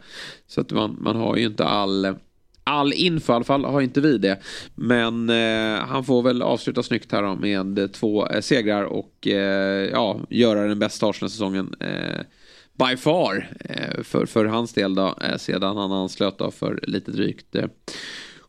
Så 0.48 0.62
att 0.62 0.72
man, 0.72 0.98
man 1.00 1.16
har 1.16 1.36
ju 1.36 1.46
inte 1.46 1.66
all, 1.66 2.16
all 2.64 2.94
info, 2.94 3.34
i 3.34 3.36
alla 3.36 3.46
fall 3.46 3.66
har 3.66 3.82
inte 3.82 4.02
vi 4.02 4.18
det. 4.18 4.40
Men 4.76 5.30
eh, 5.30 5.86
han 5.86 6.04
får 6.04 6.22
väl 6.22 6.42
avsluta 6.42 6.84
snyggt 6.84 7.12
här 7.12 7.24
då 7.24 7.36
med 7.36 7.94
två 7.94 8.28
eh, 8.28 8.42
segrar 8.42 8.84
och 8.84 9.28
eh, 9.28 9.90
ja, 9.92 10.20
göra 10.30 10.68
den 10.68 10.80
bästa 10.80 11.10
Arsenal-säsongen. 11.10 11.76
Eh, 11.80 12.22
by 12.74 12.98
far 12.98 13.50
eh, 13.60 14.04
för, 14.04 14.26
för 14.26 14.46
hans 14.46 14.74
del 14.74 14.96
då, 14.96 15.16
eh, 15.22 15.38
sedan 15.38 15.78
han 15.78 15.92
anslöt 15.92 16.38
då 16.38 16.52
för 16.52 16.80
lite 16.84 17.12
drygt 17.12 17.56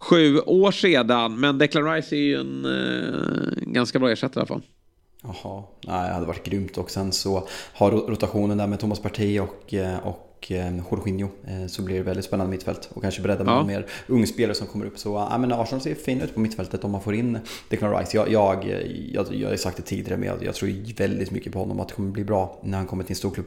sju 0.03 0.39
år 0.39 0.71
sedan. 0.71 1.41
Men 1.41 1.59
Declan 1.59 1.93
Rice 1.93 2.17
är 2.17 2.21
ju 2.21 2.37
en 2.41 2.65
eh, 2.65 3.73
ganska 3.73 3.99
bra 3.99 4.11
ersättare 4.11 4.41
i 4.41 4.41
alla 4.41 4.47
fall. 4.47 4.63
Jaha, 5.23 5.63
nej 5.87 6.09
det 6.09 6.15
hade 6.15 6.27
varit 6.27 6.45
grymt 6.45 6.79
och 6.79 6.91
sen 6.91 7.13
så 7.13 7.49
har 7.75 7.91
rotationen 7.91 8.59
där 8.59 8.67
med 8.67 8.81
Thomas 8.81 9.01
Partey 9.01 9.41
och, 9.41 9.75
eh, 9.75 9.99
och 9.99 10.47
eh, 10.51 10.77
Jorginho 10.91 11.29
så 11.69 11.83
blir 11.83 11.97
det 11.97 12.03
väldigt 12.03 12.25
spännande 12.25 12.51
mittfält 12.51 12.91
och 12.95 13.03
kanske 13.03 13.23
bredda 13.23 13.45
med 13.45 13.55
ja. 13.55 13.65
mer 13.65 13.87
ungspelare 14.07 14.55
som 14.55 14.67
kommer 14.67 14.87
upp. 14.87 14.99
Så 14.99 15.27
ja, 15.31 15.39
men 15.39 15.53
Arsenal 15.53 15.81
ser 15.81 15.95
fin 15.95 16.21
ut 16.21 16.35
på 16.35 16.41
mittfältet 16.41 16.85
om 16.85 16.91
man 16.91 17.01
får 17.01 17.15
in 17.15 17.39
Declan 17.69 17.99
Rice. 17.99 18.17
Jag, 18.17 18.33
jag, 18.33 18.65
jag, 19.13 19.35
jag 19.35 19.49
har 19.49 19.57
sagt 19.57 19.77
det 19.77 19.83
tidigare 19.83 20.19
men 20.19 20.29
jag, 20.29 20.45
jag 20.45 20.55
tror 20.55 20.97
väldigt 20.97 21.31
mycket 21.31 21.53
på 21.53 21.59
honom 21.59 21.81
att 21.81 21.89
det 21.89 21.95
kommer 21.95 22.11
bli 22.11 22.25
bra 22.25 22.61
när 22.63 22.79
han 22.79 22.87
kommer 22.87 23.05
till 23.05 23.13
en 23.13 23.17
storklubb. 23.17 23.47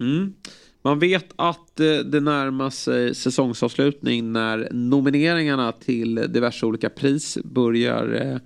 Mm. 0.00 0.34
Man 0.86 0.98
vet 0.98 1.26
att 1.36 1.80
eh, 1.80 1.96
det 1.96 2.20
närmar 2.20 2.70
sig 2.70 3.14
säsongsavslutning 3.14 4.32
när 4.32 4.68
nomineringarna 4.70 5.72
till 5.72 6.14
diverse 6.14 6.66
olika 6.66 6.90
pris 6.90 7.38
börjar 7.44 8.14
eh, 8.22 8.38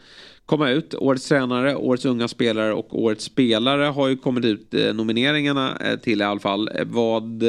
komma 0.46 0.70
ut. 0.70 0.94
Årets 0.94 1.28
tränare, 1.28 1.76
Årets 1.76 2.04
unga 2.04 2.28
spelare 2.28 2.72
och 2.72 3.02
Årets 3.02 3.24
spelare 3.24 3.84
har 3.84 4.08
ju 4.08 4.16
kommit 4.16 4.44
ut 4.44 4.74
eh, 4.74 4.94
nomineringarna 4.94 5.78
till 6.02 6.20
i 6.20 6.24
alla 6.24 6.40
fall. 6.40 6.70
Vad 6.86 7.42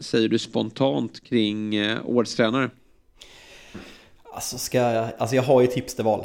säger 0.00 0.28
du 0.28 0.38
spontant 0.38 1.24
kring 1.24 1.74
Årets 2.04 2.36
tränare? 2.36 2.70
Alltså, 4.32 4.58
ska 4.58 4.78
jag, 4.78 5.08
alltså 5.18 5.36
jag 5.36 5.42
har 5.42 5.60
ju 5.60 5.66
tips 5.66 5.94
till 5.94 6.04
val. 6.04 6.24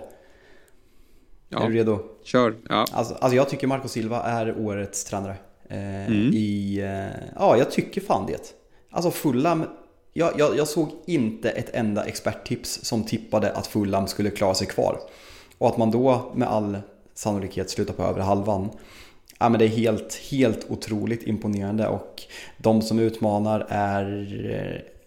Ja. 1.49 1.63
Är 1.63 1.69
du 1.69 1.75
redo? 1.75 1.99
Kör. 2.23 2.55
Ja. 2.69 2.85
Alltså, 2.91 3.13
alltså 3.13 3.35
jag 3.35 3.49
tycker 3.49 3.67
Marco 3.67 3.87
Silva 3.87 4.23
är 4.23 4.57
Årets 4.57 5.05
tränare. 5.05 5.35
Eh, 5.73 6.07
mm. 6.07 6.33
I, 6.33 6.79
eh, 6.79 7.23
ja, 7.35 7.57
jag 7.57 7.71
tycker 7.71 8.01
fan 8.01 8.25
det. 8.25 8.53
Alltså 8.91 9.11
Fulham, 9.11 9.65
jag, 10.13 10.33
jag, 10.37 10.57
jag, 10.57 10.67
såg 10.67 10.89
inte 11.05 11.49
ett 11.49 11.69
enda 11.73 12.05
experttips 12.05 12.79
som 12.83 13.03
tippade 13.03 13.51
att 13.51 13.67
Fulham 13.67 14.07
skulle 14.07 14.29
klara 14.29 14.53
sig 14.53 14.67
kvar. 14.67 14.99
Och 15.57 15.67
att 15.69 15.77
man 15.77 15.91
då 15.91 16.31
med 16.35 16.47
all 16.47 16.77
sannolikhet 17.13 17.69
slutar 17.69 17.93
på 17.93 18.03
övre 18.03 18.21
halvan. 18.21 18.69
Ja, 19.39 19.49
men 19.49 19.59
det 19.59 19.65
är 19.65 19.69
helt, 19.69 20.15
helt 20.15 20.65
otroligt 20.69 21.23
imponerande 21.23 21.87
och 21.87 22.21
de 22.57 22.81
som 22.81 22.99
utmanar 22.99 23.67
är 23.69 24.27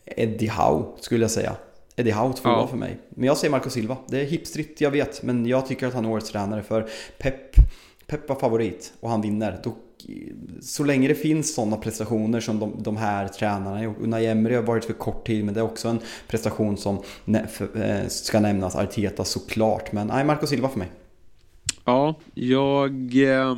eh, 0.06 0.22
Eddie 0.22 0.48
Howe 0.48 0.84
skulle 1.00 1.24
jag 1.24 1.30
säga. 1.30 1.56
Eddie 1.96 2.12
Howe 2.12 2.32
tvåa 2.32 2.52
ja. 2.52 2.66
för 2.66 2.76
mig. 2.76 2.98
Men 3.08 3.26
jag 3.26 3.36
säger 3.36 3.50
Marco 3.50 3.70
Silva. 3.70 3.96
Det 4.06 4.20
är 4.20 4.24
hipstritt, 4.24 4.80
jag 4.80 4.90
vet. 4.90 5.22
Men 5.22 5.46
jag 5.46 5.66
tycker 5.66 5.86
att 5.86 5.94
han 5.94 6.04
är 6.04 6.10
årets 6.10 6.30
tränare 6.30 6.62
för 6.62 6.88
Pep, 7.18 7.56
Pep 8.06 8.28
var 8.28 8.36
favorit 8.36 8.92
och 9.00 9.10
han 9.10 9.20
vinner. 9.20 9.60
Då 9.64 9.72
så 10.60 10.84
länge 10.84 11.08
det 11.08 11.14
finns 11.14 11.54
sådana 11.54 11.76
prestationer 11.76 12.40
som 12.40 12.60
de, 12.60 12.82
de 12.82 12.96
här 12.96 13.28
tränarna 13.28 13.82
gjort. 13.82 13.96
Unai 14.00 14.26
Emery 14.26 14.54
har 14.54 14.62
varit 14.62 14.84
för 14.84 14.92
kort 14.92 15.26
tid 15.26 15.44
men 15.44 15.54
det 15.54 15.60
är 15.60 15.64
också 15.64 15.88
en 15.88 16.00
prestation 16.28 16.76
som 16.76 17.02
eh, 17.26 18.06
ska 18.08 18.40
nämnas. 18.40 18.76
Arteta 18.76 19.24
såklart. 19.24 19.92
Men 19.92 20.06
nej, 20.06 20.24
Marco 20.24 20.46
Silva 20.46 20.68
för 20.68 20.78
mig. 20.78 20.88
Ja, 21.84 22.14
jag 22.34 22.92
eh, 23.16 23.56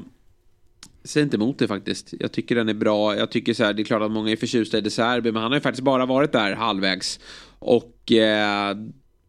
säger 1.05 1.24
inte 1.24 1.36
emot 1.36 1.59
det 1.59 1.68
faktiskt. 1.68 2.14
Jag 2.20 2.32
tycker 2.32 2.55
den 2.55 2.68
är 2.68 2.74
bra. 2.74 3.16
Jag 3.16 3.30
tycker 3.30 3.55
så 3.55 3.64
här, 3.64 3.72
det 3.72 3.82
är 3.82 3.84
klart 3.84 4.03
att 4.03 4.11
många 4.11 4.30
är 4.30 4.36
förtjusta 4.36 4.78
i 4.78 4.80
De 4.80 4.90
Serbi 4.90 5.32
men 5.32 5.42
han 5.42 5.51
har 5.51 5.57
ju 5.57 5.62
faktiskt 5.62 5.84
bara 5.84 6.07
varit 6.07 6.32
där 6.32 6.55
halvvägs. 6.55 7.20
Och 7.59 8.12
eh, 8.12 8.76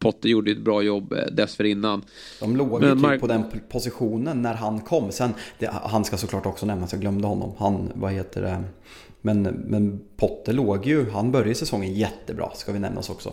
Potter 0.00 0.28
gjorde 0.28 0.50
ett 0.50 0.58
bra 0.58 0.82
jobb 0.82 1.12
eh, 1.12 1.18
dessförinnan. 1.32 2.02
De 2.40 2.56
låg 2.56 2.84
ju 2.84 2.94
typ 2.94 3.20
på 3.20 3.26
den 3.26 3.44
positionen 3.68 4.42
när 4.42 4.54
han 4.54 4.80
kom. 4.80 5.12
Sen, 5.12 5.34
det, 5.58 5.70
han 5.82 6.04
ska 6.04 6.16
såklart 6.16 6.46
också 6.46 6.66
nämnas, 6.66 6.92
jag 6.92 7.00
glömde 7.00 7.26
honom. 7.26 7.52
Han, 7.58 7.92
vad 7.94 8.12
heter 8.12 8.42
det? 8.42 8.62
Men, 9.20 9.42
men 9.42 10.00
Potter 10.16 10.52
låg 10.52 10.86
ju, 10.86 11.10
han 11.10 11.32
började 11.32 11.54
säsongen 11.54 11.94
jättebra, 11.94 12.50
ska 12.54 12.72
vi 12.72 12.78
nämnas 12.78 13.10
också. 13.10 13.32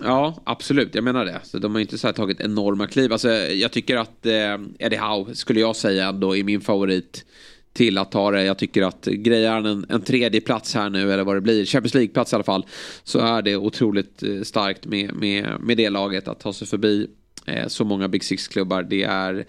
Ja, 0.00 0.34
absolut. 0.44 0.94
Jag 0.94 1.04
menar 1.04 1.24
det. 1.24 1.40
Så 1.42 1.58
de 1.58 1.74
har 1.74 1.80
inte 1.80 1.98
så 1.98 2.12
tagit 2.12 2.40
enorma 2.40 2.86
kliv. 2.86 3.12
Alltså, 3.12 3.30
jag 3.32 3.72
tycker 3.72 3.96
att 3.96 4.26
eh, 4.26 4.58
Eddie 4.78 4.96
Howe, 4.96 5.34
skulle 5.34 5.60
jag 5.60 5.76
säga, 5.76 6.12
då 6.12 6.36
är 6.36 6.44
min 6.44 6.60
favorit 6.60 7.24
till 7.72 7.98
att 7.98 8.12
ta 8.12 8.30
det. 8.30 8.44
Jag 8.44 8.58
tycker 8.58 8.82
att 8.82 9.04
grejar 9.04 9.52
han 9.52 9.66
en, 9.66 9.86
en 9.88 10.02
tredje 10.02 10.40
plats 10.40 10.74
här 10.74 10.90
nu 10.90 11.12
eller 11.12 11.24
vad 11.24 11.36
det 11.36 11.40
blir, 11.40 11.64
Champions 11.64 11.94
League-plats 11.94 12.32
i 12.32 12.34
alla 12.36 12.44
fall, 12.44 12.66
så 13.04 13.18
är 13.18 13.42
det 13.42 13.56
otroligt 13.56 14.22
eh, 14.22 14.42
starkt 14.42 14.86
med, 14.86 15.14
med, 15.14 15.48
med 15.60 15.76
det 15.76 15.90
laget 15.90 16.28
att 16.28 16.40
ta 16.40 16.52
sig 16.52 16.66
förbi 16.66 17.06
eh, 17.46 17.68
så 17.68 17.84
många 17.84 18.08
Big 18.08 18.24
Six-klubbar. 18.24 18.82
Det 18.82 19.02
är 19.02 19.44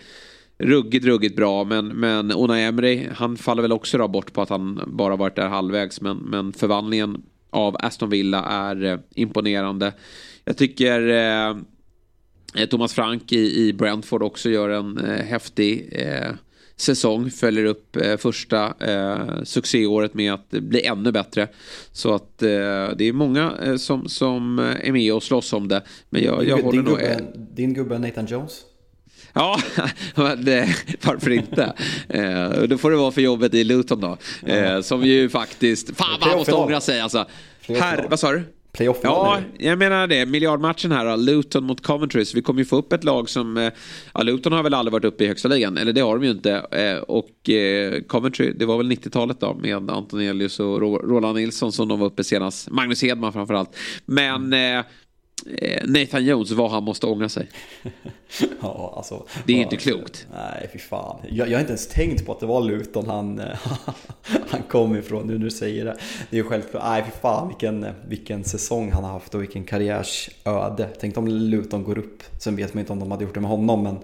ruggigt, 0.57 1.05
ruggigt 1.05 1.36
bra. 1.36 1.63
Men, 1.63 1.88
men 1.88 2.32
Unai 2.32 2.63
Emery, 2.63 3.07
han 3.15 3.38
faller 3.38 3.61
väl 3.61 3.71
också 3.71 3.97
då 3.97 4.07
bort 4.07 4.34
på 4.34 4.41
att 4.41 4.49
han 4.49 4.82
bara 4.88 5.15
varit 5.15 5.36
där 5.36 5.47
halvvägs. 5.47 6.01
Men, 6.01 6.17
men 6.17 6.53
förvandlingen 6.53 7.21
av 7.49 7.76
Aston 7.80 8.09
Villa 8.09 8.43
är 8.43 8.84
eh, 8.84 8.99
imponerande. 9.15 9.93
Jag 10.45 10.57
tycker 10.57 11.09
eh, 11.09 12.65
Thomas 12.69 12.93
Frank 12.93 13.32
i, 13.32 13.67
i 13.67 13.74
Brentford 13.74 14.24
också 14.24 14.49
gör 14.49 14.69
en 14.69 14.97
eh, 14.97 15.26
häftig 15.26 15.89
eh, 15.91 16.32
säsong. 16.76 17.32
Följer 17.32 17.65
upp 17.65 17.95
eh, 17.95 18.17
första 18.17 18.74
eh, 18.80 19.43
succéåret 19.43 20.13
med 20.13 20.34
att 20.34 20.49
bli 20.49 20.86
ännu 20.86 21.11
bättre. 21.11 21.47
Så 21.91 22.13
att 22.15 22.41
eh, 22.41 22.49
det 22.97 23.03
är 23.03 23.13
många 23.13 23.53
eh, 23.63 23.76
som, 23.76 24.09
som 24.09 24.59
är 24.59 24.91
med 24.91 25.13
och 25.13 25.24
slåss 25.24 25.53
om 25.53 25.67
det. 25.67 25.82
Men 26.09 26.24
jag, 26.24 26.47
jag 26.47 26.57
din, 26.57 26.65
håller 26.65 26.78
din, 26.78 26.91
nog, 26.91 26.99
gubbe, 26.99 27.21
din 27.53 27.74
gubbe 27.74 27.99
Nathan 27.99 28.26
Jones? 28.26 28.61
Ja, 29.34 29.59
det, 30.38 30.76
varför 31.01 31.32
inte? 31.32 31.74
Eh, 32.09 32.49
då 32.49 32.78
får 32.78 32.91
det 32.91 32.97
vara 32.97 33.11
för 33.11 33.21
jobbet 33.21 33.53
i 33.53 33.63
Luton 33.63 34.01
då. 34.01 34.17
Eh, 34.51 34.82
som 34.82 35.03
ju 35.03 35.30
faktiskt, 35.30 35.97
fan 35.97 36.17
vad 36.19 36.30
han 36.30 36.38
måste 36.38 36.53
ångra 36.53 36.82
sig 36.82 36.99
alltså. 36.99 37.26
Här, 37.67 38.05
vad 38.09 38.19
sa 38.19 38.32
du? 38.32 38.43
Playoff 38.74 38.97
Ja, 39.03 39.39
jag 39.57 39.80
menar 39.80 40.07
det. 40.07 40.26
Miljardmatchen 40.26 40.91
här 40.91 41.17
Luton 41.17 41.63
mot 41.63 41.84
Coventry. 41.84 42.26
Så 42.26 42.36
vi 42.36 42.41
kommer 42.41 42.59
ju 42.59 42.65
få 42.65 42.76
upp 42.76 42.93
ett 42.93 43.03
lag 43.03 43.30
som, 43.30 43.57
eh, 43.57 43.69
ja 44.13 44.24
Luton 44.24 44.53
har 44.53 44.63
väl 44.63 44.74
aldrig 44.74 44.91
varit 44.91 45.05
uppe 45.05 45.24
i 45.24 45.28
högsta 45.28 45.47
ligan, 45.47 45.78
eller 45.78 45.93
det 45.93 46.01
har 46.01 46.15
de 46.17 46.26
ju 46.26 46.32
inte. 46.32 46.51
Eh, 46.71 46.97
och 46.97 47.49
eh, 47.49 48.01
Coventry, 48.01 48.51
det 48.51 48.65
var 48.65 48.78
väl 48.78 48.91
90-talet 48.91 49.39
då 49.39 49.53
med 49.53 49.91
Anton 49.91 50.19
Elius 50.21 50.59
och 50.59 50.82
Roland 50.82 51.38
Nilsson 51.38 51.71
som 51.71 51.88
de 51.88 51.99
var 51.99 52.07
uppe 52.07 52.24
senast. 52.24 52.69
Magnus 52.69 53.03
Hedman 53.03 53.34
framförallt. 53.34 53.76
Men 54.05 54.53
Eh, 54.53 54.84
Nathan 55.83 56.25
Jones 56.25 56.51
vad 56.51 56.71
han 56.71 56.83
måste 56.83 57.07
ångra 57.07 57.29
sig. 57.29 57.49
ja, 58.61 58.93
alltså, 58.97 59.25
det 59.45 59.53
är 59.53 59.57
inte 59.57 59.75
klokt. 59.75 60.27
Nej, 60.33 60.69
fy 60.73 60.79
fan. 60.79 61.19
Jag, 61.29 61.49
jag 61.49 61.53
har 61.53 61.59
inte 61.59 61.71
ens 61.71 61.87
tänkt 61.87 62.25
på 62.25 62.31
att 62.31 62.39
det 62.39 62.45
var 62.45 62.61
Luton 62.61 63.07
han, 63.07 63.41
han 64.49 64.61
kom 64.69 64.95
ifrån 64.95 65.27
nu 65.27 65.33
när 65.33 65.45
du 65.45 65.51
säger 65.51 65.85
det. 65.85 65.97
Det 66.29 66.37
är 66.37 66.43
ju 66.43 66.49
självklart. 66.49 66.83
Nej, 66.85 67.03
fy 67.05 67.11
fan 67.21 67.47
vilken, 67.47 67.85
vilken 68.07 68.43
säsong 68.43 68.91
han 68.91 69.03
har 69.03 69.11
haft 69.11 69.35
och 69.35 69.41
vilken 69.41 69.63
karriärsöde. 69.63 70.89
Tänk 70.99 71.17
om 71.17 71.27
Luton 71.27 71.83
går 71.83 71.97
upp. 71.97 72.23
Sen 72.39 72.55
vet 72.55 72.73
man 72.73 72.79
inte 72.79 72.93
om 72.93 72.99
de 72.99 73.11
hade 73.11 73.23
gjort 73.23 73.33
det 73.33 73.41
med 73.41 73.49
honom, 73.49 73.83
men 73.83 73.97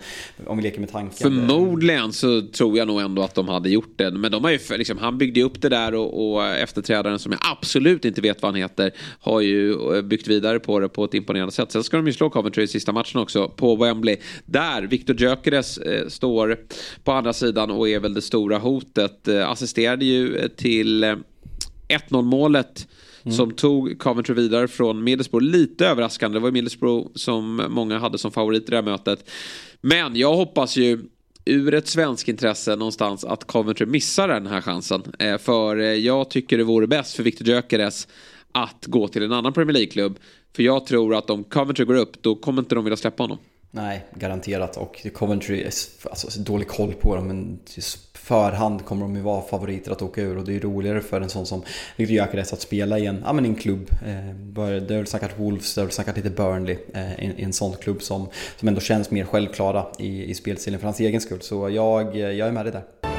om 0.48 0.58
vi 0.58 0.64
leker 0.64 0.80
med 0.80 0.92
tanken. 0.92 1.18
Förmodligen 1.18 2.14
så 2.14 2.42
tror 2.42 2.78
jag 2.78 2.88
nog 2.88 3.02
ändå 3.02 3.22
att 3.22 3.36
de 3.36 3.48
hade 3.48 3.70
gjort 3.70 3.94
det. 3.96 4.12
Men 4.12 4.32
de 4.32 4.44
har 4.44 4.52
ju, 4.52 4.60
liksom, 4.78 4.98
han 4.98 5.18
byggde 5.18 5.44
upp 5.44 5.62
det 5.62 5.70
där 5.70 5.96
och, 5.96 6.34
och 6.34 6.46
efterträdaren 6.46 7.20
som 7.20 7.32
jag 7.32 7.42
absolut 7.44 8.06
inte 8.06 8.22
vet 8.22 8.42
vad 8.42 8.52
han 8.52 8.62
heter 8.62 8.92
har 9.20 9.42
ju 9.42 10.02
byggt 10.02 10.28
vidare 10.28 10.60
på 10.60 10.80
det 10.80 10.90
på 10.90 11.04
ett 11.04 11.14
imponerande 11.30 11.52
sätt. 11.52 11.72
Sen 11.72 11.84
ska 11.84 11.98
de 11.98 12.08
ju 12.08 12.14
slå 12.14 12.30
Coventry 12.30 12.64
i 12.64 12.68
sista 12.68 12.92
matchen 12.92 13.22
också 13.22 13.50
på 13.50 13.76
Wembley. 13.76 14.18
Där 14.46 14.82
Victor 14.82 15.16
Gyökeres 15.16 15.78
eh, 15.78 16.08
står 16.08 16.60
på 17.04 17.12
andra 17.12 17.34
sidan 17.34 17.72
och 17.72 17.90
är 17.90 18.00
väl 18.00 18.14
det 18.14 18.22
stora 18.22 18.58
hotet. 18.58 19.28
Eh, 19.28 19.50
assisterade 19.50 20.06
ju 20.06 20.48
till 20.48 21.04
eh, 21.04 21.16
1-0 21.88 22.22
målet. 22.22 22.88
Mm. 23.24 23.38
Som 23.38 23.52
tog 23.52 24.00
Coventry 24.00 24.36
vidare 24.36 24.68
från 24.68 25.04
Middlesbrough. 25.04 25.46
Lite 25.46 25.88
överraskande. 25.88 26.40
Det 26.40 26.44
var 26.44 26.52
Middlesbrough 26.52 27.08
som 27.16 27.66
många 27.70 28.00
hade 28.00 28.18
som 28.18 28.32
favorit 28.32 28.64
i 28.64 28.70
det 28.70 28.76
här 28.76 28.84
mötet. 28.84 29.30
Men 29.82 30.16
jag 30.16 30.36
hoppas 30.36 30.78
ju 30.78 31.00
ur 31.46 31.74
ett 31.74 31.88
svensk 31.88 32.30
intresse 32.30 32.76
någonstans 32.76 33.26
att 33.26 33.48
Coventry 33.48 33.86
missar 33.86 34.28
den 34.28 34.48
här 34.48 34.62
chansen. 34.62 35.04
Eh, 35.20 35.38
för 35.38 35.78
eh, 35.80 35.86
jag 35.86 36.30
tycker 36.30 36.58
det 36.58 36.64
vore 36.64 36.88
bäst 36.88 37.16
för 37.16 37.24
Victor 37.24 37.48
Gyökeres 37.48 38.08
att 38.52 38.86
gå 38.86 39.08
till 39.08 39.24
en 39.24 39.34
annan 39.34 39.54
Premier 39.54 39.74
League-klubb. 39.74 40.20
För 40.56 40.64
jag 40.64 40.86
tror 40.86 41.16
att 41.16 41.30
om 41.30 41.44
Coventry 41.44 41.86
går 41.86 41.96
upp 41.96 42.24
då 42.24 42.36
kommer 42.36 42.62
inte 42.62 42.76
de 42.76 42.84
vilja 42.84 42.98
släppa 42.98 43.24
honom. 43.24 43.38
Nej, 43.72 44.06
garanterat. 44.16 44.78
Och 44.78 45.08
Coventry, 45.14 45.66
alltså 46.10 46.42
dålig 46.42 46.68
koll 46.68 46.94
på 46.94 47.16
dem, 47.16 47.28
men 47.28 47.60
förhand 48.30 48.86
kommer 48.86 49.02
de 49.02 49.16
ju 49.16 49.22
vara 49.22 49.42
favoriter 49.42 49.92
att 49.92 50.02
åka 50.02 50.22
ur 50.22 50.38
och 50.38 50.46
det 50.46 50.56
är 50.56 50.60
roligare 50.60 51.02
för 51.02 51.22
en 51.22 51.30
sån 51.30 51.46
som 51.46 51.64
Victor 51.96 52.16
Gyökeres 52.16 52.54
att 52.54 52.62
spela 52.62 53.00
i 53.00 53.06
en, 53.06 53.22
ja, 53.26 53.34
men 53.34 53.46
en 53.46 53.56
klubb. 53.56 53.90
Eh, 54.06 54.36
det 54.56 54.62
har 54.62 54.98
väl 54.98 55.08
snackat 55.08 55.32
Wolves, 55.38 55.76
det 55.76 55.82
har 55.82 55.86
väl 55.86 55.94
snackat 55.94 56.16
lite 56.18 56.30
Burnley 56.30 56.78
eh, 56.94 57.24
i 57.40 57.44
en 57.44 57.54
sån 57.54 57.76
klubb 57.76 58.02
som, 58.02 58.28
som 58.58 58.68
ändå 58.68 58.82
känns 58.82 59.12
mer 59.12 59.26
självklara 59.26 59.86
i, 60.00 60.24
i 60.24 60.34
spelstilen 60.34 60.80
för 60.80 60.88
hans 60.88 61.00
egen 61.00 61.22
skull. 61.22 61.42
Så 61.42 61.70
jag, 61.70 62.16
eh, 62.16 62.22
jag 62.22 62.48
är 62.48 62.52
med 62.52 62.66
dig 62.66 62.72
där. 62.74 63.19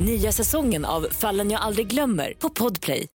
Nya 0.00 0.32
säsongen 0.32 0.84
av 0.84 1.06
Fallen 1.10 1.50
jag 1.50 1.60
aldrig 1.60 1.86
glömmer 1.86 2.34
på 2.38 2.48
Podplay. 2.48 3.06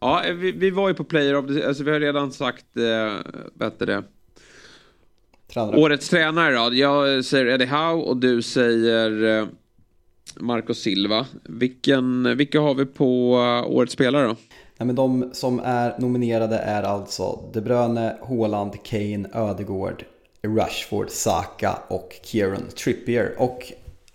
Ja, 0.00 0.22
vi, 0.34 0.52
vi 0.52 0.70
var 0.70 0.88
ju 0.88 0.94
på 0.94 1.04
Player 1.04 1.36
of 1.36 1.46
the... 1.46 1.64
Alltså 1.64 1.84
vi 1.84 1.90
har 1.90 2.00
redan 2.00 2.32
sagt... 2.32 2.76
Eh, 2.76 3.18
vad 3.54 3.78
det? 3.78 4.02
Tränare. 5.52 5.76
Årets 5.76 6.08
tränare 6.08 6.54
då. 6.54 6.74
Jag 6.74 7.24
säger 7.24 7.46
Eddie 7.46 7.66
Howe 7.66 8.02
och 8.02 8.16
du 8.16 8.42
säger 8.42 9.38
eh, 9.40 9.46
Marco 10.40 10.74
Silva. 10.74 11.26
Vilken, 11.42 12.36
vilka 12.36 12.60
har 12.60 12.74
vi 12.74 12.86
på 12.86 13.36
uh, 13.36 13.70
årets 13.70 13.92
spelare 13.92 14.26
då? 14.26 14.36
Nej, 14.78 14.86
men 14.86 14.94
de 14.96 15.30
som 15.32 15.60
är 15.64 15.94
nominerade 15.98 16.58
är 16.58 16.82
alltså 16.82 17.38
De 17.52 17.60
Bruyne, 17.60 18.16
Haaland, 18.28 18.82
Kane, 18.82 19.28
Ödegård, 19.32 20.04
Rashford, 20.42 21.10
Saka 21.10 21.78
och 21.88 22.20
Kieran 22.22 22.68
Trippier. 22.76 23.34
Och 23.38 23.72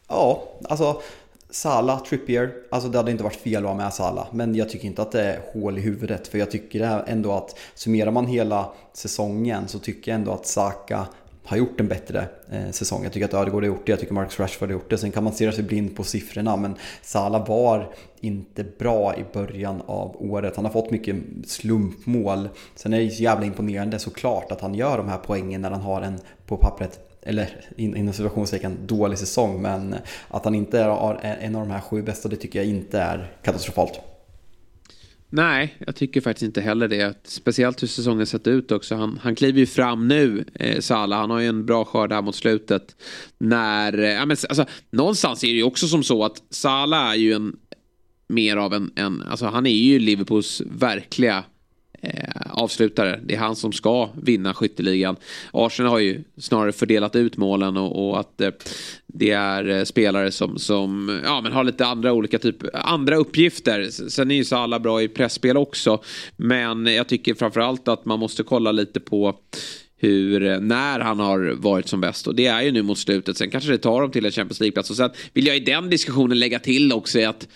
ja, 0.07 0.43
alltså 0.69 1.01
Sala, 1.49 1.99
Trippier, 1.99 2.53
alltså 2.69 2.89
det 2.89 2.97
hade 2.97 3.11
inte 3.11 3.23
varit 3.23 3.35
fel 3.35 3.63
att 3.63 3.69
ha 3.69 3.77
med 3.77 3.93
Sala. 3.93 4.27
Men 4.31 4.55
jag 4.55 4.69
tycker 4.69 4.85
inte 4.85 5.01
att 5.01 5.11
det 5.11 5.23
är 5.23 5.39
hål 5.53 5.77
i 5.77 5.81
huvudet. 5.81 6.27
För 6.27 6.37
jag 6.37 6.51
tycker 6.51 7.03
ändå 7.07 7.31
att 7.33 7.55
summerar 7.75 8.11
man 8.11 8.27
hela 8.27 8.69
säsongen 8.93 9.67
så 9.67 9.79
tycker 9.79 10.11
jag 10.11 10.19
ändå 10.19 10.31
att 10.31 10.45
Saka 10.45 11.07
har 11.49 11.57
gjort 11.57 11.79
en 11.79 11.87
bättre 11.87 12.27
eh, 12.51 12.71
säsong. 12.71 13.03
Jag 13.03 13.13
tycker 13.13 13.25
att 13.25 13.33
Ödegård 13.33 13.63
har 13.63 13.67
gjort 13.67 13.85
det, 13.85 13.91
jag 13.91 13.99
tycker 13.99 14.13
Marcus 14.13 14.39
Rashford 14.39 14.69
har 14.69 14.73
gjort 14.73 14.89
det. 14.89 14.97
Sen 14.97 15.11
kan 15.11 15.23
man 15.23 15.33
se 15.33 15.51
sig 15.51 15.63
blind 15.63 15.95
på 15.95 16.03
siffrorna 16.03 16.55
men 16.55 16.75
Salah 17.01 17.47
var 17.47 17.93
inte 18.19 18.63
bra 18.63 19.15
i 19.15 19.25
början 19.33 19.81
av 19.85 20.15
året. 20.19 20.55
Han 20.55 20.65
har 20.65 20.71
fått 20.71 20.91
mycket 20.91 21.15
slumpmål. 21.45 22.49
Sen 22.75 22.93
är 22.93 22.99
det 22.99 23.09
så 23.09 23.23
jävla 23.23 23.45
imponerande 23.45 23.99
såklart 23.99 24.51
att 24.51 24.61
han 24.61 24.75
gör 24.75 24.97
de 24.97 25.09
här 25.09 25.17
poängen 25.17 25.61
när 25.61 25.71
han 25.71 25.81
har 25.81 26.01
en 26.01 26.19
på 26.45 26.57
pappret 26.57 26.99
eller 27.21 27.65
inom 27.75 28.13
situationstecken 28.13 28.77
dålig 28.85 29.17
säsong. 29.17 29.61
Men 29.61 29.95
att 30.27 30.45
han 30.45 30.55
inte 30.55 30.79
är 30.79 31.17
en 31.23 31.55
av 31.55 31.67
de 31.67 31.71
här 31.71 31.81
sju 31.81 32.01
bästa, 32.01 32.29
det 32.29 32.35
tycker 32.35 32.59
jag 32.59 32.67
inte 32.67 32.99
är 32.99 33.33
katastrofalt. 33.43 34.01
Nej, 35.31 35.75
jag 35.85 35.95
tycker 35.95 36.21
faktiskt 36.21 36.43
inte 36.43 36.61
heller 36.61 36.87
det. 36.87 37.17
Speciellt 37.23 37.83
hur 37.83 37.87
säsongen 37.87 38.25
sett 38.25 38.47
ut 38.47 38.71
också. 38.71 38.95
Han, 38.95 39.19
han 39.23 39.35
kliver 39.35 39.59
ju 39.59 39.65
fram 39.65 40.07
nu, 40.07 40.45
eh, 40.55 40.79
Salah. 40.79 41.19
Han 41.19 41.29
har 41.29 41.39
ju 41.39 41.47
en 41.47 41.65
bra 41.65 41.85
skörd 41.85 42.11
här 42.11 42.21
mot 42.21 42.35
slutet. 42.35 42.95
När, 43.37 43.99
eh, 43.99 44.09
ja, 44.09 44.25
men, 44.25 44.37
alltså, 44.49 44.65
någonstans 44.91 45.43
är 45.43 45.47
det 45.47 45.53
ju 45.53 45.63
också 45.63 45.87
som 45.87 46.03
så 46.03 46.25
att 46.25 46.43
Salah 46.49 47.11
är 47.11 47.15
ju 47.15 47.33
en 47.33 47.55
mer 48.29 48.57
av 48.57 48.73
en, 48.73 48.91
en 48.95 49.21
alltså 49.21 49.45
han 49.45 49.65
är 49.65 49.71
ju 49.71 49.99
Liverpools 49.99 50.61
verkliga 50.65 51.43
eh, 52.01 52.48
avslutare. 52.59 53.19
Det 53.23 53.35
är 53.35 53.39
han 53.39 53.55
som 53.55 53.71
ska 53.71 54.09
vinna 54.21 54.53
skytteligan. 54.53 55.15
Arsenal 55.51 55.91
har 55.91 55.99
ju 55.99 56.23
snarare 56.37 56.71
fördelat 56.71 57.15
ut 57.15 57.37
målen 57.37 57.77
och, 57.77 58.09
och 58.09 58.19
att 58.19 58.41
eh, 58.41 58.49
det 59.07 59.31
är 59.31 59.69
eh, 59.69 59.83
spelare 59.83 60.31
som, 60.31 60.59
som 60.59 61.21
ja, 61.23 61.41
men 61.41 61.51
har 61.51 61.63
lite 61.63 61.85
andra 61.85 62.13
olika 62.13 62.39
typ, 62.39 62.55
andra 62.73 63.15
uppgifter. 63.15 63.83
Sen 64.09 64.31
är 64.31 64.35
ju 64.35 64.45
så 64.45 64.55
alla 64.55 64.79
bra 64.79 65.01
i 65.01 65.07
pressspel 65.07 65.57
också. 65.57 66.01
Men 66.35 66.85
jag 66.85 67.07
tycker 67.07 67.33
framförallt 67.33 67.87
att 67.87 68.05
man 68.05 68.19
måste 68.19 68.43
kolla 68.43 68.71
lite 68.71 68.99
på 68.99 69.35
hur, 69.99 70.43
eh, 70.43 70.59
när 70.59 70.99
han 70.99 71.19
har 71.19 71.55
varit 71.57 71.87
som 71.87 72.01
bäst. 72.01 72.27
Och 72.27 72.35
det 72.35 72.45
är 72.45 72.61
ju 72.61 72.71
nu 72.71 72.81
mot 72.81 72.97
slutet. 72.97 73.37
Sen 73.37 73.49
kanske 73.49 73.71
det 73.71 73.77
tar 73.77 74.01
dem 74.01 74.11
till 74.11 74.25
en 74.25 74.31
Champions 74.31 74.59
League-plats. 74.59 74.89
Och 74.89 74.95
sen 74.95 75.09
vill 75.33 75.47
jag 75.47 75.57
i 75.57 75.59
den 75.59 75.89
diskussionen 75.89 76.39
lägga 76.39 76.59
till 76.59 76.93
också 76.93 77.19
att 77.21 77.47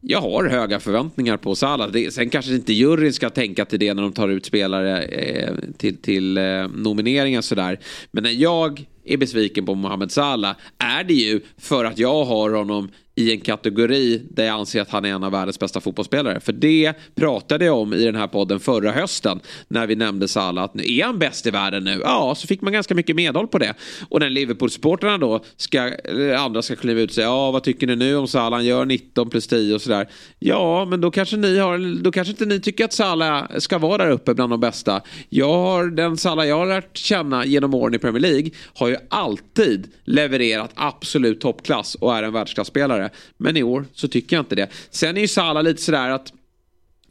jag 0.00 0.20
har 0.20 0.44
höga 0.44 0.80
förväntningar 0.80 1.36
på 1.36 1.54
Salah. 1.54 1.92
sen 2.10 2.30
kanske 2.30 2.54
inte 2.54 2.72
juryn 2.72 3.12
ska 3.12 3.30
tänka 3.30 3.64
till 3.64 3.78
det 3.78 3.94
när 3.94 4.02
de 4.02 4.12
tar 4.12 4.28
ut 4.28 4.46
spelare 4.46 5.02
eh, 5.02 5.54
till, 5.76 5.96
till 5.96 6.38
eh, 6.38 6.68
nomineringar 6.68 7.40
sådär. 7.40 7.80
Men 8.10 8.22
när 8.22 8.30
jag 8.30 8.84
är 9.04 9.16
besviken 9.16 9.66
på 9.66 9.74
Mohamed 9.74 10.12
Salah 10.12 10.56
är 10.78 11.04
det 11.04 11.14
ju 11.14 11.40
för 11.58 11.84
att 11.84 11.98
jag 11.98 12.24
har 12.24 12.50
honom 12.50 12.88
i 13.18 13.32
en 13.32 13.40
kategori 13.40 14.22
där 14.30 14.44
jag 14.44 14.54
anser 14.54 14.80
att 14.80 14.90
han 14.90 15.04
är 15.04 15.08
en 15.08 15.24
av 15.24 15.32
världens 15.32 15.58
bästa 15.58 15.80
fotbollsspelare. 15.80 16.40
För 16.40 16.52
det 16.52 16.92
pratade 17.14 17.64
jag 17.64 17.78
om 17.78 17.94
i 17.94 18.04
den 18.04 18.14
här 18.14 18.26
podden 18.26 18.60
förra 18.60 18.92
hösten 18.92 19.40
när 19.68 19.86
vi 19.86 19.96
nämnde 19.96 20.28
Salah. 20.28 20.64
Att 20.64 20.74
nu 20.74 20.82
är 20.86 21.04
han 21.04 21.18
bäst 21.18 21.46
i 21.46 21.50
världen 21.50 21.84
nu? 21.84 22.00
Ja, 22.04 22.34
så 22.34 22.46
fick 22.46 22.60
man 22.60 22.72
ganska 22.72 22.94
mycket 22.94 23.16
medhåll 23.16 23.48
på 23.48 23.58
det. 23.58 23.74
Och 24.08 24.20
när 24.20 24.30
Liverpool-supportrarna 24.30 25.18
då 25.18 25.40
ska, 25.56 25.86
eh, 25.86 26.42
andra 26.42 26.62
ska 26.62 26.76
kliva 26.76 27.00
ut 27.00 27.10
och 27.10 27.14
säga 27.14 27.26
ja, 27.26 27.50
vad 27.50 27.62
tycker 27.62 27.86
ni 27.86 27.96
nu 27.96 28.16
om 28.16 28.28
Salah? 28.28 28.58
Han 28.58 28.66
gör 28.66 28.84
19 28.84 29.30
plus 29.30 29.46
10 29.46 29.74
och 29.74 29.82
sådär. 29.82 30.08
Ja, 30.38 30.84
men 30.84 31.00
då 31.00 31.10
kanske 31.10 31.36
ni 31.36 31.58
har, 31.58 32.02
då 32.02 32.12
kanske 32.12 32.30
inte 32.30 32.46
ni 32.46 32.60
tycker 32.60 32.84
att 32.84 32.92
Salah 32.92 33.44
ska 33.58 33.78
vara 33.78 34.04
där 34.04 34.10
uppe 34.10 34.34
bland 34.34 34.52
de 34.52 34.60
bästa. 34.60 35.00
Jag 35.28 35.52
har, 35.52 35.86
den 35.86 36.16
Salah 36.16 36.46
jag 36.46 36.58
har 36.58 36.66
lärt 36.66 36.96
känna 36.96 37.44
genom 37.44 37.74
åren 37.74 37.94
i 37.94 37.98
Premier 37.98 38.22
League 38.22 38.50
har 38.74 38.88
ju 38.88 38.96
alltid 39.08 39.88
levererat 40.04 40.70
absolut 40.74 41.40
toppklass 41.40 41.94
och 41.94 42.16
är 42.16 42.22
en 42.22 42.32
världsklasspelare. 42.32 43.07
Men 43.36 43.56
i 43.56 43.62
år 43.62 43.84
så 43.94 44.08
tycker 44.08 44.36
jag 44.36 44.42
inte 44.42 44.54
det. 44.54 44.68
Sen 44.90 45.16
är 45.16 45.20
ju 45.20 45.28
Salah 45.28 45.62
lite 45.62 45.82
sådär 45.82 46.10
att 46.10 46.32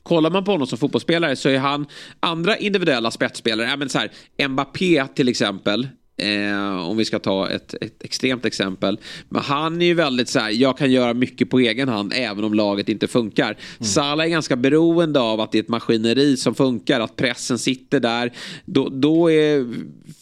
Kollar 0.04 0.30
man 0.30 0.43
på 0.43 0.52
honom 0.52 0.68
som 0.68 0.78
fotbollsspelare 0.78 1.36
så 1.36 1.50
är 1.50 1.58
han 1.58 1.86
andra 2.20 2.58
individuella 2.58 3.12
spetsspelare, 3.12 3.70
ja, 3.70 3.76
men 3.76 3.89
så 3.89 4.00
här, 4.00 4.48
Mbappé 4.48 5.08
till 5.16 5.30
exempel, 5.30 5.88
Eh, 6.20 6.89
om 6.89 6.97
vi 6.97 7.05
ska 7.05 7.20
ta 7.20 7.49
ett, 7.49 7.74
ett, 7.82 8.03
extremt 8.03 8.45
exempel. 8.45 8.99
Men 9.30 9.41
han 9.41 9.82
är 9.82 9.86
ju 9.86 9.93
väldigt 9.93 10.30
så 10.30 10.39
här, 10.39 10.49
jag 10.49 10.78
kan 10.78 10.91
göra 10.91 11.13
mycket 11.13 11.49
på 11.49 11.59
egen 11.59 11.89
hand 11.89 12.13
även 12.15 12.43
om 12.43 12.53
laget 12.53 12.89
inte 12.89 13.07
funkar. 13.07 13.45
Mm. 13.45 13.57
Salah 13.80 14.26
är 14.26 14.30
ganska 14.30 14.55
beroende 14.55 15.20
av 15.20 15.41
att 15.41 15.51
det 15.51 15.57
är 15.57 15.63
ett 15.63 15.70
maskineri 15.70 16.38
som 16.38 16.55
funkar, 16.55 16.99
att 16.99 17.15
pressen 17.15 17.59
sitter 17.59 17.99
där. 17.99 18.34
Då, 18.65 18.89
då 18.89 19.32
är, 19.32 19.68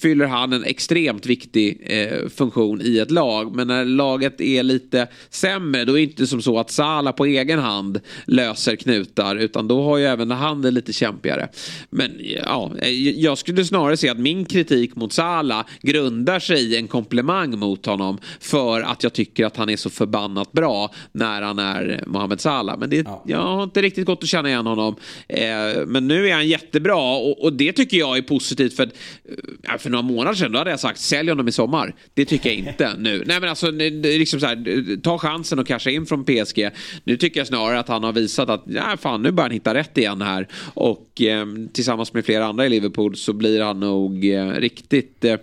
fyller 0.01 0.25
han 0.25 0.53
en 0.53 0.63
extremt 0.63 1.25
viktig 1.25 1.81
eh, 1.85 2.29
funktion 2.29 2.81
i 2.83 2.99
ett 2.99 3.11
lag. 3.11 3.55
Men 3.55 3.67
när 3.67 3.85
laget 3.85 4.41
är 4.41 4.63
lite 4.63 5.07
sämre, 5.29 5.85
då 5.85 5.91
är 5.91 5.97
det 5.97 6.03
inte 6.03 6.27
som 6.27 6.41
så 6.41 6.59
att 6.59 6.71
Salah 6.71 7.13
på 7.13 7.25
egen 7.25 7.59
hand 7.59 7.99
löser 8.25 8.75
knutar, 8.75 9.35
utan 9.35 9.67
då 9.67 9.83
har 9.83 9.97
ju 9.97 10.05
även 10.05 10.31
han 10.31 10.61
det 10.61 10.71
lite 10.71 10.93
kämpigare. 10.93 11.49
Men 11.89 12.11
ja, 12.43 12.71
jag 13.15 13.37
skulle 13.37 13.65
snarare 13.65 13.97
säga 13.97 14.11
att 14.11 14.19
min 14.19 14.45
kritik 14.45 14.95
mot 14.95 15.13
Salah 15.13 15.65
grundar 15.85 16.39
sig 16.39 16.73
i 16.73 16.75
en 16.75 16.87
komplimang 16.87 17.59
mot 17.59 17.85
honom 17.85 18.17
för 18.39 18.81
att 18.81 19.03
jag 19.03 19.13
tycker 19.13 19.45
att 19.45 19.57
han 19.57 19.69
är 19.69 19.77
så 19.77 19.89
förbannat 19.89 20.51
bra 20.51 20.91
när 21.11 21.41
han 21.41 21.59
är 21.59 22.03
Mohamed 22.07 22.41
Salah. 22.41 22.77
Men 22.77 22.89
det, 22.89 22.97
ja. 23.05 23.23
jag 23.27 23.37
har 23.37 23.63
inte 23.63 23.81
riktigt 23.81 24.05
gått 24.05 24.23
att 24.23 24.29
känna 24.29 24.49
igen 24.49 24.65
honom. 24.65 24.95
Eh, 25.27 25.85
men 25.87 26.07
nu 26.07 26.29
är 26.29 26.33
han 26.33 26.47
jättebra 26.47 26.95
och, 26.95 27.43
och, 27.43 27.53
det 27.53 27.73
tycker 27.73 27.97
jag 27.97 28.17
är 28.17 28.21
positivt 28.21 28.75
för, 28.75 28.83
eh, 28.83 29.77
för 29.77 29.89
några 29.89 30.01
månader 30.01 30.35
sedan 30.35 30.51
då 30.51 30.57
hade 30.57 30.69
jag 30.69 30.79
sagt 30.79 30.99
sälj 30.99 31.29
honom 31.29 31.47
i 31.47 31.51
sommar. 31.51 31.95
Det 32.13 32.25
tycker 32.25 32.49
jag 32.49 32.57
inte 32.57 32.93
nu. 32.97 33.23
Nej 33.25 33.39
men 33.39 33.49
alltså 33.49 33.71
liksom 33.71 34.39
så 34.39 34.45
här, 34.45 35.01
ta 35.01 35.17
chansen 35.17 35.59
och 35.59 35.67
casha 35.67 35.89
in 35.89 36.05
från 36.05 36.25
PSG. 36.25 36.69
Nu 37.03 37.17
tycker 37.17 37.39
jag 37.39 37.47
snarare 37.47 37.79
att 37.79 37.87
han 37.87 38.03
har 38.03 38.13
visat 38.13 38.49
att 38.49 38.63
ja, 38.67 38.97
fan, 39.01 39.21
nu 39.21 39.31
börjar 39.31 39.49
han 39.49 39.53
hitta 39.53 39.73
rätt 39.73 39.97
igen 39.97 40.21
här. 40.21 40.47
Och 40.73 41.21
eh, 41.21 41.45
tillsammans 41.73 42.13
med 42.13 42.25
flera 42.25 42.45
andra 42.45 42.65
i 42.65 42.69
Liverpool 42.69 43.15
så 43.15 43.33
blir 43.33 43.61
han 43.61 43.79
nog 43.79 44.25
eh, 44.25 44.51
riktigt 44.51 45.25
eh, 45.25 45.35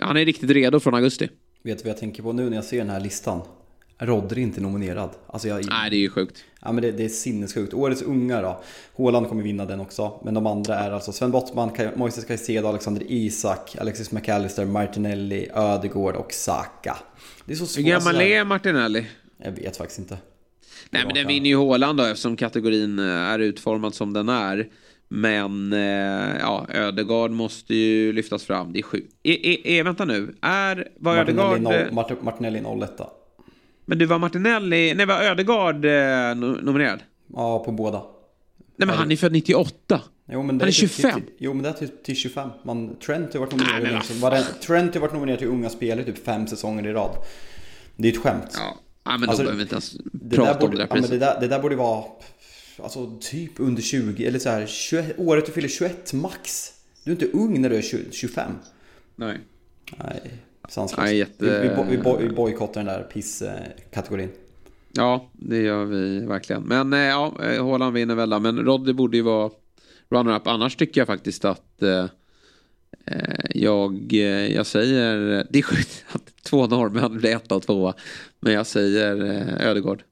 han 0.00 0.16
är 0.16 0.24
riktigt 0.24 0.50
redo 0.50 0.80
från 0.80 0.94
augusti. 0.94 1.28
Vet 1.62 1.78
du 1.78 1.84
vad 1.84 1.90
jag 1.90 1.98
tänker 1.98 2.22
på 2.22 2.32
nu 2.32 2.50
när 2.50 2.56
jag 2.56 2.64
ser 2.64 2.78
den 2.78 2.90
här 2.90 3.00
listan? 3.00 3.42
Rodri 3.98 4.42
inte 4.42 4.60
nominerad. 4.60 5.10
Alltså 5.26 5.48
jag, 5.48 5.66
Nej, 5.68 5.90
det 5.90 5.96
är 5.96 6.00
ju 6.00 6.10
sjukt. 6.10 6.44
Ja 6.60 6.72
men 6.72 6.82
det, 6.82 6.92
det 6.92 7.04
är 7.04 7.08
sinnessjukt. 7.08 7.74
Årets 7.74 8.02
unga 8.02 8.42
då. 8.42 8.62
Håland 8.92 9.28
kommer 9.28 9.42
vinna 9.42 9.64
den 9.64 9.80
också. 9.80 10.20
Men 10.24 10.34
de 10.34 10.46
andra 10.46 10.74
är 10.74 10.90
alltså 10.90 11.12
Sven 11.12 11.30
Bottman, 11.30 11.70
Moises 11.96 12.24
Caicedo, 12.24 12.68
Alexander 12.68 13.02
Isak, 13.08 13.76
Alexis 13.80 14.12
McAllister, 14.12 14.64
Martinelli, 14.64 15.48
Ödegård 15.54 16.14
och 16.16 16.32
Saka. 16.32 16.96
Det 17.44 17.52
är 17.52 17.56
så 17.56 17.66
svårt. 17.66 17.84
Hur 17.84 17.90
gammal 17.90 18.20
är 18.20 18.44
Martinelli? 18.44 19.06
Jag 19.38 19.52
vet 19.52 19.76
faktiskt 19.76 19.98
inte. 19.98 20.18
Nej 20.90 21.02
men 21.06 21.14
den 21.14 21.26
vinner 21.26 21.48
ju 21.48 21.56
Håland 21.56 21.98
då 21.98 22.04
eftersom 22.04 22.36
kategorin 22.36 22.98
eh, 22.98 23.04
är 23.04 23.38
utformad 23.38 23.94
som 23.94 24.12
den 24.12 24.28
är. 24.28 24.68
Men 25.08 25.72
eh, 25.72 26.36
ja, 26.40 26.66
Ödegard 26.68 27.30
måste 27.30 27.74
ju 27.74 28.12
lyftas 28.12 28.44
fram. 28.44 28.72
Det 28.72 28.78
är 28.78 28.82
sjukt. 28.82 29.12
E, 29.22 29.52
e, 29.52 29.78
e, 29.78 29.82
vänta 29.82 30.04
nu. 30.04 30.34
Är, 30.40 30.88
var 30.96 31.16
Ödegard... 31.16 31.60
Martinelli, 31.60 32.22
Martinelli 32.22 32.62
01 32.82 33.00
Men 33.84 33.98
du 33.98 34.06
var 34.06 34.18
Martinelli... 34.18 34.94
Nej, 34.94 35.06
var 35.06 35.22
Ödegard 35.22 35.84
eh, 35.84 36.34
nominerad? 36.62 37.02
Ja, 37.34 37.64
på 37.64 37.72
båda. 37.72 38.02
Nej, 38.76 38.86
men 38.86 38.96
han 38.96 39.12
är 39.12 39.16
född 39.16 39.32
98. 39.32 40.00
Jo, 40.30 40.42
men 40.42 40.58
det 40.58 40.64
han 40.64 40.68
är 40.68 40.72
25. 40.72 41.12
Till, 41.12 41.22
till, 41.22 41.32
jo, 41.38 41.54
men 41.54 41.62
det 41.62 41.68
är 41.68 41.72
till, 41.72 41.88
till 41.88 42.16
25. 42.16 42.50
Man, 42.62 42.96
Trent 42.96 43.32
har 43.32 43.40
varit 43.40 43.52
nominerad, 43.52 44.02
Nej, 44.10 44.20
var 44.20 44.60
Trent 44.60 44.94
har 44.94 45.00
varit 45.00 45.12
nominerad 45.12 45.38
till 45.38 45.48
unga 45.48 45.70
spelare 45.70 46.04
typ 46.04 46.24
fem 46.24 46.46
säsonger 46.46 46.86
i 46.86 46.92
rad. 46.92 47.16
Det 47.96 48.08
är 48.08 48.12
ett 48.12 48.18
skämt. 48.18 48.54
Ja, 48.54 48.76
ja 49.04 49.10
men 49.10 49.20
då 49.20 49.26
alltså, 49.26 49.42
behöver 49.42 49.56
vi 49.56 49.62
inte 49.62 49.74
ens 49.74 49.96
prata 50.30 50.58
borde, 50.58 50.64
om 50.66 50.70
det 50.70 50.76
där 50.76 50.86
ja, 50.90 51.00
men 51.00 51.10
det, 51.10 51.18
där, 51.18 51.40
det 51.40 51.48
där 51.48 51.62
borde 51.62 51.76
vara 51.76 52.04
alltså, 52.82 53.18
typ 53.20 53.60
under 53.60 53.82
20, 53.82 54.26
eller 54.26 54.38
så 54.38 54.48
här, 54.48 54.66
21, 54.66 55.18
året 55.18 55.46
du 55.46 55.52
fyller 55.52 55.68
21 55.68 56.12
max. 56.12 56.72
Du 57.04 57.10
är 57.10 57.14
inte 57.14 57.38
ung 57.38 57.60
när 57.60 57.70
du 57.70 57.76
är 57.76 57.82
20, 57.82 58.12
25. 58.12 58.52
Nej. 59.16 59.38
Nej, 59.98 60.20
sanslöst. 60.68 61.12
jätte... 61.12 61.34
Vi, 61.38 61.84
vi, 61.86 61.96
vi, 61.96 62.26
vi 62.28 62.34
bojkottar 62.34 62.84
den 62.84 62.94
där 62.94 63.02
pisskategorin. 63.02 64.30
Ja, 64.92 65.30
det 65.32 65.58
gör 65.58 65.84
vi 65.84 66.20
verkligen. 66.20 66.62
Men 66.62 66.92
eh, 66.92 66.98
ja, 66.98 67.32
Håland 67.60 67.94
vinner 67.94 68.14
väl 68.14 68.30
där. 68.30 68.38
Men 68.38 68.58
Roddy 68.58 68.92
borde 68.92 69.16
ju 69.16 69.22
vara 69.22 69.50
runner-up. 70.08 70.46
Annars 70.46 70.76
tycker 70.76 71.00
jag 71.00 71.06
faktiskt 71.06 71.44
att 71.44 71.82
eh, 71.82 72.06
eh 73.06 73.44
jag, 73.50 74.12
eh, 74.12 74.54
jag 74.54 74.66
säger, 74.66 75.46
det 75.50 75.58
är 75.58 75.62
sjukt 75.62 76.04
att 76.12 76.42
två 76.42 76.66
norrmän 76.66 77.18
blir 77.18 77.36
etta 77.36 77.56
och 77.56 77.62
tvåa. 77.62 77.94
Men 78.40 78.52
jag 78.52 78.66
säger 78.66 79.24
eh, 79.24 79.66
Ödegård. 79.68 80.02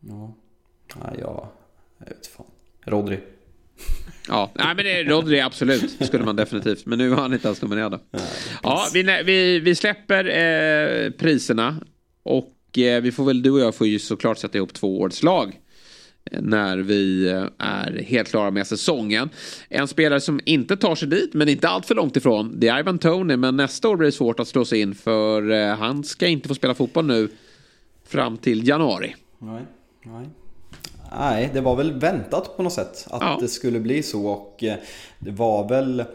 Ja, 0.00 0.34
ja 0.94 1.12
jag, 1.18 1.48
jag 2.00 2.06
vet 2.06 2.26
fan. 2.26 2.46
Rodri. 2.86 3.20
Ja, 4.28 4.50
nej, 4.54 4.74
men 4.76 4.84
det 4.84 5.00
är 5.00 5.04
Rodri 5.04 5.40
absolut, 5.40 6.06
skulle 6.06 6.24
man 6.24 6.36
definitivt. 6.36 6.86
Men 6.86 6.98
nu 6.98 7.08
var 7.08 7.16
han 7.16 7.32
inte 7.32 7.48
alls 7.48 7.62
nominerad. 7.62 8.00
Ja, 8.62 8.86
vi, 8.94 9.22
vi, 9.24 9.60
vi 9.60 9.74
släpper 9.74 10.24
eh, 10.24 11.10
priserna. 11.10 11.76
Och 12.22 12.78
eh, 12.78 13.02
vi 13.02 13.12
får 13.12 13.24
väl, 13.24 13.42
du 13.42 13.50
och 13.50 13.60
jag 13.60 13.74
får 13.74 13.86
ju 13.86 13.98
såklart 13.98 14.38
sätta 14.38 14.58
ihop 14.58 14.74
två 14.74 15.00
års 15.00 15.22
lag 15.22 15.60
eh, 16.30 16.40
när 16.42 16.78
vi 16.78 17.28
eh, 17.28 17.44
är 17.58 18.02
helt 18.02 18.28
klara 18.28 18.50
med 18.50 18.66
säsongen. 18.66 19.30
En 19.68 19.88
spelare 19.88 20.20
som 20.20 20.40
inte 20.44 20.76
tar 20.76 20.94
sig 20.94 21.08
dit, 21.08 21.34
men 21.34 21.48
inte 21.48 21.68
allt 21.68 21.86
för 21.86 21.94
långt 21.94 22.16
ifrån, 22.16 22.60
det 22.60 22.68
är 22.68 22.78
Ivan 22.78 22.98
Tony. 22.98 23.36
Men 23.36 23.56
nästa 23.56 23.88
år 23.88 23.96
blir 23.96 24.06
det 24.06 24.12
svårt 24.12 24.40
att 24.40 24.48
slå 24.48 24.64
sig 24.64 24.80
in 24.80 24.94
för 24.94 25.50
eh, 25.50 25.76
han 25.76 26.04
ska 26.04 26.26
inte 26.26 26.48
få 26.48 26.54
spela 26.54 26.74
fotboll 26.74 27.06
nu 27.06 27.28
fram 28.06 28.36
till 28.36 28.68
januari. 28.68 29.14
Nej, 29.38 29.62
nej. 30.04 30.28
Nej, 31.18 31.50
det 31.52 31.60
var 31.60 31.76
väl 31.76 31.92
väntat 31.92 32.56
på 32.56 32.62
något 32.62 32.72
sätt 32.72 33.06
att 33.10 33.22
ja. 33.22 33.38
det 33.40 33.48
skulle 33.48 33.80
bli 33.80 34.02
så 34.02 34.26
och 34.26 34.64
eh, 34.64 34.76
det 35.18 35.30
var 35.30 35.68
väl 35.68 36.00
eh, 36.00 36.06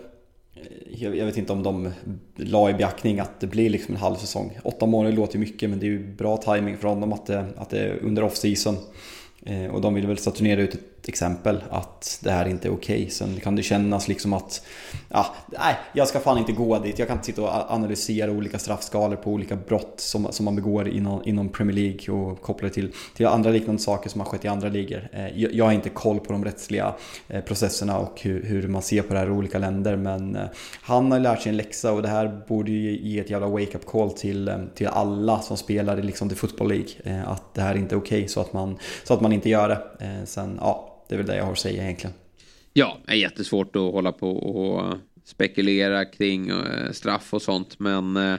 jag 1.13 1.25
vet 1.25 1.37
inte 1.37 1.53
om 1.53 1.63
de 1.63 1.91
la 2.35 2.69
i 2.69 2.73
beaktning 2.73 3.19
att 3.19 3.39
det 3.39 3.47
blir 3.47 3.69
liksom 3.69 3.95
en 3.95 4.01
halv 4.01 4.15
säsong. 4.15 4.57
Åtta 4.63 4.85
månader 4.85 5.15
låter 5.15 5.33
ju 5.33 5.39
mycket 5.39 5.69
men 5.69 5.79
det 5.79 5.85
är 5.85 5.89
ju 5.89 6.15
bra 6.15 6.37
timing 6.37 6.77
från 6.77 7.01
dem 7.01 7.13
att 7.13 7.25
det, 7.25 7.45
att 7.57 7.69
det 7.69 7.79
är 7.79 7.97
under 8.03 8.23
off-season. 8.23 8.75
Eh, 9.45 9.65
och 9.65 9.81
de 9.81 9.93
vill 9.93 10.07
väl 10.07 10.17
stationera 10.17 10.61
ut 10.61 10.73
ett 10.73 10.94
exempel 11.09 11.63
att 11.69 12.19
det 12.23 12.31
här 12.31 12.45
inte 12.45 12.67
är 12.67 12.73
okej. 12.73 12.95
Okay. 12.95 13.09
Sen 13.09 13.39
kan 13.39 13.55
det 13.55 13.63
kännas 13.63 14.07
liksom 14.07 14.33
att, 14.33 14.65
ja, 15.09 15.35
nej, 15.47 15.75
jag 15.93 16.07
ska 16.07 16.19
fan 16.19 16.37
inte 16.37 16.51
gå 16.51 16.79
dit. 16.79 16.99
Jag 16.99 17.07
kan 17.07 17.17
inte 17.17 17.25
sitta 17.25 17.41
och 17.41 17.71
analysera 17.71 18.31
olika 18.31 18.59
straffskalor 18.59 19.15
på 19.15 19.31
olika 19.31 19.55
brott 19.55 19.93
som, 19.97 20.27
som 20.31 20.45
man 20.45 20.55
begår 20.55 20.87
inom, 20.87 21.21
inom 21.25 21.49
Premier 21.49 21.75
League 21.75 22.15
och 22.15 22.41
koppla 22.41 22.67
det 22.67 22.73
till, 22.73 22.91
till 23.15 23.27
andra 23.27 23.49
liknande 23.49 23.81
saker 23.81 24.09
som 24.09 24.21
har 24.21 24.27
skett 24.27 24.45
i 24.45 24.47
andra 24.47 24.69
ligor. 24.69 25.09
Eh, 25.13 25.39
jag, 25.39 25.53
jag 25.53 25.65
har 25.65 25.71
inte 25.71 25.89
koll 25.89 26.19
på 26.19 26.33
de 26.33 26.45
rättsliga 26.45 26.95
eh, 27.27 27.41
processerna 27.41 27.97
och 27.97 28.21
hur, 28.21 28.43
hur 28.43 28.67
man 28.67 28.81
ser 28.81 29.01
på 29.01 29.13
det 29.13 29.19
här 29.19 29.27
i 29.27 29.31
olika 29.31 29.59
länder. 29.59 29.95
Men 29.95 30.35
eh, 30.35 30.45
han 30.81 31.11
har 31.11 31.19
lärt 31.19 31.41
sig 31.41 31.49
en 31.49 31.57
läxa 31.57 31.91
och 31.91 32.01
det 32.01 32.07
här 32.07 32.41
borde 32.47 32.71
ju 32.71 32.99
ge 33.09 33.19
ett 33.19 33.29
jävla 33.29 33.47
wake-up 33.47 33.85
call 33.85 34.11
till, 34.11 34.47
eh, 34.47 34.57
till 34.75 34.87
alla 34.87 35.39
som 35.39 35.57
spelar 35.57 35.99
i 35.99 36.01
liksom 36.01 36.29
The 36.29 36.35
Football 36.35 36.67
League. 36.67 36.89
Eh, 37.03 37.29
att 37.29 37.53
det 37.53 37.61
här 37.61 37.75
inte 37.75 37.95
är 37.95 37.99
okej 37.99 38.17
okay, 38.17 38.27
så, 38.27 38.41
att 38.41 38.53
man, 38.53 38.77
så 39.03 39.13
att 39.13 39.21
man 39.21 39.33
inte 39.33 39.49
gör 39.49 39.69
det. 39.69 39.81
Sen, 40.25 40.57
ja, 40.61 40.94
det 41.07 41.15
är 41.15 41.17
väl 41.17 41.27
det 41.27 41.37
jag 41.37 41.43
har 41.43 41.51
att 41.51 41.59
säga 41.59 41.83
egentligen. 41.83 42.15
Ja, 42.73 42.97
det 43.05 43.11
är 43.11 43.15
jättesvårt 43.15 43.75
att 43.75 43.81
hålla 43.81 44.11
på 44.11 44.31
och 44.31 44.97
spekulera 45.23 46.05
kring 46.05 46.49
eh, 46.49 46.91
straff 46.91 47.33
och 47.33 47.41
sånt. 47.41 47.79
Men 47.79 48.17
eh, 48.17 48.35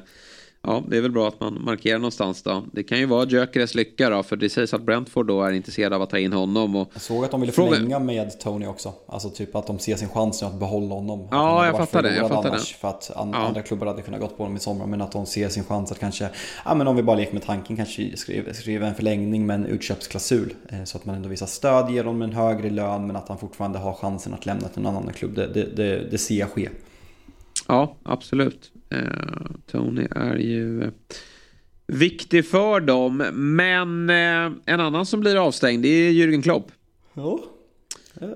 Ja, 0.66 0.82
det 0.88 0.96
är 0.96 1.00
väl 1.00 1.10
bra 1.10 1.28
att 1.28 1.40
man 1.40 1.64
markerar 1.64 1.98
någonstans 1.98 2.42
då. 2.42 2.64
Det 2.72 2.82
kan 2.82 2.98
ju 2.98 3.06
vara 3.06 3.26
Gyökeres 3.26 3.74
lycka 3.74 4.10
då, 4.10 4.22
för 4.22 4.36
det 4.36 4.50
sägs 4.50 4.74
att 4.74 4.82
Brentford 4.82 5.26
då 5.26 5.42
är 5.42 5.52
intresserade 5.52 5.96
av 5.96 6.02
att 6.02 6.10
ta 6.10 6.18
in 6.18 6.32
honom. 6.32 6.76
Och... 6.76 6.90
Jag 6.92 7.02
såg 7.02 7.24
att 7.24 7.30
de 7.30 7.40
ville 7.40 7.52
förlänga 7.52 7.98
med 7.98 8.40
Tony 8.40 8.66
också. 8.66 8.92
Alltså 9.06 9.30
typ 9.30 9.56
att 9.56 9.66
de 9.66 9.78
ser 9.78 9.96
sin 9.96 10.08
chans 10.08 10.42
att 10.42 10.54
behålla 10.54 10.94
honom. 10.94 11.28
Ja, 11.30 11.66
jag 11.66 11.76
fattar 11.76 12.02
det. 12.02 12.16
Jag 12.16 12.28
fattar 12.28 12.50
det. 12.50 12.58
För 12.58 12.88
att 12.88 13.16
an 13.16 13.30
ja. 13.34 13.38
andra 13.38 13.62
klubbar 13.62 13.86
hade 13.86 14.02
kunnat 14.02 14.20
gått 14.20 14.36
på 14.36 14.42
honom 14.42 14.56
i 14.56 14.60
sommar, 14.60 14.86
men 14.86 15.00
att 15.00 15.12
de 15.12 15.26
ser 15.26 15.48
sin 15.48 15.64
chans 15.64 15.92
att 15.92 15.98
kanske, 15.98 16.28
ja 16.64 16.74
men 16.74 16.88
om 16.88 16.96
vi 16.96 17.02
bara 17.02 17.16
leker 17.16 17.32
med 17.32 17.42
tanken, 17.42 17.76
kanske 17.76 18.16
skriva, 18.16 18.54
skriva 18.54 18.86
en 18.86 18.94
förlängning 18.94 19.46
med 19.46 19.54
en 19.54 19.66
utköpsklausul. 19.66 20.54
Eh, 20.68 20.84
så 20.84 20.98
att 20.98 21.04
man 21.04 21.14
ändå 21.14 21.28
visar 21.28 21.46
stöd, 21.46 21.90
ger 21.90 22.04
honom 22.04 22.22
en 22.22 22.32
högre 22.32 22.70
lön, 22.70 23.06
men 23.06 23.16
att 23.16 23.28
han 23.28 23.38
fortfarande 23.38 23.78
har 23.78 23.92
chansen 23.92 24.34
att 24.34 24.46
lämna 24.46 24.68
till 24.68 24.82
någon 24.82 24.96
annan 24.96 25.12
klubb. 25.12 25.34
Det, 25.34 25.46
det, 25.46 25.76
det, 25.76 26.10
det 26.10 26.18
ser 26.18 26.38
jag 26.38 26.50
ske. 26.50 26.68
Ja, 27.68 27.94
absolut. 28.02 28.70
Eh, 28.90 29.00
Tony 29.70 30.06
är 30.10 30.36
ju 30.36 30.82
eh, 30.82 30.90
viktig 31.86 32.46
för 32.46 32.80
dem. 32.80 33.16
Men 33.32 34.10
eh, 34.10 34.52
en 34.66 34.80
annan 34.80 35.06
som 35.06 35.20
blir 35.20 35.46
avstängd 35.46 35.82
det 35.82 35.88
är 35.88 36.10
Jürgen 36.10 36.42
Klopp. 36.42 36.72
Ja. 37.14 37.40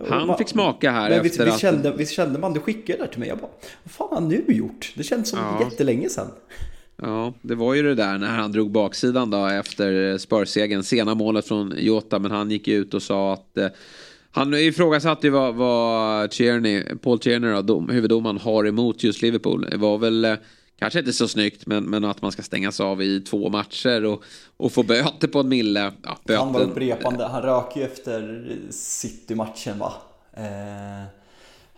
Han 0.09 0.39
fick 0.39 0.49
smaka 0.49 0.91
här 0.91 1.11
efter 1.11 1.23
visst, 1.23 1.41
att... 1.41 1.61
Kände, 1.61 1.93
visst 1.93 2.13
kände 2.13 2.39
man, 2.39 2.53
du 2.53 2.61
skickade 2.61 2.99
det 2.99 3.05
där 3.05 3.11
till 3.11 3.21
mig. 3.21 3.29
Jag 3.29 3.39
bara, 3.39 3.51
vad 3.83 3.93
fan 3.93 4.09
har 4.09 4.15
han 4.15 4.29
nu 4.29 4.45
gjort? 4.49 4.93
Det 4.97 5.03
känns 5.03 5.29
som 5.29 5.39
ja. 5.39 5.67
jättelänge 5.71 6.09
sedan. 6.09 6.27
Ja, 6.97 7.35
det 7.43 7.55
var 7.55 7.75
ju 7.75 7.83
det 7.83 7.95
där 7.95 8.19
när 8.19 8.29
han 8.29 8.53
drog 8.53 8.71
baksidan 8.71 9.31
då 9.31 9.47
efter 9.47 10.19
Spurs-segern. 10.19 10.83
Sena 10.83 11.15
målet 11.15 11.49
från 11.49 11.75
Jota, 11.79 12.19
men 12.19 12.31
han 12.31 12.51
gick 12.51 12.69
ut 12.69 12.95
och 12.95 13.03
sa 13.03 13.33
att 13.33 13.59
han 14.31 14.55
ifrågasatte 14.55 15.27
ju 15.27 15.31
vad, 15.31 15.55
vad 15.55 16.31
Tierney, 16.31 16.85
Paul 17.03 17.19
Tierney, 17.19 17.63
då, 17.63 17.81
huvuddomaren, 17.81 18.39
har 18.39 18.67
emot 18.67 19.03
just 19.03 19.23
Liverpool. 19.23 19.67
Det 19.71 19.77
var 19.77 19.99
väl 19.99 20.25
eh, 20.25 20.35
kanske 20.79 20.99
inte 20.99 21.13
så 21.13 21.29
snyggt, 21.29 21.67
men, 21.67 21.85
men 21.85 22.05
att 22.05 22.23
man 22.23 22.33
ska 22.33 22.43
stängas 22.43 22.81
av 22.81 23.03
i 23.03 23.21
två 23.21 23.49
matcher 23.49 24.05
och, 24.05 24.25
och 24.57 24.73
få 24.73 24.83
böter 24.83 25.29
på 25.29 25.41
en 25.41 25.49
mille. 25.49 25.93
Ja, 26.03 26.37
Han 26.37 26.53
var 26.53 26.61
upprepande, 26.61 27.25
han 27.25 27.43
rök 27.43 27.77
ju 27.77 27.83
efter 27.83 28.47
City-matchen 28.71 29.79
va? 29.79 29.93
Eh... 30.37 31.20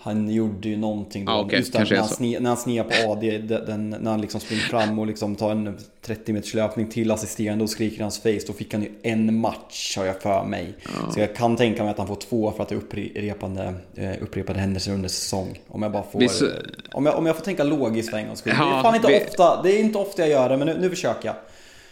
Han 0.04 0.30
gjorde 0.30 0.68
ju 0.68 0.76
någonting 0.76 1.24
då. 1.24 1.32
Ah, 1.32 1.44
okay. 1.44 1.58
Just 1.58 1.74
när, 1.74 1.96
han 1.96 2.08
sne, 2.08 2.40
när 2.40 2.50
han 2.50 2.56
snear 2.56 2.84
på 2.84 3.12
AD, 3.12 3.38
den, 3.38 3.90
när 3.90 4.10
han 4.10 4.20
liksom 4.20 4.40
springer 4.40 4.62
fram 4.62 4.98
och 4.98 5.06
liksom 5.06 5.36
tar 5.36 5.50
en 5.50 5.78
30 6.00 6.32
meters 6.32 6.54
löpning 6.54 6.88
till 6.88 7.10
assisterande 7.10 7.64
och 7.64 7.70
skriker 7.70 7.98
i 7.98 8.02
hans 8.02 8.22
face. 8.22 8.40
Då 8.46 8.52
fick 8.52 8.72
han 8.72 8.82
ju 8.82 8.90
en 9.02 9.38
match 9.38 9.96
har 9.96 10.04
jag 10.04 10.22
för 10.22 10.44
mig. 10.44 10.74
Ah. 10.84 11.12
Så 11.12 11.20
jag 11.20 11.36
kan 11.36 11.56
tänka 11.56 11.82
mig 11.82 11.90
att 11.90 11.98
han 11.98 12.06
får 12.06 12.16
två 12.16 12.52
för 12.52 12.62
att 12.62 12.68
det 12.68 12.74
är 12.74 12.76
upprepande, 12.76 13.74
eh, 13.96 14.22
upprepade 14.22 14.58
händelser 14.58 14.92
under 14.92 15.08
säsong. 15.08 15.60
Om 15.68 15.82
jag 15.82 15.92
bara 15.92 16.04
får... 16.12 16.18
Visst... 16.18 16.42
Om, 16.92 17.06
jag, 17.06 17.18
om 17.18 17.26
jag 17.26 17.36
får 17.36 17.44
tänka 17.44 17.64
logiskt 17.64 18.10
för 18.10 18.16
en 18.16 18.26
gångs 18.26 18.38
skull. 18.38 18.52
Ja, 18.58 18.64
det, 18.64 18.78
är 18.78 18.82
fan 18.82 18.94
inte 18.94 19.08
vi... 19.08 19.24
ofta, 19.26 19.62
det 19.62 19.72
är 19.72 19.80
inte 19.80 19.98
ofta 19.98 20.22
jag 20.22 20.30
gör 20.30 20.48
det, 20.48 20.56
men 20.56 20.66
nu, 20.66 20.76
nu 20.80 20.90
försöker 20.90 21.28
jag. 21.28 21.36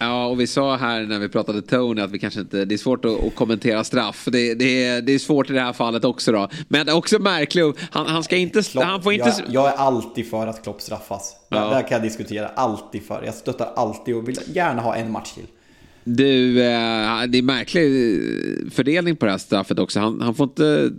Ja, 0.02 0.26
och 0.26 0.40
vi 0.40 0.46
sa 0.46 0.76
här 0.76 1.06
när 1.06 1.18
vi 1.18 1.28
pratade 1.28 1.62
Tony 1.62 2.02
att 2.02 2.10
vi 2.10 2.18
kanske 2.18 2.40
inte, 2.40 2.64
det 2.64 2.74
är 2.74 2.78
svårt 2.78 3.04
att, 3.04 3.24
att 3.24 3.34
kommentera 3.34 3.84
straff. 3.84 4.28
Det, 4.32 4.54
det, 4.54 4.84
är, 4.84 5.02
det 5.02 5.12
är 5.12 5.18
svårt 5.18 5.50
i 5.50 5.52
det 5.52 5.60
här 5.60 5.72
fallet 5.72 6.04
också 6.04 6.32
då. 6.32 6.48
Men 6.68 6.86
det 6.86 6.92
är 6.92 6.96
också 6.96 7.18
märkligt, 7.18 7.76
han, 7.90 8.06
han 8.06 8.24
ska 8.24 8.36
inte, 8.36 8.62
Klopp, 8.62 8.84
han 8.84 9.02
får 9.02 9.12
inte... 9.12 9.28
Jag, 9.28 9.46
jag, 9.48 9.68
är 9.68 9.76
alltid 9.76 10.30
för 10.30 10.46
att 10.46 10.62
Klopp 10.62 10.80
straffas. 10.80 11.36
Ja. 11.48 11.56
Där, 11.60 11.70
där 11.70 11.82
kan 11.82 11.90
jag 11.90 12.02
diskutera, 12.02 12.48
alltid 12.48 13.02
för. 13.02 13.22
Jag 13.24 13.34
stöttar 13.34 13.72
alltid 13.76 14.16
och 14.16 14.28
vill 14.28 14.38
gärna 14.46 14.82
ha 14.82 14.96
en 14.96 15.12
match 15.12 15.32
till. 15.32 15.46
Du, 16.04 16.62
eh, 16.62 17.22
det 17.28 17.38
är 17.38 17.42
märklig 17.42 18.20
fördelning 18.72 19.16
på 19.16 19.26
det 19.26 19.30
här 19.30 19.38
straffet 19.38 19.78
också. 19.78 20.00
Han, 20.00 20.20
han 20.20 20.34
får 20.34 20.44
inte 20.44 20.90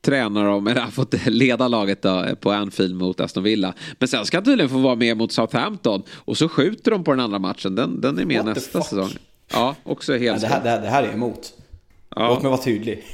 tränar 0.00 0.44
dem, 0.44 0.66
eller 0.66 0.80
har 0.80 0.90
fått 0.90 1.26
leda 1.26 1.68
laget 1.68 2.02
då, 2.02 2.26
på 2.40 2.50
Anfield 2.50 2.94
mot 2.94 3.20
Aston 3.20 3.42
Villa. 3.42 3.74
Men 3.98 4.08
sen 4.08 4.26
ska 4.26 4.36
han 4.36 4.44
tydligen 4.44 4.68
få 4.70 4.78
vara 4.78 4.94
med 4.94 5.16
mot 5.16 5.32
Southampton. 5.32 6.02
Och 6.14 6.36
så 6.36 6.48
skjuter 6.48 6.90
de 6.90 7.04
på 7.04 7.10
den 7.10 7.20
andra 7.20 7.38
matchen. 7.38 7.74
Den, 7.74 8.00
den 8.00 8.18
är 8.18 8.24
med 8.24 8.44
What 8.44 8.54
nästa 8.54 8.82
säsong. 8.82 9.10
Ja, 9.52 9.74
också 9.84 10.12
helt 10.12 10.42
ja, 10.42 10.48
det, 10.48 10.54
här, 10.54 10.62
det, 10.62 10.70
här, 10.70 10.80
det 10.80 10.88
här 10.88 11.02
är 11.02 11.12
emot. 11.12 11.52
Ja. 12.16 12.28
Låt 12.28 12.42
mig 12.42 12.50
vara 12.50 12.62
tydlig. 12.62 13.04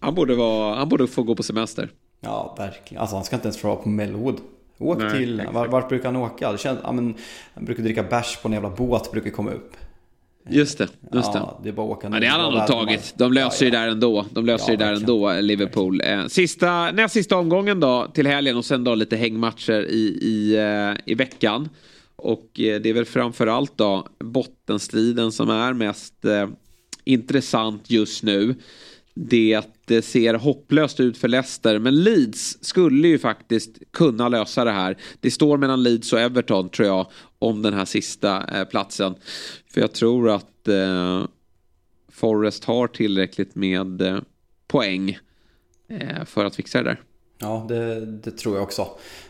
han, 0.00 0.14
borde 0.14 0.34
vara, 0.34 0.74
han 0.74 0.88
borde 0.88 1.06
få 1.06 1.22
gå 1.22 1.34
på 1.34 1.42
semester. 1.42 1.90
Ja, 2.20 2.54
verkligen. 2.58 3.00
Alltså 3.00 3.16
han 3.16 3.24
ska 3.24 3.36
inte 3.36 3.46
ens 3.46 3.58
få 3.58 3.68
vara 3.68 3.76
på 3.76 3.88
Melwood. 3.88 4.40
Åk 4.78 4.98
Nej, 4.98 5.10
till, 5.10 5.42
vart, 5.52 5.70
vart 5.70 5.88
brukar 5.88 6.04
han 6.04 6.16
åka? 6.16 6.52
Det 6.52 6.58
känns, 6.58 6.78
ja, 6.82 6.92
men, 6.92 7.14
han 7.54 7.64
brukar 7.64 7.82
dricka 7.82 8.02
bärs 8.02 8.38
på 8.42 8.48
en 8.48 8.54
jävla 8.54 8.70
båt, 8.70 9.12
brukar 9.12 9.30
komma 9.30 9.50
upp. 9.50 9.76
Just 10.50 10.78
det, 10.78 10.88
just 11.12 11.32
det. 11.32 11.38
Ja, 11.38 11.60
det 11.62 11.68
är 11.68 11.72
bara 11.72 11.86
åka 11.86 12.08
Ja, 12.12 12.20
det 12.20 12.26
hade 12.26 12.42
han 12.44 12.52
nog 12.54 12.66
tagit. 12.66 13.14
De 13.16 13.32
löser 13.32 13.64
ju 13.64 13.70
där 13.70 13.88
ändå. 13.88 14.26
De 14.30 14.46
löser 14.46 14.66
ju 14.66 14.72
Ja, 14.72 14.78
där 14.78 14.86
verkligen. 14.86 15.10
ändå, 15.10 15.40
Liverpool. 15.40 16.00
Eh, 16.04 16.26
Sista, 16.26 16.90
näst 16.90 17.14
sista 17.14 17.36
omgången 17.36 17.80
då 17.80 18.10
till 18.14 18.26
helgen 18.26 18.56
och 18.56 18.64
sen 18.64 18.84
då 18.84 18.94
lite 18.94 19.16
hängmatcher 19.16 19.86
i, 19.90 20.18
i, 20.22 20.56
eh, 20.56 21.12
i 21.12 21.14
veckan. 21.14 21.68
Och 22.16 22.60
eh, 22.60 22.80
det 22.80 22.88
är 22.88 22.92
väl 22.94 23.04
framförallt 23.04 23.78
då 23.78 24.06
bottenstriden 24.24 25.32
som 25.32 25.50
är 25.50 25.72
mest 25.72 26.24
eh, 26.24 26.48
intressant 27.04 27.90
just 27.90 28.22
nu. 28.22 28.54
Det 29.14 30.04
ser 30.04 30.34
hopplöst 30.34 31.00
ut 31.00 31.18
för 31.18 31.28
Leicester, 31.28 31.78
men 31.78 32.02
Leeds 32.04 32.58
skulle 32.64 33.08
ju 33.08 33.18
faktiskt 33.18 33.70
kunna 33.92 34.28
lösa 34.28 34.64
det 34.64 34.70
här. 34.70 34.96
Det 35.20 35.30
står 35.30 35.58
mellan 35.58 35.82
Leeds 35.82 36.12
och 36.12 36.20
Everton 36.20 36.68
tror 36.68 36.88
jag 36.88 37.06
om 37.38 37.62
den 37.62 37.74
här 37.74 37.84
sista 37.84 38.44
eh, 38.58 38.64
platsen. 38.64 39.14
För 39.76 39.80
jag 39.80 39.92
tror 39.92 40.30
att 40.30 40.68
eh, 40.68 41.24
Forrest 42.08 42.64
har 42.64 42.86
tillräckligt 42.86 43.54
med 43.54 44.02
eh, 44.02 44.18
poäng 44.66 45.18
eh, 45.88 46.24
för 46.24 46.44
att 46.44 46.56
fixa 46.56 46.82
det 46.82 46.84
där. 46.84 47.02
Ja, 47.38 47.66
det, 47.68 48.06
det 48.06 48.30
tror 48.30 48.54
jag 48.54 48.62
också. 48.62 48.88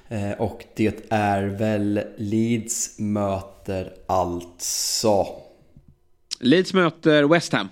Eh, 0.08 0.32
och 0.32 0.64
det 0.76 1.12
är 1.12 1.42
väl 1.42 2.00
Leeds 2.16 2.98
möter 2.98 3.94
alltså... 4.06 5.26
Leeds 6.40 6.74
möter 6.74 7.22
West 7.24 7.52
Ham. 7.52 7.68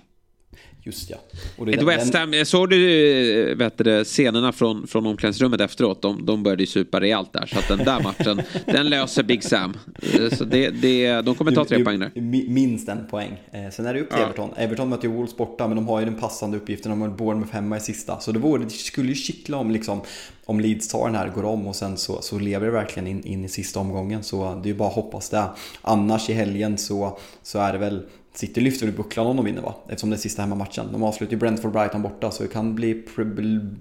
Just 0.87 1.11
ja. 1.11 1.17
Och 1.59 1.69
Ett 1.69 1.77
den- 1.77 1.87
West 1.87 2.15
Ham, 2.15 2.35
eh, 2.35 2.45
såg 2.45 2.71
du 2.71 3.51
eh, 3.51 3.57
vet 3.57 3.79
du, 3.79 4.05
scenerna 4.05 4.53
från, 4.53 4.87
från 4.87 5.07
omklädningsrummet 5.07 5.61
efteråt? 5.61 6.03
De, 6.03 6.27
de 6.27 6.43
började 6.43 6.63
ju 6.63 6.67
supa 6.67 7.01
rejält 7.01 7.33
där. 7.33 7.47
Så 7.47 7.59
att 7.59 7.69
den 7.69 7.79
där 7.79 8.01
matchen, 8.03 8.43
den 8.67 8.89
löser 8.89 9.23
Big 9.23 9.45
Sam. 9.45 9.75
Eh, 10.03 10.31
Så 10.31 10.45
det, 10.45 10.71
det, 10.71 11.21
de 11.21 11.35
kommer 11.35 11.53
ta 11.53 11.65
tre 11.65 11.79
Det- 11.79 11.85
poäng 11.85 11.99
där. 11.99 12.11
Minst 12.49 12.89
en 12.89 13.07
poäng. 13.07 13.33
Eh, 13.53 13.71
Sen 13.73 13.87
är 13.87 13.95
det 13.95 14.01
upp 14.01 14.11
till 14.11 14.19
Ja. 14.19 14.25
Everton. 14.25 14.51
Everton 14.57 14.89
möter 14.89 15.09
ju 15.09 15.15
Wolves 15.15 15.37
borta, 15.37 15.67
men 15.69 15.77
de 15.77 15.89
har 15.89 16.01
ju 16.01 16.05
den 16.07 16.15
passande 16.21 16.57
uppgiften. 16.57 16.91
De 16.91 17.01
har 17.01 17.09
Bournemouth 17.09 17.53
hemma 17.53 17.77
i 17.77 17.81
sista. 17.81 18.21
Så 18.21 18.33
det, 18.33 18.39
vore, 18.39 18.65
det 18.65 18.71
skulle 18.71 19.09
ju 19.09 19.15
kittla 19.15 19.57
om, 19.57 19.71
liksom, 19.71 20.01
om 20.45 20.61
Leeds 20.61 20.89
tar 20.89 21.07
den 21.07 21.15
här, 21.15 21.29
går 21.29 21.45
om 21.45 21.67
och 21.67 21.77
sen 21.77 21.97
så, 21.97 22.23
så 22.23 22.39
lever 22.39 22.67
det 22.67 22.73
verkligen 22.73 23.07
in, 23.07 23.23
in 23.25 23.45
i 23.45 23.49
sista 23.49 23.81
omgången. 23.81 24.23
Så 24.23 24.55
det 24.63 24.69
är 24.69 24.73
ju 24.73 24.79
bara 24.79 24.89
att 24.89 24.95
hoppas 24.95 25.31
det. 25.31 25.45
Annars 25.83 26.31
i 26.31 26.33
helgen 26.33 26.79
så, 26.79 27.19
så 27.43 27.59
är 27.59 27.73
det 27.73 27.79
väl 27.79 28.03
City 28.35 28.61
lyfter 28.61 28.87
väl 28.87 28.95
bucklan 28.95 29.27
om 29.27 29.37
de 29.37 29.45
vinner 29.45 29.63
va? 29.63 29.75
Eftersom 29.89 30.11
det 30.11 30.17
är 30.17 30.19
sista 30.19 30.43
hemmamatchen. 30.43 30.93
De 30.93 31.03
avslutar 31.03 31.33
ju 31.33 31.39
Brentford-Brighton 31.39 32.03
borta 32.03 32.31
så 32.31 32.43
det 32.43 32.49
kan 32.49 32.75
bli 32.75 33.03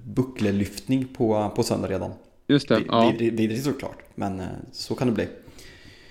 bucklelyftning 0.04 1.08
på, 1.18 1.52
på 1.56 1.64
söndag 1.64 1.88
redan. 1.88 2.12
Just 2.48 2.68
det. 2.68 2.82
Ja. 2.88 3.14
är 3.20 3.62
såklart, 3.62 3.98
men 4.16 4.40
eh, 4.40 4.46
så 4.72 4.96
kan 4.96 5.08
det 5.08 5.14
bli. 5.14 5.28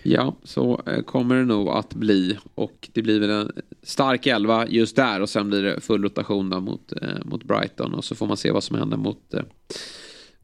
Ja, 0.03 0.37
så 0.43 0.83
eh, 0.87 1.03
kommer 1.03 1.35
det 1.35 1.45
nog 1.45 1.69
att 1.69 1.95
bli. 1.95 2.39
Och 2.55 2.89
det 2.93 3.03
blir 3.03 3.21
väl 3.21 3.31
en 3.31 3.53
stark 3.83 4.27
elva 4.27 4.67
just 4.67 4.97
där 4.97 5.21
och 5.21 5.29
sen 5.29 5.49
blir 5.49 5.63
det 5.63 5.81
full 5.81 6.03
rotation 6.03 6.51
då 6.51 6.61
mot, 6.61 6.93
eh, 7.03 7.09
mot 7.25 7.45
Brighton 7.45 7.95
och 7.95 8.05
så 8.05 8.15
får 8.15 8.27
man 8.27 8.37
se 8.37 8.51
vad 8.51 8.65
som 8.65 8.79
händer 8.79 8.97
mot, 8.97 9.35
eh, 9.35 9.43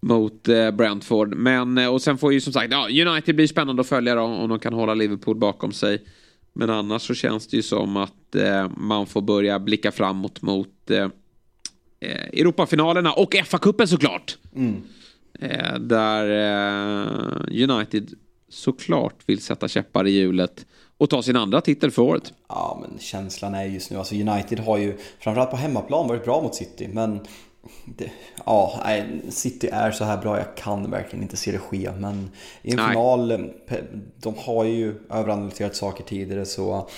mot 0.01 0.49
eh, 0.49 0.71
Brentford. 0.71 1.35
Men, 1.35 1.79
eh, 1.79 1.93
och 1.95 2.03
sen 2.03 2.19
får 2.19 2.33
ju 2.33 2.41
som 2.41 2.53
sagt, 2.53 2.73
ja, 2.73 3.09
United 3.09 3.37
blir 3.37 3.47
spännande 3.47 3.81
att 3.81 3.89
följa 3.89 4.15
då, 4.15 4.23
om 4.23 4.49
de 4.49 4.59
kan 4.59 4.73
hålla 4.73 4.95
Liverpool 4.95 5.37
bakom 5.37 5.73
sig. 5.73 6.05
Men 6.53 6.71
annars 6.71 7.03
så 7.03 7.15
känns 7.15 7.47
det 7.47 7.57
ju 7.57 7.63
som 7.63 7.97
att 7.97 8.35
eh, 8.35 8.69
man 8.77 9.07
får 9.07 9.21
börja 9.23 9.59
blicka 9.59 9.93
framåt 9.93 10.43
mot 10.43 10.91
eh, 10.91 11.09
eh, 12.01 12.25
Europafinalerna 12.33 13.13
och 13.13 13.35
FA-cupen 13.35 13.87
såklart. 13.87 14.39
Eh, 15.41 15.79
där 15.79 16.31
eh, 16.31 17.71
United 17.71 18.15
såklart 18.49 19.15
vill 19.27 19.41
sätta 19.41 19.69
käppar 19.69 20.07
i 20.07 20.11
hjulet 20.11 20.67
och 20.99 21.11
ta 21.11 21.23
sin 21.23 21.37
andra 21.37 21.61
titel 21.61 21.91
för 21.91 22.03
året. 22.03 22.33
Ja, 22.49 22.79
men 22.81 22.99
känslan 22.99 23.55
är 23.55 23.65
just 23.65 23.91
nu, 23.91 23.97
alltså 23.97 24.15
United 24.15 24.59
har 24.59 24.79
ju 24.79 24.97
framförallt 25.21 25.51
på 25.51 25.57
hemmaplan 25.57 26.09
varit 26.09 26.25
bra 26.25 26.43
mot 26.43 26.55
City, 26.55 26.89
men 26.93 27.21
det, 27.85 28.11
ja, 28.47 28.81
City 29.29 29.69
är 29.73 29.91
så 29.91 30.05
här 30.05 30.17
bra, 30.17 30.39
jag 30.39 30.55
kan 30.57 30.91
verkligen 30.91 31.23
inte 31.23 31.37
se 31.37 31.53
det 31.53 31.59
ske. 31.59 31.91
Men 31.99 32.31
i 32.63 32.71
en 32.71 32.77
Nej. 32.77 32.89
final, 32.89 33.33
pe- 33.69 34.01
de 34.21 34.35
har 34.39 34.65
ju 34.65 34.95
överanalyserat 35.11 35.77
saker 35.77 36.05
tidigare 36.05 36.47
så 36.47 36.89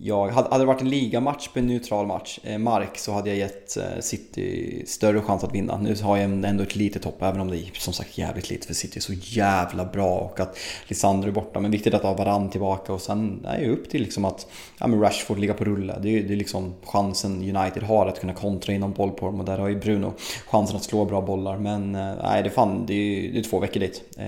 jag, 0.00 0.28
hade 0.28 0.58
det 0.58 0.64
varit 0.64 0.80
en 0.80 0.88
ligamatch 0.88 1.48
på 1.48 1.58
en 1.58 1.66
neutral 1.66 2.06
match, 2.06 2.38
eh, 2.42 2.58
mark, 2.58 2.98
så 2.98 3.12
hade 3.12 3.28
jag 3.28 3.38
gett 3.38 3.76
eh, 3.76 4.00
City 4.00 4.82
större 4.86 5.20
chans 5.20 5.44
att 5.44 5.54
vinna. 5.54 5.78
Nu 5.78 5.96
har 6.02 6.16
jag 6.16 6.24
ändå 6.44 6.62
ett 6.62 6.76
litet 6.76 7.04
hopp, 7.04 7.22
även 7.22 7.40
om 7.40 7.50
det 7.50 7.56
är 7.56 7.70
som 7.72 7.92
sagt 7.92 8.18
jävligt 8.18 8.50
lite 8.50 8.66
för 8.66 8.74
City 8.74 8.98
är 8.98 9.00
så 9.00 9.12
jävla 9.12 9.84
bra 9.84 10.14
och 10.18 10.40
att 10.40 10.58
Lisandro 10.88 11.28
är 11.28 11.32
borta. 11.32 11.60
Men 11.60 11.70
viktigt 11.70 11.94
att 11.94 12.02
ha 12.02 12.14
Varann 12.14 12.50
tillbaka 12.50 12.92
och 12.92 13.00
sen 13.00 13.46
är 13.48 13.60
det 13.60 13.68
upp 13.68 13.90
till 13.90 14.02
liksom 14.02 14.24
att 14.24 14.46
ja, 14.78 14.86
men 14.86 15.00
Rashford 15.00 15.38
ligga 15.38 15.54
på 15.54 15.64
rulle. 15.64 15.98
Det 16.02 16.08
är, 16.08 16.22
det 16.22 16.34
är 16.34 16.36
liksom 16.36 16.74
chansen 16.84 17.56
United 17.56 17.82
har 17.82 18.06
att 18.06 18.20
kunna 18.20 18.34
kontra 18.34 18.72
inom 18.72 18.92
boll 18.92 19.10
på 19.10 19.26
dem 19.26 19.40
och 19.40 19.46
där 19.46 19.58
har 19.58 19.68
ju 19.68 19.80
Bruno 19.80 20.12
chansen 20.46 20.76
att 20.76 20.84
slå 20.84 21.04
bra 21.04 21.20
bollar. 21.20 21.58
Men 21.58 21.94
eh, 21.94 22.14
nej, 22.22 22.42
det 22.42 22.48
är 22.48 22.52
fan, 22.54 22.86
det 22.86 22.94
är, 22.94 23.32
det 23.32 23.38
är 23.38 23.42
två 23.42 23.58
veckor 23.58 23.80
dit. 23.80 24.02
Eh, 24.18 24.26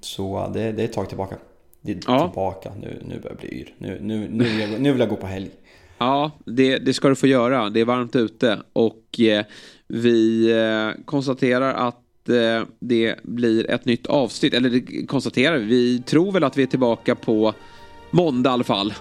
Så 0.00 0.50
det, 0.54 0.72
det 0.72 0.82
är 0.82 0.84
ett 0.84 0.92
tag 0.92 1.08
tillbaka. 1.08 1.36
Det 1.80 1.92
är 1.92 1.98
Ja. 2.06 2.28
tillbaka, 2.28 2.70
nu, 2.80 3.02
nu 3.02 3.14
börjar 3.14 3.30
jag 3.30 3.36
bli 3.36 3.60
yr. 3.60 3.74
Nu, 3.78 3.98
nu, 4.02 4.28
nu, 4.30 4.44
vill 4.44 4.60
jag, 4.60 4.80
nu 4.80 4.90
vill 4.92 5.00
jag 5.00 5.08
gå 5.08 5.16
på 5.16 5.26
helg. 5.26 5.50
Ja, 5.98 6.30
det, 6.44 6.78
det 6.78 6.94
ska 6.94 7.08
du 7.08 7.14
få 7.16 7.26
göra. 7.26 7.70
Det 7.70 7.80
är 7.80 7.84
varmt 7.84 8.16
ute 8.16 8.62
och 8.72 9.20
eh, 9.20 9.44
vi 9.88 10.50
eh, 10.50 11.04
konstaterar 11.04 11.74
att 11.88 12.28
eh, 12.28 12.62
det 12.80 13.16
blir 13.22 13.70
ett 13.70 13.84
nytt 13.84 14.06
avsnitt. 14.06 14.54
Eller 14.54 14.70
det 14.70 15.06
konstaterar 15.06 15.58
vi. 15.58 15.64
Vi 15.64 16.02
tror 16.02 16.32
väl 16.32 16.44
att 16.44 16.56
vi 16.58 16.62
är 16.62 16.66
tillbaka 16.66 17.14
på 17.14 17.54
måndag 18.10 18.50
i 18.50 18.52
alla 18.52 18.64
fall. 18.64 18.94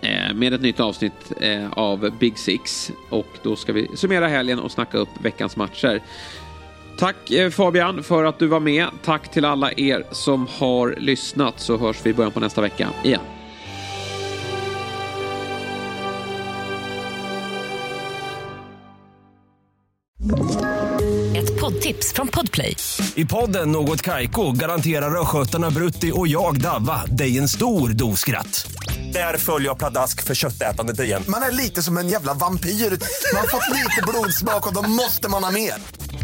Eh, 0.00 0.34
med 0.34 0.52
ett 0.54 0.60
nytt 0.62 0.80
avsnitt 0.80 1.32
eh, 1.40 1.72
av 1.72 2.10
Big 2.20 2.38
Six. 2.38 2.92
Och 3.10 3.26
då 3.42 3.56
ska 3.56 3.72
vi 3.72 3.88
summera 3.94 4.28
helgen 4.28 4.58
och 4.58 4.72
snacka 4.72 4.98
upp 4.98 5.08
veckans 5.22 5.56
matcher. 5.56 6.02
Tack 6.98 7.30
eh, 7.30 7.50
Fabian 7.50 8.02
för 8.02 8.24
att 8.24 8.38
du 8.38 8.46
var 8.46 8.60
med. 8.60 8.88
Tack 9.04 9.30
till 9.30 9.44
alla 9.44 9.72
er 9.72 10.06
som 10.12 10.46
har 10.58 10.94
lyssnat 10.98 11.60
så 11.60 11.76
hörs 11.76 11.96
vi 12.02 12.10
i 12.10 12.14
början 12.14 12.32
på 12.32 12.40
nästa 12.40 12.60
vecka 12.60 12.88
igen. 13.04 13.20
Ett 21.36 21.60
poddtips 21.60 22.12
från 22.12 22.28
Podplay. 22.28 22.76
I 23.14 23.24
podden 23.24 23.72
Något 23.72 24.02
Kaiko 24.02 24.52
garanterar 24.52 25.20
östgötarna 25.20 25.70
Brutti 25.70 26.12
och 26.14 26.28
jag, 26.28 26.60
Davva, 26.60 27.04
dig 27.06 27.38
en 27.38 27.48
stor 27.48 27.88
dos 27.88 28.20
skratt. 28.20 28.70
Där 29.12 29.36
följer 29.36 29.68
jag 29.68 29.78
pladask 29.78 30.22
för 30.22 30.34
köttätandet 30.34 31.00
igen. 31.00 31.22
Man 31.28 31.42
är 31.42 31.52
lite 31.52 31.82
som 31.82 31.98
en 31.98 32.08
jävla 32.08 32.34
vampyr. 32.34 32.70
Man 32.70 33.40
har 33.40 33.48
fått 33.48 33.76
lite 33.76 34.02
blodsmak 34.08 34.66
och 34.66 34.74
då 34.74 34.82
måste 34.90 35.28
man 35.28 35.44
ha 35.44 35.50
mer. 35.50 35.74